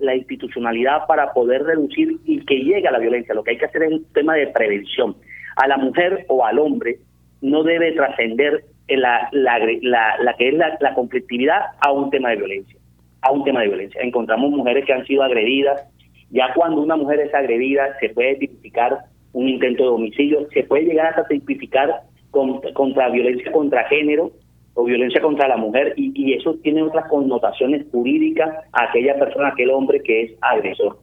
la, 0.00 0.16
institucionalidad 0.16 1.06
para 1.06 1.32
poder 1.32 1.62
reducir 1.62 2.16
y 2.24 2.44
que 2.44 2.56
llegue 2.56 2.88
a 2.88 2.92
la 2.92 2.98
violencia. 2.98 3.34
Lo 3.34 3.44
que 3.44 3.52
hay 3.52 3.58
que 3.58 3.66
hacer 3.66 3.84
es 3.84 3.92
un 3.92 4.04
tema 4.12 4.34
de 4.34 4.48
prevención. 4.48 5.16
A 5.56 5.68
la 5.68 5.76
mujer 5.76 6.26
o 6.28 6.44
al 6.44 6.58
hombre 6.58 6.98
no 7.40 7.62
debe 7.62 7.92
trascender 7.92 8.64
la, 8.88 9.28
la, 9.32 10.34
que 10.36 10.48
es 10.48 10.54
la, 10.54 10.94
conflictividad 10.94 11.60
a 11.80 11.92
un 11.92 12.10
tema 12.10 12.30
de 12.30 12.36
violencia. 12.36 12.78
A 13.22 13.30
un 13.30 13.44
tema 13.44 13.60
de 13.60 13.68
violencia. 13.68 14.00
Encontramos 14.02 14.50
mujeres 14.50 14.84
que 14.84 14.92
han 14.92 15.06
sido 15.06 15.22
agredidas. 15.22 15.82
Ya 16.30 16.52
cuando 16.52 16.80
una 16.80 16.96
mujer 16.96 17.20
es 17.20 17.32
agredida, 17.32 17.96
se 18.00 18.08
puede 18.08 18.34
tipificar 18.36 18.98
un 19.32 19.48
intento 19.48 19.84
de 19.84 19.90
homicidio, 19.90 20.48
se 20.52 20.64
puede 20.64 20.84
llegar 20.84 21.08
hasta 21.08 21.28
tipificar 21.28 22.00
contra 22.30 23.08
violencia 23.10 23.52
contra 23.52 23.84
género, 23.84 24.32
o 24.76 24.84
violencia 24.84 25.22
contra 25.22 25.48
la 25.48 25.56
mujer 25.56 25.94
y, 25.96 26.34
eso 26.34 26.54
tiene 26.62 26.82
otras 26.82 27.08
connotaciones 27.08 27.86
jurídicas 27.90 28.48
a 28.72 28.84
aquella 28.84 29.18
persona, 29.18 29.48
aquel 29.48 29.70
hombre 29.70 30.02
que 30.02 30.22
es 30.22 30.32
agresor. 30.42 30.98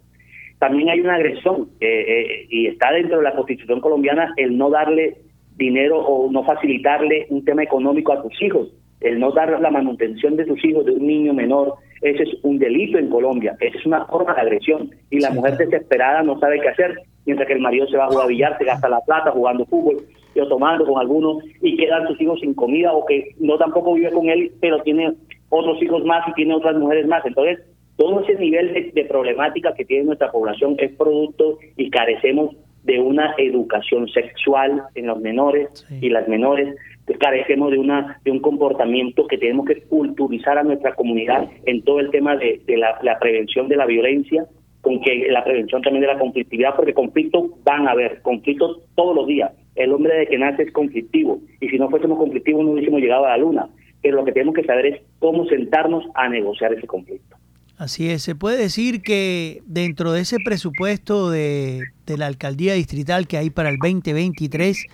También 0.59 0.89
hay 0.89 0.99
una 0.99 1.15
agresión 1.15 1.69
eh, 1.81 2.45
y 2.49 2.67
está 2.67 2.91
dentro 2.91 3.17
de 3.17 3.23
la 3.23 3.33
Constitución 3.33 3.81
colombiana 3.81 4.31
el 4.37 4.57
no 4.57 4.69
darle 4.69 5.17
dinero 5.55 5.97
o 5.97 6.31
no 6.31 6.43
facilitarle 6.43 7.25
un 7.29 7.43
tema 7.43 7.63
económico 7.63 8.13
a 8.13 8.21
tus 8.21 8.39
hijos, 8.43 8.69
el 9.01 9.19
no 9.19 9.31
dar 9.31 9.59
la 9.59 9.71
manutención 9.71 10.35
de 10.35 10.45
tus 10.45 10.63
hijos, 10.63 10.85
de 10.85 10.91
un 10.91 11.07
niño 11.07 11.33
menor, 11.33 11.73
ese 12.01 12.23
es 12.23 12.29
un 12.43 12.59
delito 12.59 12.99
en 12.99 13.09
Colombia, 13.09 13.55
esa 13.59 13.77
es 13.77 13.85
una 13.87 14.05
forma 14.05 14.35
de 14.35 14.41
agresión 14.41 14.91
y 15.09 15.19
la 15.19 15.31
mujer 15.31 15.57
desesperada 15.57 16.21
no 16.21 16.39
sabe 16.39 16.61
qué 16.61 16.69
hacer, 16.69 16.95
mientras 17.25 17.47
que 17.47 17.55
el 17.55 17.61
marido 17.61 17.87
se 17.87 17.97
va 17.97 18.05
a 18.05 18.09
jugar 18.09 18.25
a 18.25 18.29
billar, 18.29 18.57
se 18.59 18.65
gasta 18.65 18.87
la 18.87 19.01
plata 19.01 19.31
jugando 19.31 19.65
fútbol 19.65 19.97
o 20.41 20.47
tomando 20.47 20.85
con 20.85 20.99
algunos 20.99 21.43
y 21.61 21.77
quedan 21.77 22.07
sus 22.07 22.19
hijos 22.21 22.39
sin 22.39 22.53
comida 22.53 22.93
o 22.93 23.05
que 23.05 23.35
no 23.39 23.57
tampoco 23.57 23.93
vive 23.93 24.11
con 24.11 24.29
él, 24.29 24.51
pero 24.59 24.81
tiene 24.81 25.13
otros 25.49 25.81
hijos 25.81 26.03
más 26.05 26.27
y 26.27 26.33
tiene 26.33 26.55
otras 26.55 26.75
mujeres 26.75 27.07
más. 27.07 27.25
Entonces, 27.25 27.59
todo 27.97 28.21
ese 28.21 28.35
nivel 28.35 28.91
de, 28.93 29.05
problemática 29.05 29.73
que 29.73 29.85
tiene 29.85 30.05
nuestra 30.05 30.31
población 30.31 30.75
es 30.79 30.91
producto 30.93 31.59
y 31.77 31.89
carecemos 31.89 32.55
de 32.83 32.99
una 32.99 33.33
educación 33.37 34.09
sexual 34.09 34.83
en 34.95 35.07
los 35.07 35.19
menores 35.19 35.85
y 36.01 36.09
las 36.09 36.27
menores 36.27 36.75
carecemos 37.19 37.71
de 37.71 37.77
una 37.77 38.19
de 38.23 38.31
un 38.31 38.39
comportamiento 38.39 39.27
que 39.27 39.37
tenemos 39.37 39.65
que 39.65 39.81
culturizar 39.83 40.57
a 40.57 40.63
nuestra 40.63 40.93
comunidad 40.95 41.49
en 41.65 41.83
todo 41.83 41.99
el 41.99 42.09
tema 42.11 42.35
de, 42.35 42.61
la, 42.67 42.97
la, 43.01 43.19
prevención 43.19 43.67
de 43.67 43.75
la 43.75 43.85
violencia 43.85 44.45
con 44.83 45.01
que 45.01 45.27
la 45.31 45.43
prevención 45.43 45.81
también 45.81 46.01
de 46.01 46.13
la 46.13 46.19
conflictividad 46.19 46.75
porque 46.75 46.93
conflictos 46.93 47.45
van 47.63 47.87
a 47.87 47.91
haber 47.91 48.21
conflictos 48.21 48.81
todos 48.93 49.15
los 49.15 49.25
días 49.25 49.51
el 49.75 49.91
hombre 49.91 50.15
de 50.15 50.27
que 50.27 50.37
nace 50.37 50.63
es 50.63 50.71
conflictivo 50.71 51.39
y 51.59 51.69
si 51.69 51.77
no 51.77 51.89
fuésemos 51.89 52.17
conflictivos 52.17 52.63
no 52.63 52.71
hubiésemos 52.71 53.01
llegado 53.01 53.25
a 53.25 53.29
la 53.29 53.37
luna. 53.37 53.69
Pero 54.01 54.17
lo 54.17 54.25
que 54.25 54.33
tenemos 54.33 54.53
que 54.55 54.65
saber 54.65 54.85
es 54.85 55.01
cómo 55.19 55.45
sentarnos 55.45 56.03
a 56.13 56.27
negociar 56.27 56.73
ese 56.73 56.85
conflicto. 56.85 57.37
Así 57.77 58.09
es, 58.09 58.21
se 58.21 58.35
puede 58.35 58.57
decir 58.57 59.01
que 59.01 59.61
dentro 59.65 60.11
de 60.11 60.21
ese 60.21 60.37
presupuesto 60.43 61.31
de, 61.31 61.81
de 62.05 62.17
la 62.17 62.27
alcaldía 62.27 62.73
distrital 62.73 63.27
que 63.27 63.37
hay 63.37 63.49
para 63.49 63.69
el 63.69 63.77
2023 63.77 64.85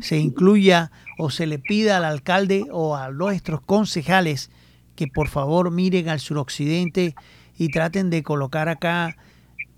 se 0.00 0.16
incluya 0.16 0.90
o 1.18 1.30
se 1.30 1.46
le 1.46 1.58
pida 1.58 1.98
al 1.98 2.04
alcalde 2.04 2.64
o 2.70 2.96
a 2.96 3.10
nuestros 3.10 3.60
concejales 3.60 4.50
que 4.96 5.06
por 5.06 5.28
favor 5.28 5.70
miren 5.70 6.08
al 6.08 6.20
suroccidente 6.20 7.14
y 7.56 7.68
traten 7.68 8.10
de 8.10 8.22
colocar 8.22 8.68
acá 8.68 9.16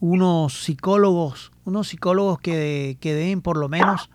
unos 0.01 0.65
psicólogos, 0.65 1.53
unos 1.65 1.89
psicólogos 1.89 2.39
que, 2.41 2.99
que 3.01 3.15
den 3.15 3.41
por 3.41 3.57
lo 3.57 3.69
menos 3.69 4.11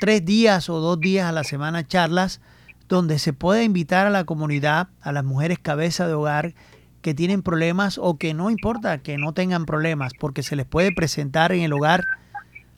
tres 0.00 0.24
días 0.24 0.68
o 0.68 0.78
dos 0.78 1.00
días 1.00 1.28
a 1.28 1.32
la 1.32 1.44
semana 1.44 1.86
charlas 1.86 2.40
donde 2.88 3.18
se 3.18 3.32
puede 3.32 3.64
invitar 3.64 4.06
a 4.06 4.10
la 4.10 4.24
comunidad, 4.24 4.88
a 5.02 5.12
las 5.12 5.24
mujeres 5.24 5.58
cabeza 5.58 6.06
de 6.06 6.14
hogar 6.14 6.54
que 7.02 7.14
tienen 7.14 7.42
problemas 7.42 7.98
o 7.98 8.18
que 8.18 8.34
no 8.34 8.50
importa 8.50 8.98
que 8.98 9.18
no 9.18 9.32
tengan 9.32 9.66
problemas, 9.66 10.12
porque 10.18 10.42
se 10.42 10.56
les 10.56 10.66
puede 10.66 10.92
presentar 10.92 11.52
en 11.52 11.60
el 11.62 11.72
hogar 11.72 12.04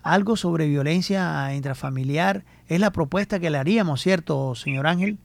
algo 0.03 0.37
sobre 0.37 0.67
violencia 0.67 1.55
intrafamiliar. 1.55 2.45
Es 2.67 2.81
la 2.81 2.91
propuesta 2.91 3.39
que 3.39 3.51
le 3.51 3.59
haríamos, 3.59 4.01
¿cierto, 4.01 4.55
señor 4.55 4.87
Ángel? 4.87 5.19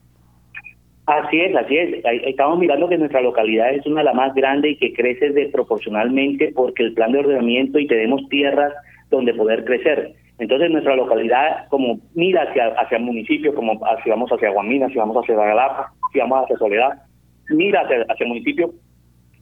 Así 1.06 1.40
es, 1.40 1.54
así 1.54 1.76
es. 1.76 2.04
Estamos 2.24 2.58
mirando 2.58 2.88
que 2.88 2.98
nuestra 2.98 3.20
localidad 3.20 3.72
es 3.72 3.86
una 3.86 4.00
de 4.00 4.06
las 4.06 4.14
más 4.14 4.34
grandes 4.34 4.72
y 4.72 4.76
que 4.76 4.92
crece 4.92 5.30
desproporcionalmente 5.30 6.52
porque 6.52 6.82
el 6.82 6.94
plan 6.94 7.12
de 7.12 7.20
ordenamiento 7.20 7.78
y 7.78 7.86
tenemos 7.86 8.28
tierras 8.28 8.72
donde 9.08 9.32
poder 9.32 9.64
crecer. 9.64 10.14
Entonces 10.38 10.68
nuestra 10.70 10.96
localidad 10.96 11.68
como 11.68 12.00
mira 12.14 12.42
hacia, 12.42 12.68
hacia 12.80 12.98
el 12.98 13.04
municipio, 13.04 13.54
como 13.54 13.80
si 14.02 14.10
vamos 14.10 14.30
hacia 14.30 14.50
Guamina, 14.50 14.88
si 14.88 14.96
vamos 14.96 15.16
hacia 15.16 15.36
Galapa, 15.36 15.92
si 16.12 16.18
vamos 16.18 16.42
hacia 16.42 16.56
Soledad, 16.56 17.02
mira 17.50 17.82
hacia, 17.82 18.04
el 18.18 18.28
municipio, 18.28 18.72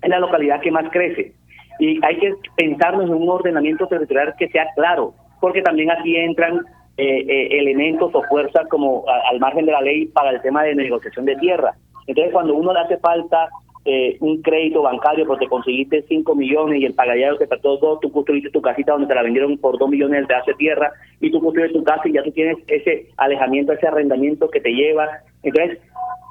es 0.02 0.08
la 0.08 0.18
localidad 0.18 0.60
que 0.60 0.70
más 0.70 0.90
crece. 0.90 1.32
Y 1.80 1.98
hay 2.04 2.18
que 2.18 2.34
pensarnos 2.56 3.06
en 3.06 3.14
un 3.14 3.28
ordenamiento 3.28 3.86
territorial 3.88 4.34
que 4.38 4.48
sea 4.48 4.68
claro, 4.76 5.14
porque 5.40 5.62
también 5.62 5.90
aquí 5.90 6.14
entran 6.16 6.60
eh, 6.96 7.24
eh, 7.28 7.58
elementos 7.58 8.14
o 8.14 8.22
fuerzas 8.22 8.68
como 8.68 9.04
al 9.08 9.40
margen 9.40 9.66
de 9.66 9.72
la 9.72 9.80
ley 9.80 10.06
para 10.06 10.30
el 10.30 10.40
tema 10.42 10.62
de 10.62 10.74
negociación 10.74 11.24
de 11.24 11.36
tierra. 11.36 11.74
Entonces 12.06 12.32
cuando 12.32 12.54
uno 12.54 12.72
le 12.72 12.80
hace 12.80 12.98
falta 12.98 13.48
eh, 13.84 14.16
un 14.20 14.40
crédito 14.40 14.82
bancario 14.82 15.26
porque 15.26 15.48
conseguiste 15.48 16.04
5 16.08 16.34
millones 16.34 16.80
y 16.80 16.86
el 16.86 16.94
pagallado 16.94 17.36
te 17.36 17.46
trató 17.46 17.76
dos, 17.76 18.00
tú 18.00 18.10
construiste 18.10 18.48
tu 18.50 18.62
casita 18.62 18.92
donde 18.92 19.08
te 19.08 19.14
la 19.14 19.22
vendieron 19.22 19.58
por 19.58 19.78
2 19.78 19.90
millones 19.90 20.26
de 20.26 20.34
hace 20.34 20.54
tierra 20.54 20.92
y 21.20 21.30
tú 21.30 21.40
construyes 21.40 21.72
tu 21.72 21.82
casa 21.82 22.02
y 22.04 22.12
ya 22.12 22.22
tú 22.22 22.30
tienes 22.30 22.56
ese 22.66 23.08
alejamiento, 23.16 23.72
ese 23.72 23.88
arrendamiento 23.88 24.48
que 24.48 24.60
te 24.60 24.70
lleva. 24.70 25.08
Entonces, 25.42 25.78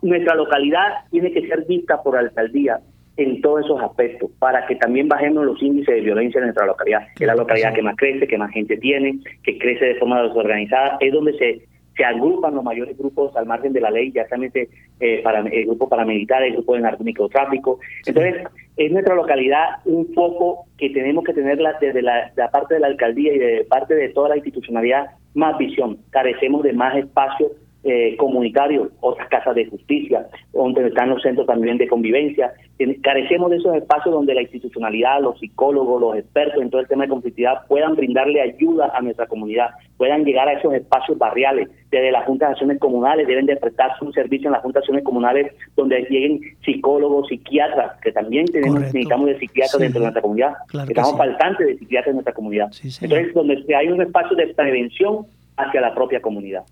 nuestra 0.02 0.34
localidad 0.36 1.06
tiene 1.12 1.32
que 1.32 1.48
ser 1.48 1.66
vista 1.66 2.02
por 2.02 2.18
alcaldía 2.18 2.80
en 3.18 3.42
todos 3.42 3.66
esos 3.66 3.82
aspectos 3.82 4.32
para 4.40 4.66
que 4.66 4.76
también 4.76 5.08
bajemos 5.08 5.46
los 5.46 5.62
índices 5.62 5.96
de 5.96 6.02
violencia 6.02 6.40
en 6.40 6.46
nuestra 6.46 6.66
localidad, 6.66 7.08
que 7.16 7.24
es 7.24 7.28
la 7.28 7.36
localidad 7.36 7.74
que 7.74 7.82
más 7.82 7.96
crece, 7.96 8.28
que 8.28 8.38
más 8.38 8.52
gente 8.52 8.78
tiene, 8.78 9.20
que 9.44 9.58
crece 9.58 9.86
de 9.86 9.96
forma 9.96 10.24
desorganizada, 10.24 10.98
es 11.00 11.14
donde 11.14 11.38
se 11.38 11.74
se 11.96 12.04
agrupan 12.04 12.56
los 12.56 12.64
mayores 12.64 12.98
grupos 12.98 13.36
al 13.36 13.46
margen 13.46 13.74
de 13.74 13.82
la 13.82 13.92
ley, 13.92 14.12
ya 14.12 14.26
también 14.28 14.52
eh, 14.56 15.22
para, 15.24 15.40
el 15.40 15.66
grupo 15.66 15.88
paramilitar, 15.88 16.44
el 16.44 16.54
grupo 16.54 16.76
de 16.76 16.82
narcotráfico. 16.82 17.80
Entonces, 18.06 18.48
es 18.78 18.92
nuestra 18.92 19.16
localidad 19.16 19.78
un 19.86 20.12
foco 20.14 20.66
que 20.78 20.90
tenemos 20.90 21.24
que 21.24 21.34
tener 21.34 21.60
desde 21.80 22.02
la, 22.02 22.32
la, 22.36 22.50
parte 22.50 22.76
de 22.76 22.80
la 22.80 22.88
alcaldía 22.88 23.34
y 23.34 23.38
de 23.38 23.66
parte 23.66 23.94
de 23.96 24.10
toda 24.10 24.30
la 24.30 24.38
institucionalidad 24.38 25.12
más 25.36 25.58
visión. 25.58 26.00
Carecemos 26.10 26.64
de 26.64 26.74
más 26.74 26.96
espacio 26.98 27.52
eh, 27.86 28.16
comunitarios, 28.18 28.90
otras 29.02 29.28
casas 29.28 29.56
de 29.56 29.66
justicia, 29.66 30.28
donde 30.54 30.88
están 30.88 31.10
los 31.10 31.22
centros 31.22 31.46
también 31.46 31.78
de 31.78 31.88
convivencia. 31.88 32.54
Carecemos 33.02 33.52
de 33.52 33.58
esos 33.58 33.76
espacios 33.76 34.16
donde 34.16 34.34
la 34.34 34.42
institucionalidad, 34.42 35.22
los 35.22 35.38
psicólogos, 35.40 36.00
los 36.00 36.16
expertos 36.18 36.62
en 36.62 36.70
todo 36.70 36.80
el 36.80 36.88
tema 36.88 37.04
de 37.04 37.10
conflictividad 37.10 37.68
puedan 37.68 37.96
brindarle 37.96 38.42
ayuda 38.42 38.92
a 38.96 39.02
nuestra 39.02 39.28
comunidad, 39.28 39.72
puedan 39.98 40.24
llegar 40.24 40.48
a 40.48 40.54
esos 40.54 40.74
espacios 40.74 41.18
barriales. 41.18 41.70
Desde 41.92 42.12
las 42.12 42.26
juntas 42.26 42.50
de 42.50 42.54
acciones 42.54 42.80
comunales 42.80 43.28
deben 43.28 43.46
de 43.46 43.58
prestarse 43.58 44.04
un 44.06 44.14
servicio 44.14 44.48
en 44.48 44.54
las 44.54 44.62
juntas 44.62 44.80
de 44.80 44.84
acciones 44.86 45.04
comunales 45.04 45.54
donde 45.76 46.08
lleguen 46.10 46.40
psicólogos, 46.64 47.28
psiquiatras, 47.28 48.00
que 48.02 48.14
también 48.14 48.46
tenemos 48.46 48.80
necesitamos 48.80 49.28
de 49.28 49.40
psiquiatras 49.40 49.80
dentro 49.80 50.00
de 50.00 50.06
nuestra 50.06 50.22
comunidad. 50.22 50.54
Estamos 50.88 51.18
faltantes 51.18 51.68
de 51.68 51.78
psiquiatras 51.78 52.12
en 52.12 52.16
nuestra 52.16 52.34
comunidad. 52.34 52.72
Entonces, 53.02 53.34
donde 53.34 53.76
hay 53.76 53.90
un 53.90 54.02
espacio 54.02 54.38
de 54.38 54.48
prevención 54.54 55.26
hacia 55.58 55.82
la 55.82 55.94
propia 55.94 56.22
comunidad. 56.22 56.64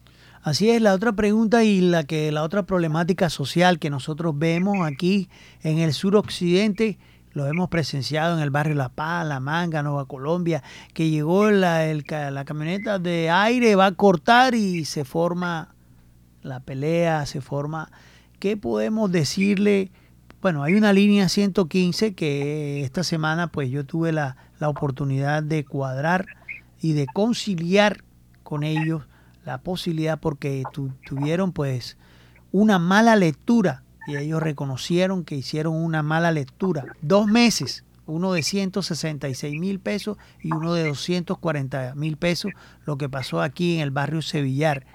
Así 0.44 0.72
es, 0.72 0.82
la 0.82 0.94
otra 0.94 1.14
pregunta 1.14 1.64
y 1.64 1.82
la 1.82 2.04
que 2.04 2.32
la 2.32 2.42
otra 2.42 2.64
problemática 2.64 3.30
social 3.30 3.78
que 3.78 3.92
nosotros 3.92 4.38
vemos 4.38 4.78
aquí 4.86 5.30
en 5.62 5.78
el 5.78 5.94
suroccidente, 5.94 6.98
lo 7.34 7.46
hemos 7.46 7.70
presenciado 7.70 8.36
en 8.36 8.42
el 8.42 8.50
barrio 8.50 8.74
La 8.74 8.90
Paz, 8.90 9.28
La 9.28 9.40
Manga, 9.40 9.84
Nueva 9.84 10.06
Colombia, 10.06 10.64
que 10.94 11.12
llegó 11.12 11.52
la, 11.52 11.86
la 12.32 12.46
camioneta 12.46 12.98
de 12.98 13.30
aire, 13.30 13.76
va 13.76 13.86
a 13.86 13.92
cortar 13.92 14.56
y 14.56 14.86
se 14.86 15.06
forma 15.06 15.76
la 16.42 16.60
pelea, 16.60 17.26
se 17.26 17.42
forma... 17.42 17.92
¿Qué 18.40 18.58
podemos 18.58 19.12
decirle 19.12 19.92
bueno, 20.42 20.64
hay 20.64 20.74
una 20.74 20.92
línea 20.92 21.30
115 21.30 22.16
que 22.16 22.82
esta 22.82 23.04
semana 23.04 23.52
pues 23.52 23.70
yo 23.70 23.86
tuve 23.86 24.12
la, 24.12 24.38
la 24.58 24.70
oportunidad 24.70 25.44
de 25.44 25.64
cuadrar 25.64 26.26
y 26.82 26.94
de 26.94 27.06
conciliar 27.06 28.04
con 28.42 28.64
ellos 28.64 29.04
la 29.46 29.60
posibilidad 29.60 30.20
porque 30.20 30.64
tuvieron 31.06 31.52
pues 31.52 31.98
una 32.52 32.80
mala 32.80 33.16
lectura 33.16 33.84
y 34.08 34.18
ellos 34.18 34.42
reconocieron 34.42 35.24
que 35.24 35.36
hicieron 35.36 35.76
una 35.76 36.04
mala 36.04 36.32
lectura. 36.32 36.86
Dos 37.02 37.28
meses, 37.28 37.84
uno 38.06 38.34
de 38.34 38.44
166 38.44 39.60
mil 39.60 39.80
pesos 39.80 40.18
y 40.42 40.52
uno 40.52 40.74
de 40.74 40.88
240 40.88 41.96
mil 41.96 42.18
pesos, 42.18 42.52
lo 42.86 42.98
que 42.98 43.10
pasó 43.10 43.42
aquí 43.42 43.76
en 43.76 43.82
el 43.82 43.92
barrio 43.92 44.22
Sevillar. 44.22 44.86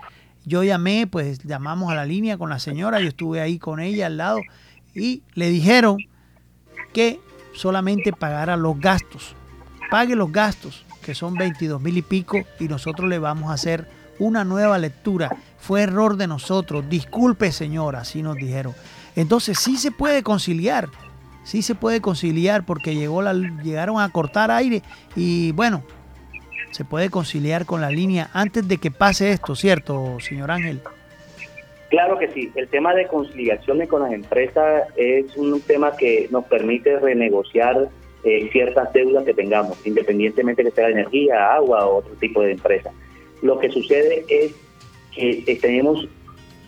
Yo 0.44 0.62
llamé, 0.62 1.06
pues 1.06 1.42
llamamos 1.44 1.90
a 1.90 1.94
la 1.94 2.04
línea 2.04 2.38
con 2.38 2.50
la 2.50 2.58
señora, 2.58 3.00
yo 3.00 3.08
estuve 3.08 3.40
ahí 3.40 3.58
con 3.58 3.80
ella 3.80 4.06
al 4.06 4.16
lado 4.16 4.40
y 4.94 5.22
le 5.34 5.50
dijeron 5.50 5.98
que 6.92 7.20
solamente 7.52 8.12
pagara 8.12 8.56
los 8.56 8.78
gastos. 8.78 9.34
Pague 9.90 10.16
los 10.16 10.32
gastos, 10.32 10.84
que 11.02 11.14
son 11.14 11.34
22 11.34 11.80
mil 11.80 11.96
y 11.96 12.02
pico, 12.02 12.38
y 12.58 12.68
nosotros 12.68 13.08
le 13.08 13.18
vamos 13.18 13.50
a 13.50 13.54
hacer 13.54 13.88
una 14.18 14.44
nueva 14.44 14.78
lectura. 14.78 15.36
Fue 15.58 15.82
error 15.82 16.16
de 16.16 16.26
nosotros. 16.26 16.88
Disculpe, 16.88 17.52
señora, 17.52 18.00
así 18.00 18.22
nos 18.22 18.36
dijeron. 18.36 18.74
Entonces 19.14 19.58
sí 19.58 19.76
se 19.76 19.90
puede 19.90 20.22
conciliar. 20.22 20.88
Sí 21.44 21.62
se 21.62 21.74
puede 21.74 22.00
conciliar 22.00 22.64
porque 22.66 22.94
llegó 22.94 23.22
la, 23.22 23.32
llegaron 23.32 24.00
a 24.00 24.08
cortar 24.10 24.50
aire 24.50 24.82
y 25.14 25.52
bueno, 25.52 25.84
se 26.70 26.84
puede 26.84 27.08
conciliar 27.08 27.66
con 27.66 27.80
la 27.80 27.90
línea 27.90 28.30
antes 28.32 28.66
de 28.66 28.78
que 28.78 28.90
pase 28.90 29.30
esto, 29.30 29.54
¿cierto, 29.54 30.18
señor 30.20 30.50
Ángel? 30.50 30.80
Claro 31.88 32.18
que 32.18 32.28
sí. 32.32 32.50
El 32.56 32.68
tema 32.68 32.94
de 32.94 33.06
conciliaciones 33.06 33.88
con 33.88 34.02
las 34.02 34.12
empresas 34.12 34.88
es 34.96 35.36
un 35.36 35.60
tema 35.60 35.96
que 35.96 36.28
nos 36.30 36.44
permite 36.46 36.98
renegociar 36.98 37.88
eh, 38.24 38.48
ciertas 38.50 38.92
deudas 38.92 39.24
que 39.24 39.32
tengamos, 39.32 39.86
independientemente 39.86 40.64
que 40.64 40.72
sea 40.72 40.88
energía, 40.88 41.54
agua 41.54 41.86
o 41.86 41.98
otro 41.98 42.14
tipo 42.14 42.42
de 42.42 42.52
empresa. 42.52 42.90
Lo 43.42 43.58
que 43.58 43.70
sucede 43.70 44.24
es 44.28 44.54
que 45.14 45.44
eh, 45.46 45.58
tenemos 45.60 46.06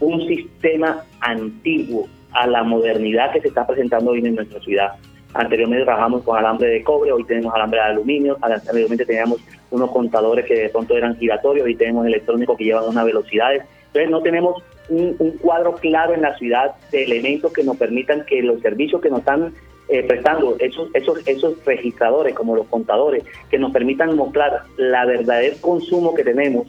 un 0.00 0.26
sistema 0.26 1.04
antiguo 1.20 2.08
a 2.32 2.46
la 2.46 2.62
modernidad 2.62 3.32
que 3.32 3.40
se 3.40 3.48
está 3.48 3.66
presentando 3.66 4.10
hoy 4.10 4.18
en 4.18 4.34
nuestra 4.34 4.60
ciudad. 4.60 4.92
Anteriormente 5.34 5.84
trabajamos 5.84 6.22
con 6.22 6.38
alambre 6.38 6.68
de 6.68 6.82
cobre, 6.82 7.12
hoy 7.12 7.24
tenemos 7.24 7.54
alambre 7.54 7.80
de 7.80 7.86
aluminio, 7.86 8.38
anteriormente 8.40 9.04
teníamos 9.04 9.40
unos 9.70 9.90
contadores 9.90 10.46
que 10.46 10.54
de 10.54 10.68
pronto 10.70 10.96
eran 10.96 11.16
giratorios, 11.16 11.66
hoy 11.66 11.74
tenemos 11.74 12.06
electrónicos 12.06 12.56
que 12.56 12.64
llevan 12.64 12.88
unas 12.88 13.04
velocidades. 13.04 13.62
Entonces 13.86 14.10
no 14.10 14.22
tenemos 14.22 14.62
un, 14.88 15.14
cuadro 15.40 15.74
claro 15.74 16.14
en 16.14 16.22
la 16.22 16.36
ciudad 16.38 16.74
de 16.90 17.04
elementos 17.04 17.52
que 17.52 17.62
nos 17.62 17.76
permitan 17.76 18.24
que 18.24 18.42
los 18.42 18.60
servicios 18.60 19.02
que 19.02 19.10
nos 19.10 19.20
están 19.20 19.52
eh, 19.89 20.03
prestando 20.03 20.57
esos, 20.59 20.89
esos, 20.95 21.26
esos 21.26 21.64
registradores 21.64 22.34
como 22.34 22.55
los 22.55 22.66
contadores, 22.66 23.24
que 23.51 23.59
nos 23.59 23.72
permitan 23.72 24.16
mostrar 24.16 24.64
la 24.76 25.07
verdadero 25.07 25.57
consumo 25.61 26.14
que 26.14 26.24
tenemos 26.24 26.66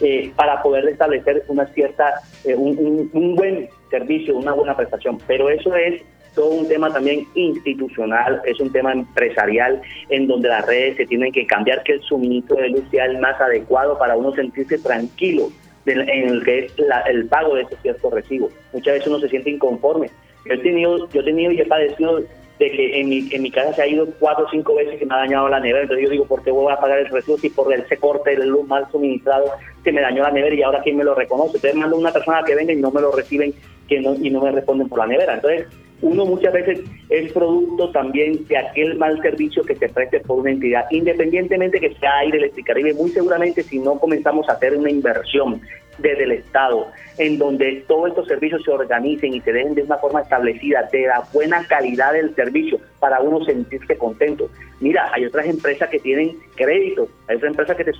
eh, 0.00 0.32
para 0.34 0.62
poder 0.62 0.88
establecer 0.88 1.44
una 1.48 1.66
cierta, 1.66 2.14
eh, 2.44 2.54
un, 2.54 3.10
un, 3.12 3.36
buen 3.36 3.68
servicio, 3.90 4.36
una 4.36 4.52
buena 4.52 4.76
prestación. 4.76 5.18
Pero 5.26 5.50
eso 5.50 5.74
es 5.76 6.02
todo 6.34 6.50
un 6.50 6.66
tema 6.66 6.92
también 6.92 7.26
institucional, 7.34 8.42
es 8.44 8.58
un 8.58 8.72
tema 8.72 8.92
empresarial 8.92 9.80
en 10.08 10.26
donde 10.26 10.48
las 10.48 10.66
redes 10.66 10.96
se 10.96 11.06
tienen 11.06 11.32
que 11.32 11.46
cambiar, 11.46 11.82
que 11.84 11.92
el 11.92 12.02
suministro 12.02 12.56
de 12.56 12.70
luz 12.70 12.84
sea 12.90 13.04
el 13.04 13.18
más 13.18 13.40
adecuado 13.40 13.98
para 13.98 14.16
uno 14.16 14.34
sentirse 14.34 14.78
tranquilo 14.78 15.50
en 15.86 16.28
el 16.28 16.42
que 16.44 16.60
es 16.60 16.72
el 17.06 17.26
pago 17.26 17.54
de 17.54 17.62
ese 17.62 17.76
cierto 17.82 18.10
recibo. 18.10 18.48
Muchas 18.72 18.94
veces 18.94 19.08
uno 19.08 19.20
se 19.20 19.28
siente 19.28 19.50
inconforme. 19.50 20.08
Yo 20.46 20.54
he 20.54 20.58
tenido, 20.58 21.08
yo 21.10 21.20
he 21.20 21.24
tenido 21.24 21.52
y 21.52 21.60
he 21.60 21.66
padecido 21.66 22.20
de 22.58 22.70
que 22.70 23.00
en 23.00 23.08
mi, 23.08 23.28
en 23.32 23.42
mi 23.42 23.50
casa 23.50 23.72
se 23.74 23.82
ha 23.82 23.86
ido 23.86 24.06
cuatro 24.18 24.44
o 24.44 24.50
cinco 24.50 24.74
veces 24.76 24.98
que 24.98 25.06
me 25.06 25.14
ha 25.14 25.18
dañado 25.18 25.48
la 25.48 25.60
nevera. 25.60 25.82
Entonces 25.82 26.04
yo 26.04 26.10
digo, 26.10 26.24
¿por 26.26 26.42
qué 26.42 26.50
voy 26.50 26.72
a 26.72 26.76
pagar 26.76 26.98
el 26.98 27.08
recibo 27.08 27.36
si 27.38 27.50
por 27.50 27.72
ese 27.72 27.96
corte 27.96 28.36
de 28.36 28.46
luz 28.46 28.66
mal 28.68 28.86
suministrado 28.90 29.46
que 29.82 29.92
me 29.92 30.00
dañó 30.00 30.22
la 30.22 30.30
nevera 30.30 30.54
y 30.54 30.62
ahora 30.62 30.82
quién 30.82 30.96
me 30.96 31.04
lo 31.04 31.14
reconoce? 31.14 31.56
Entonces 31.56 31.74
mando 31.74 31.96
a 31.96 31.98
una 32.00 32.12
persona 32.12 32.42
que 32.44 32.54
venga 32.54 32.72
y 32.72 32.76
no 32.76 32.90
me 32.90 33.00
lo 33.00 33.10
reciben 33.10 33.52
que 33.88 34.00
no, 34.00 34.14
y 34.14 34.30
no 34.30 34.40
me 34.40 34.52
responden 34.52 34.88
por 34.88 35.00
la 35.00 35.06
nevera. 35.06 35.34
Entonces 35.34 35.66
uno 36.04 36.26
muchas 36.26 36.52
veces 36.52 36.80
es 37.08 37.32
producto 37.32 37.90
también 37.90 38.46
de 38.46 38.58
aquel 38.58 38.96
mal 38.96 39.20
servicio 39.22 39.62
que 39.64 39.74
se 39.74 39.88
preste 39.88 40.20
por 40.20 40.40
una 40.40 40.50
entidad, 40.50 40.84
independientemente 40.90 41.80
que 41.80 41.94
sea 41.94 42.18
aire 42.18 42.38
Electricaribe, 42.38 42.92
muy 42.94 43.10
seguramente 43.10 43.62
si 43.62 43.78
no 43.78 43.98
comenzamos 43.98 44.48
a 44.48 44.52
hacer 44.52 44.76
una 44.76 44.90
inversión 44.90 45.60
desde 45.98 46.24
el 46.24 46.32
Estado, 46.32 46.88
en 47.18 47.38
donde 47.38 47.84
todos 47.86 48.08
estos 48.08 48.26
servicios 48.26 48.62
se 48.64 48.70
organicen 48.70 49.32
y 49.32 49.40
se 49.40 49.52
dejen 49.52 49.74
de 49.74 49.82
una 49.82 49.96
forma 49.96 50.20
establecida, 50.20 50.88
de 50.92 51.06
la 51.06 51.22
buena 51.32 51.64
calidad 51.66 52.12
del 52.12 52.34
servicio, 52.34 52.78
para 52.98 53.20
uno 53.20 53.44
sentirse 53.44 53.96
contento. 53.96 54.50
Mira, 54.80 55.10
hay 55.12 55.24
otras 55.24 55.46
empresas 55.46 55.88
que 55.88 56.00
tienen 56.00 56.36
créditos, 56.56 57.08
hay 57.28 57.36
otras 57.36 57.52
empresas 57.52 57.76
que 57.76 57.84
te, 57.84 57.92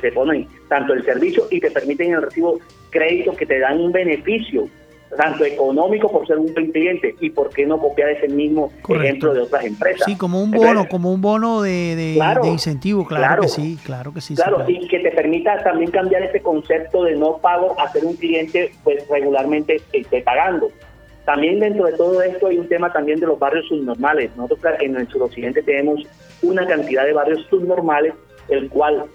se, 0.00 0.12
ponen 0.12 0.46
tanto 0.68 0.92
el 0.92 1.04
servicio 1.04 1.44
y 1.50 1.60
te 1.60 1.70
permiten 1.70 2.14
el 2.14 2.22
recibo 2.22 2.58
créditos 2.90 3.36
que 3.36 3.46
te 3.46 3.60
dan 3.60 3.80
un 3.80 3.92
beneficio 3.92 4.68
tanto 5.16 5.44
económico 5.44 6.10
por 6.10 6.26
ser 6.26 6.38
un 6.38 6.52
buen 6.52 6.72
cliente 6.72 7.14
y 7.20 7.30
por 7.30 7.50
qué 7.50 7.66
no 7.66 7.78
copiar 7.78 8.10
ese 8.10 8.28
mismo 8.28 8.72
ejemplo 8.88 9.34
de 9.34 9.42
otras 9.42 9.64
empresas. 9.64 10.02
Sí, 10.04 10.16
como 10.16 10.42
un 10.42 10.50
bono, 10.50 10.88
como 10.88 11.12
un 11.12 11.20
bono 11.20 11.62
de, 11.62 12.18
incentivo, 12.44 13.06
claro, 13.06 13.42
que 13.42 13.48
sí, 13.48 13.78
claro 13.84 14.12
que 14.12 14.20
sí. 14.20 14.34
Claro, 14.34 14.64
y 14.68 14.86
que 14.88 15.00
te 15.00 15.10
permita 15.12 15.62
también 15.62 15.90
cambiar 15.90 16.22
ese 16.22 16.40
concepto 16.40 17.04
de 17.04 17.16
no 17.16 17.38
pago 17.38 17.78
a 17.78 17.90
ser 17.92 18.04
un 18.04 18.16
cliente 18.16 18.72
pues 18.82 19.06
regularmente 19.08 19.80
esté 19.92 20.22
pagando. 20.22 20.70
También 21.24 21.58
dentro 21.58 21.86
de 21.86 21.92
todo 21.94 22.22
esto 22.22 22.46
hay 22.46 22.58
un 22.58 22.68
tema 22.68 22.92
también 22.92 23.18
de 23.18 23.26
los 23.26 23.38
barrios 23.38 23.66
subnormales. 23.66 24.30
Nosotros 24.36 24.74
en 24.80 24.96
el 24.96 25.08
suroccidente 25.08 25.62
tenemos 25.62 26.02
una 26.42 26.66
cantidad 26.66 27.04
de 27.04 27.12
barrios 27.12 27.44
subnormales, 27.50 28.14
el 28.48 28.68
cual 28.68 29.06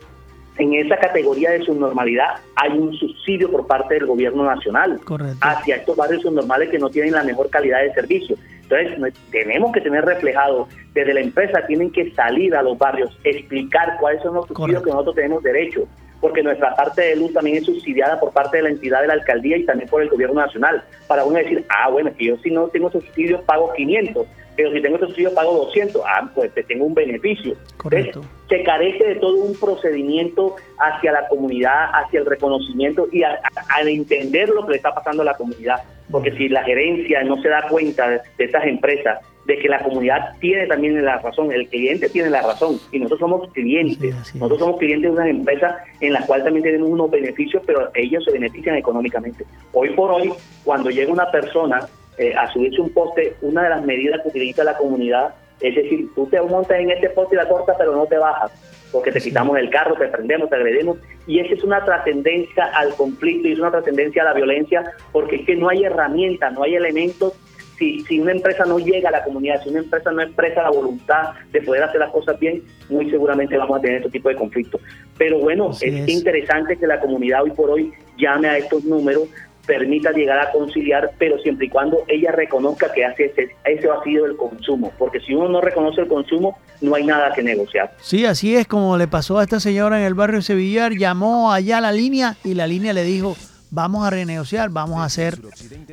en 0.62 0.76
esa 0.76 0.96
categoría 0.98 1.50
de 1.52 1.66
subnormalidad 1.66 2.36
hay 2.56 2.78
un 2.78 2.94
subsidio 2.94 3.50
por 3.50 3.66
parte 3.66 3.96
del 3.96 4.06
gobierno 4.06 4.44
nacional 4.44 5.00
hacia 5.42 5.78
estos 5.78 5.98
barrios 5.98 6.22
subnormales 6.22 6.70
que 6.70 6.78
no 6.78 6.90
tienen 6.90 7.14
la 7.14 7.24
mejor 7.24 7.50
calidad 7.50 7.82
de 7.82 7.92
servicio. 7.94 8.38
Entonces, 8.62 9.16
tenemos 9.32 9.72
que 9.72 9.82
tener 9.82 10.06
reflejado, 10.06 10.68
desde 10.94 11.16
la 11.16 11.22
empresa 11.22 11.66
tienen 11.66 11.92
que 11.92 12.12
salir 12.12 12.56
a 12.56 12.62
los 12.62 12.78
barrios, 12.78 13.18
explicar 13.24 13.98
cuáles 14.00 14.22
son 14.22 14.36
los 14.36 14.48
subsidios 14.48 14.84
que 14.84 14.92
nosotros 14.92 15.16
tenemos 15.16 15.42
derecho, 15.42 15.88
porque 16.22 16.44
nuestra 16.44 16.76
parte 16.76 17.02
de 17.02 17.16
luz 17.16 17.34
también 17.34 17.58
es 17.58 17.66
subsidiada 17.66 18.20
por 18.20 18.32
parte 18.32 18.58
de 18.58 18.64
la 18.64 18.70
entidad 18.70 19.02
de 19.02 19.08
la 19.08 19.14
alcaldía 19.14 19.58
y 19.58 19.66
también 19.66 19.90
por 19.90 20.04
el 20.04 20.10
gobierno 20.10 20.40
nacional. 20.40 20.84
Para 21.08 21.26
uno 21.26 21.40
decir, 21.40 21.66
ah, 21.70 21.90
bueno, 21.90 22.12
que 22.16 22.26
yo 22.26 22.38
si 22.38 22.52
no 22.52 22.68
tengo 22.68 22.92
subsidios 22.92 23.42
pago 23.42 23.74
500, 23.74 24.28
pero 24.62 24.76
si 24.76 24.82
tengo 24.84 24.96
este 24.98 25.08
subsidio 25.08 25.34
pago 25.34 25.54
200, 25.66 26.04
ah, 26.06 26.30
pues 26.36 26.54
te 26.54 26.62
tengo 26.62 26.86
un 26.86 26.94
beneficio. 26.94 27.56
Correcto. 27.78 28.22
se 28.48 28.62
carece 28.62 29.04
de 29.06 29.16
todo 29.16 29.38
un 29.38 29.60
procedimiento 29.60 30.56
hacia 30.78 31.12
la 31.14 31.28
comunidad, 31.30 31.90
hacia 31.94 32.20
el 32.20 32.28
reconocimiento 32.28 33.08
y 33.12 33.24
al 33.24 33.88
entender 33.88 34.50
lo 34.50 34.64
que 34.66 34.74
le 34.74 34.78
está 34.78 34.94
pasando 34.94 35.24
a 35.24 35.26
la 35.26 35.34
comunidad. 35.34 35.78
Porque 36.12 36.32
si 36.34 36.48
la 36.48 36.64
gerencia 36.64 37.24
no 37.24 37.42
se 37.42 37.50
da 37.50 37.68
cuenta 37.70 38.08
de, 38.08 38.20
estas 38.38 38.66
empresas, 38.66 39.20
de 39.48 39.58
que 39.58 39.68
la 39.68 39.80
comunidad 39.80 40.38
tiene 40.40 40.68
también 40.68 41.04
la 41.04 41.18
razón, 41.18 41.52
el 41.52 41.68
cliente 41.68 42.08
tiene 42.10 42.30
la 42.30 42.44
razón, 42.44 42.80
y 42.92 43.00
nosotros 43.00 43.20
somos 43.22 43.52
clientes, 43.54 44.14
nosotros 44.36 44.60
somos 44.60 44.78
clientes 44.78 45.10
de 45.10 45.18
una 45.18 45.28
empresa 45.28 45.78
en 46.02 46.14
la 46.14 46.24
cual 46.28 46.44
también 46.44 46.66
tenemos 46.66 46.88
unos 46.88 47.10
beneficios, 47.10 47.64
pero 47.66 47.90
ellos 47.96 48.24
se 48.26 48.32
benefician 48.32 48.76
económicamente. 48.76 49.44
Hoy 49.74 49.90
por 49.96 50.12
hoy, 50.12 50.32
cuando 50.64 50.92
llega 50.92 51.12
una 51.12 51.32
persona 51.32 51.88
eh, 52.18 52.34
a 52.36 52.52
subirse 52.52 52.82
un 52.82 52.94
poste, 52.94 53.36
una 53.42 53.64
de 53.64 53.70
las 53.70 53.84
medidas 53.84 54.22
que 54.22 54.30
utiliza 54.30 54.64
la 54.64 54.78
comunidad 54.78 55.34
es 55.62 55.76
decir, 55.76 56.10
tú 56.16 56.26
te 56.28 56.42
montas 56.42 56.80
en 56.80 56.90
este 56.90 57.10
poste 57.10 57.36
y 57.36 57.38
la 57.38 57.48
cortas, 57.48 57.76
pero 57.78 57.96
no 57.96 58.06
te 58.08 58.18
bajas, 58.18 58.52
porque 58.92 59.12
te 59.12 59.22
quitamos 59.22 59.58
el 59.58 59.70
carro, 59.70 59.96
te 59.96 60.08
prendemos, 60.08 60.50
te 60.50 60.56
agredimos, 60.56 60.98
y 61.28 61.40
esa 61.40 61.54
es 61.54 61.64
una 61.64 61.86
trascendencia 61.86 62.66
al 62.66 62.94
conflicto 62.96 63.48
y 63.48 63.54
es 63.54 63.60
una 63.60 63.72
trascendencia 63.72 64.24
a 64.24 64.26
la 64.26 64.34
violencia, 64.34 64.84
porque 65.12 65.38
es 65.38 65.46
que 65.46 65.56
no 65.56 65.70
hay 65.70 65.84
herramientas, 65.84 66.52
no 66.54 66.64
hay 66.64 66.76
elementos. 66.76 67.34
Si, 67.78 68.02
si 68.02 68.20
una 68.20 68.32
empresa 68.32 68.64
no 68.66 68.78
llega 68.78 69.10
a 69.10 69.12
la 69.12 69.24
comunidad, 69.24 69.64
si 69.64 69.70
una 69.70 69.80
empresa 69.80 70.12
no 70.12 70.22
expresa 70.22 70.62
la 70.62 70.70
voluntad 70.70 71.34
de 71.52 71.62
poder 71.62 71.84
hacer 71.84 72.00
las 72.00 72.12
cosas 72.12 72.40
bien, 72.40 72.62
muy 72.90 73.10
seguramente 73.10 73.58
vamos 73.58 73.80
a 73.80 73.82
tener 73.82 73.98
este 73.98 74.12
tipo 74.12 74.30
de 74.30 74.36
conflictos. 74.36 74.82
Pero 75.18 75.40
bueno, 75.40 75.72
es 75.72 76.08
interesante 76.08 76.78
que 76.78 76.86
la 76.86 77.00
comunidad 77.00 77.42
hoy 77.42 77.52
por 77.52 77.72
hoy 77.72 77.92
llame 78.18 78.50
a 78.50 78.58
estos 78.58 78.84
números 78.84 79.30
permita 79.72 80.12
llegar 80.12 80.38
a 80.38 80.52
conciliar, 80.52 81.12
pero 81.18 81.40
siempre 81.40 81.68
y 81.68 81.70
cuando 81.70 82.04
ella 82.10 82.34
reconozca 82.34 82.92
que 82.92 83.06
hace 83.06 83.28
ese, 83.28 83.56
ese 83.64 83.90
ha 83.90 84.04
sido 84.04 84.26
el 84.26 84.36
consumo, 84.36 84.92
porque 85.00 85.22
si 85.22 85.34
uno 85.34 85.48
no 85.48 85.62
reconoce 85.62 86.02
el 86.02 86.10
consumo, 86.10 86.58
no 86.82 86.94
hay 86.94 87.06
nada 87.06 87.32
que 87.34 87.42
negociar. 87.42 87.96
Sí, 88.02 88.26
así 88.26 88.54
es 88.54 88.68
como 88.68 88.98
le 88.98 89.08
pasó 89.08 89.40
a 89.40 89.44
esta 89.44 89.62
señora 89.62 89.98
en 89.98 90.06
el 90.06 90.14
barrio 90.14 90.42
Sevillar, 90.42 90.92
llamó 90.92 91.54
allá 91.54 91.78
a 91.78 91.82
la 91.82 91.94
línea 91.94 92.36
y 92.44 92.54
la 92.54 92.68
línea 92.68 92.92
le 92.92 93.06
dijo, 93.06 93.38
vamos 93.70 94.06
a 94.06 94.10
renegociar, 94.10 94.72
vamos 94.72 95.00
a 95.00 95.06
hacer 95.06 95.40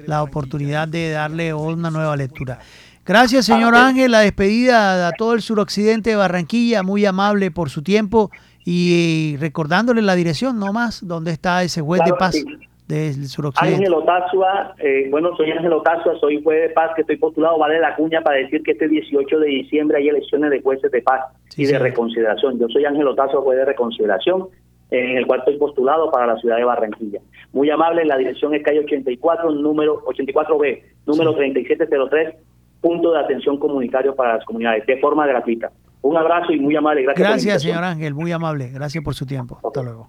la 0.06 0.24
oportunidad 0.24 0.88
de 0.88 1.10
darle 1.10 1.54
una 1.54 1.92
nueva 1.92 2.16
lectura. 2.16 2.58
Gracias, 3.06 3.46
señor 3.46 3.76
Ángel, 3.76 4.10
la 4.10 4.20
despedida 4.20 5.06
a 5.06 5.12
todo 5.12 5.34
el 5.34 5.42
suroccidente 5.42 6.10
de 6.10 6.16
Barranquilla, 6.16 6.82
muy 6.82 7.06
amable 7.06 7.52
por 7.52 7.70
su 7.70 7.82
tiempo 7.82 8.32
y 8.64 9.36
recordándole 9.38 10.02
la 10.02 10.16
dirección 10.16 10.58
nomás, 10.58 10.98
donde 11.06 11.30
está 11.30 11.62
ese 11.62 11.80
juez 11.80 12.02
de 12.04 12.12
paz. 12.14 12.34
Del 12.88 13.26
suroccidente. 13.26 13.76
Ángel 13.76 13.94
Otazua, 13.94 14.74
eh, 14.78 15.08
bueno, 15.10 15.36
soy 15.36 15.50
Ángel 15.50 15.72
Otazua, 15.74 16.18
soy 16.18 16.42
juez 16.42 16.62
de 16.62 16.70
paz 16.70 16.92
que 16.94 17.02
estoy 17.02 17.16
postulado, 17.16 17.58
vale 17.58 17.78
la 17.78 17.94
cuña 17.94 18.22
para 18.22 18.38
decir 18.38 18.62
que 18.62 18.72
este 18.72 18.88
18 18.88 19.38
de 19.40 19.46
diciembre 19.46 19.98
hay 19.98 20.08
elecciones 20.08 20.50
de 20.50 20.62
jueces 20.62 20.90
de 20.90 21.02
paz 21.02 21.26
Sí, 21.50 21.62
y 21.62 21.64
de 21.66 21.72
señor. 21.72 21.82
reconciliación. 21.82 22.58
Yo 22.58 22.66
soy 22.68 22.86
Ángel 22.86 23.06
Otazua, 23.06 23.42
juez 23.42 23.58
de 23.58 23.66
reconciliación, 23.66 24.48
en 24.90 25.18
el 25.18 25.26
cual 25.26 25.40
estoy 25.40 25.58
postulado 25.58 26.10
para 26.10 26.26
la 26.26 26.36
ciudad 26.38 26.56
de 26.56 26.64
Barranquilla. 26.64 27.20
Muy 27.52 27.68
amable, 27.68 28.06
la 28.06 28.16
dirección 28.16 28.54
es 28.54 28.62
calle 28.62 28.80
84, 28.80 29.50
número 29.50 30.02
84B, 30.06 30.82
número 31.06 31.34
3703, 31.34 32.34
punto 32.80 33.12
de 33.12 33.18
atención 33.18 33.58
comunitario 33.58 34.14
para 34.14 34.36
las 34.36 34.44
comunidades, 34.46 34.86
de 34.86 34.96
forma 34.98 35.26
gratuita. 35.26 35.70
Un 36.00 36.16
abrazo 36.16 36.52
y 36.52 36.60
muy 36.60 36.74
amable. 36.74 37.02
Gracias, 37.02 37.16
por 37.18 37.24
la 37.24 37.30
Gracias, 37.32 37.62
señor 37.62 37.84
Ángel, 37.84 38.14
muy 38.14 38.32
amable. 38.32 38.70
Gracias 38.72 39.04
por 39.04 39.14
su 39.14 39.26
tiempo. 39.26 39.58
Hasta 39.62 39.82
luego. 39.82 40.08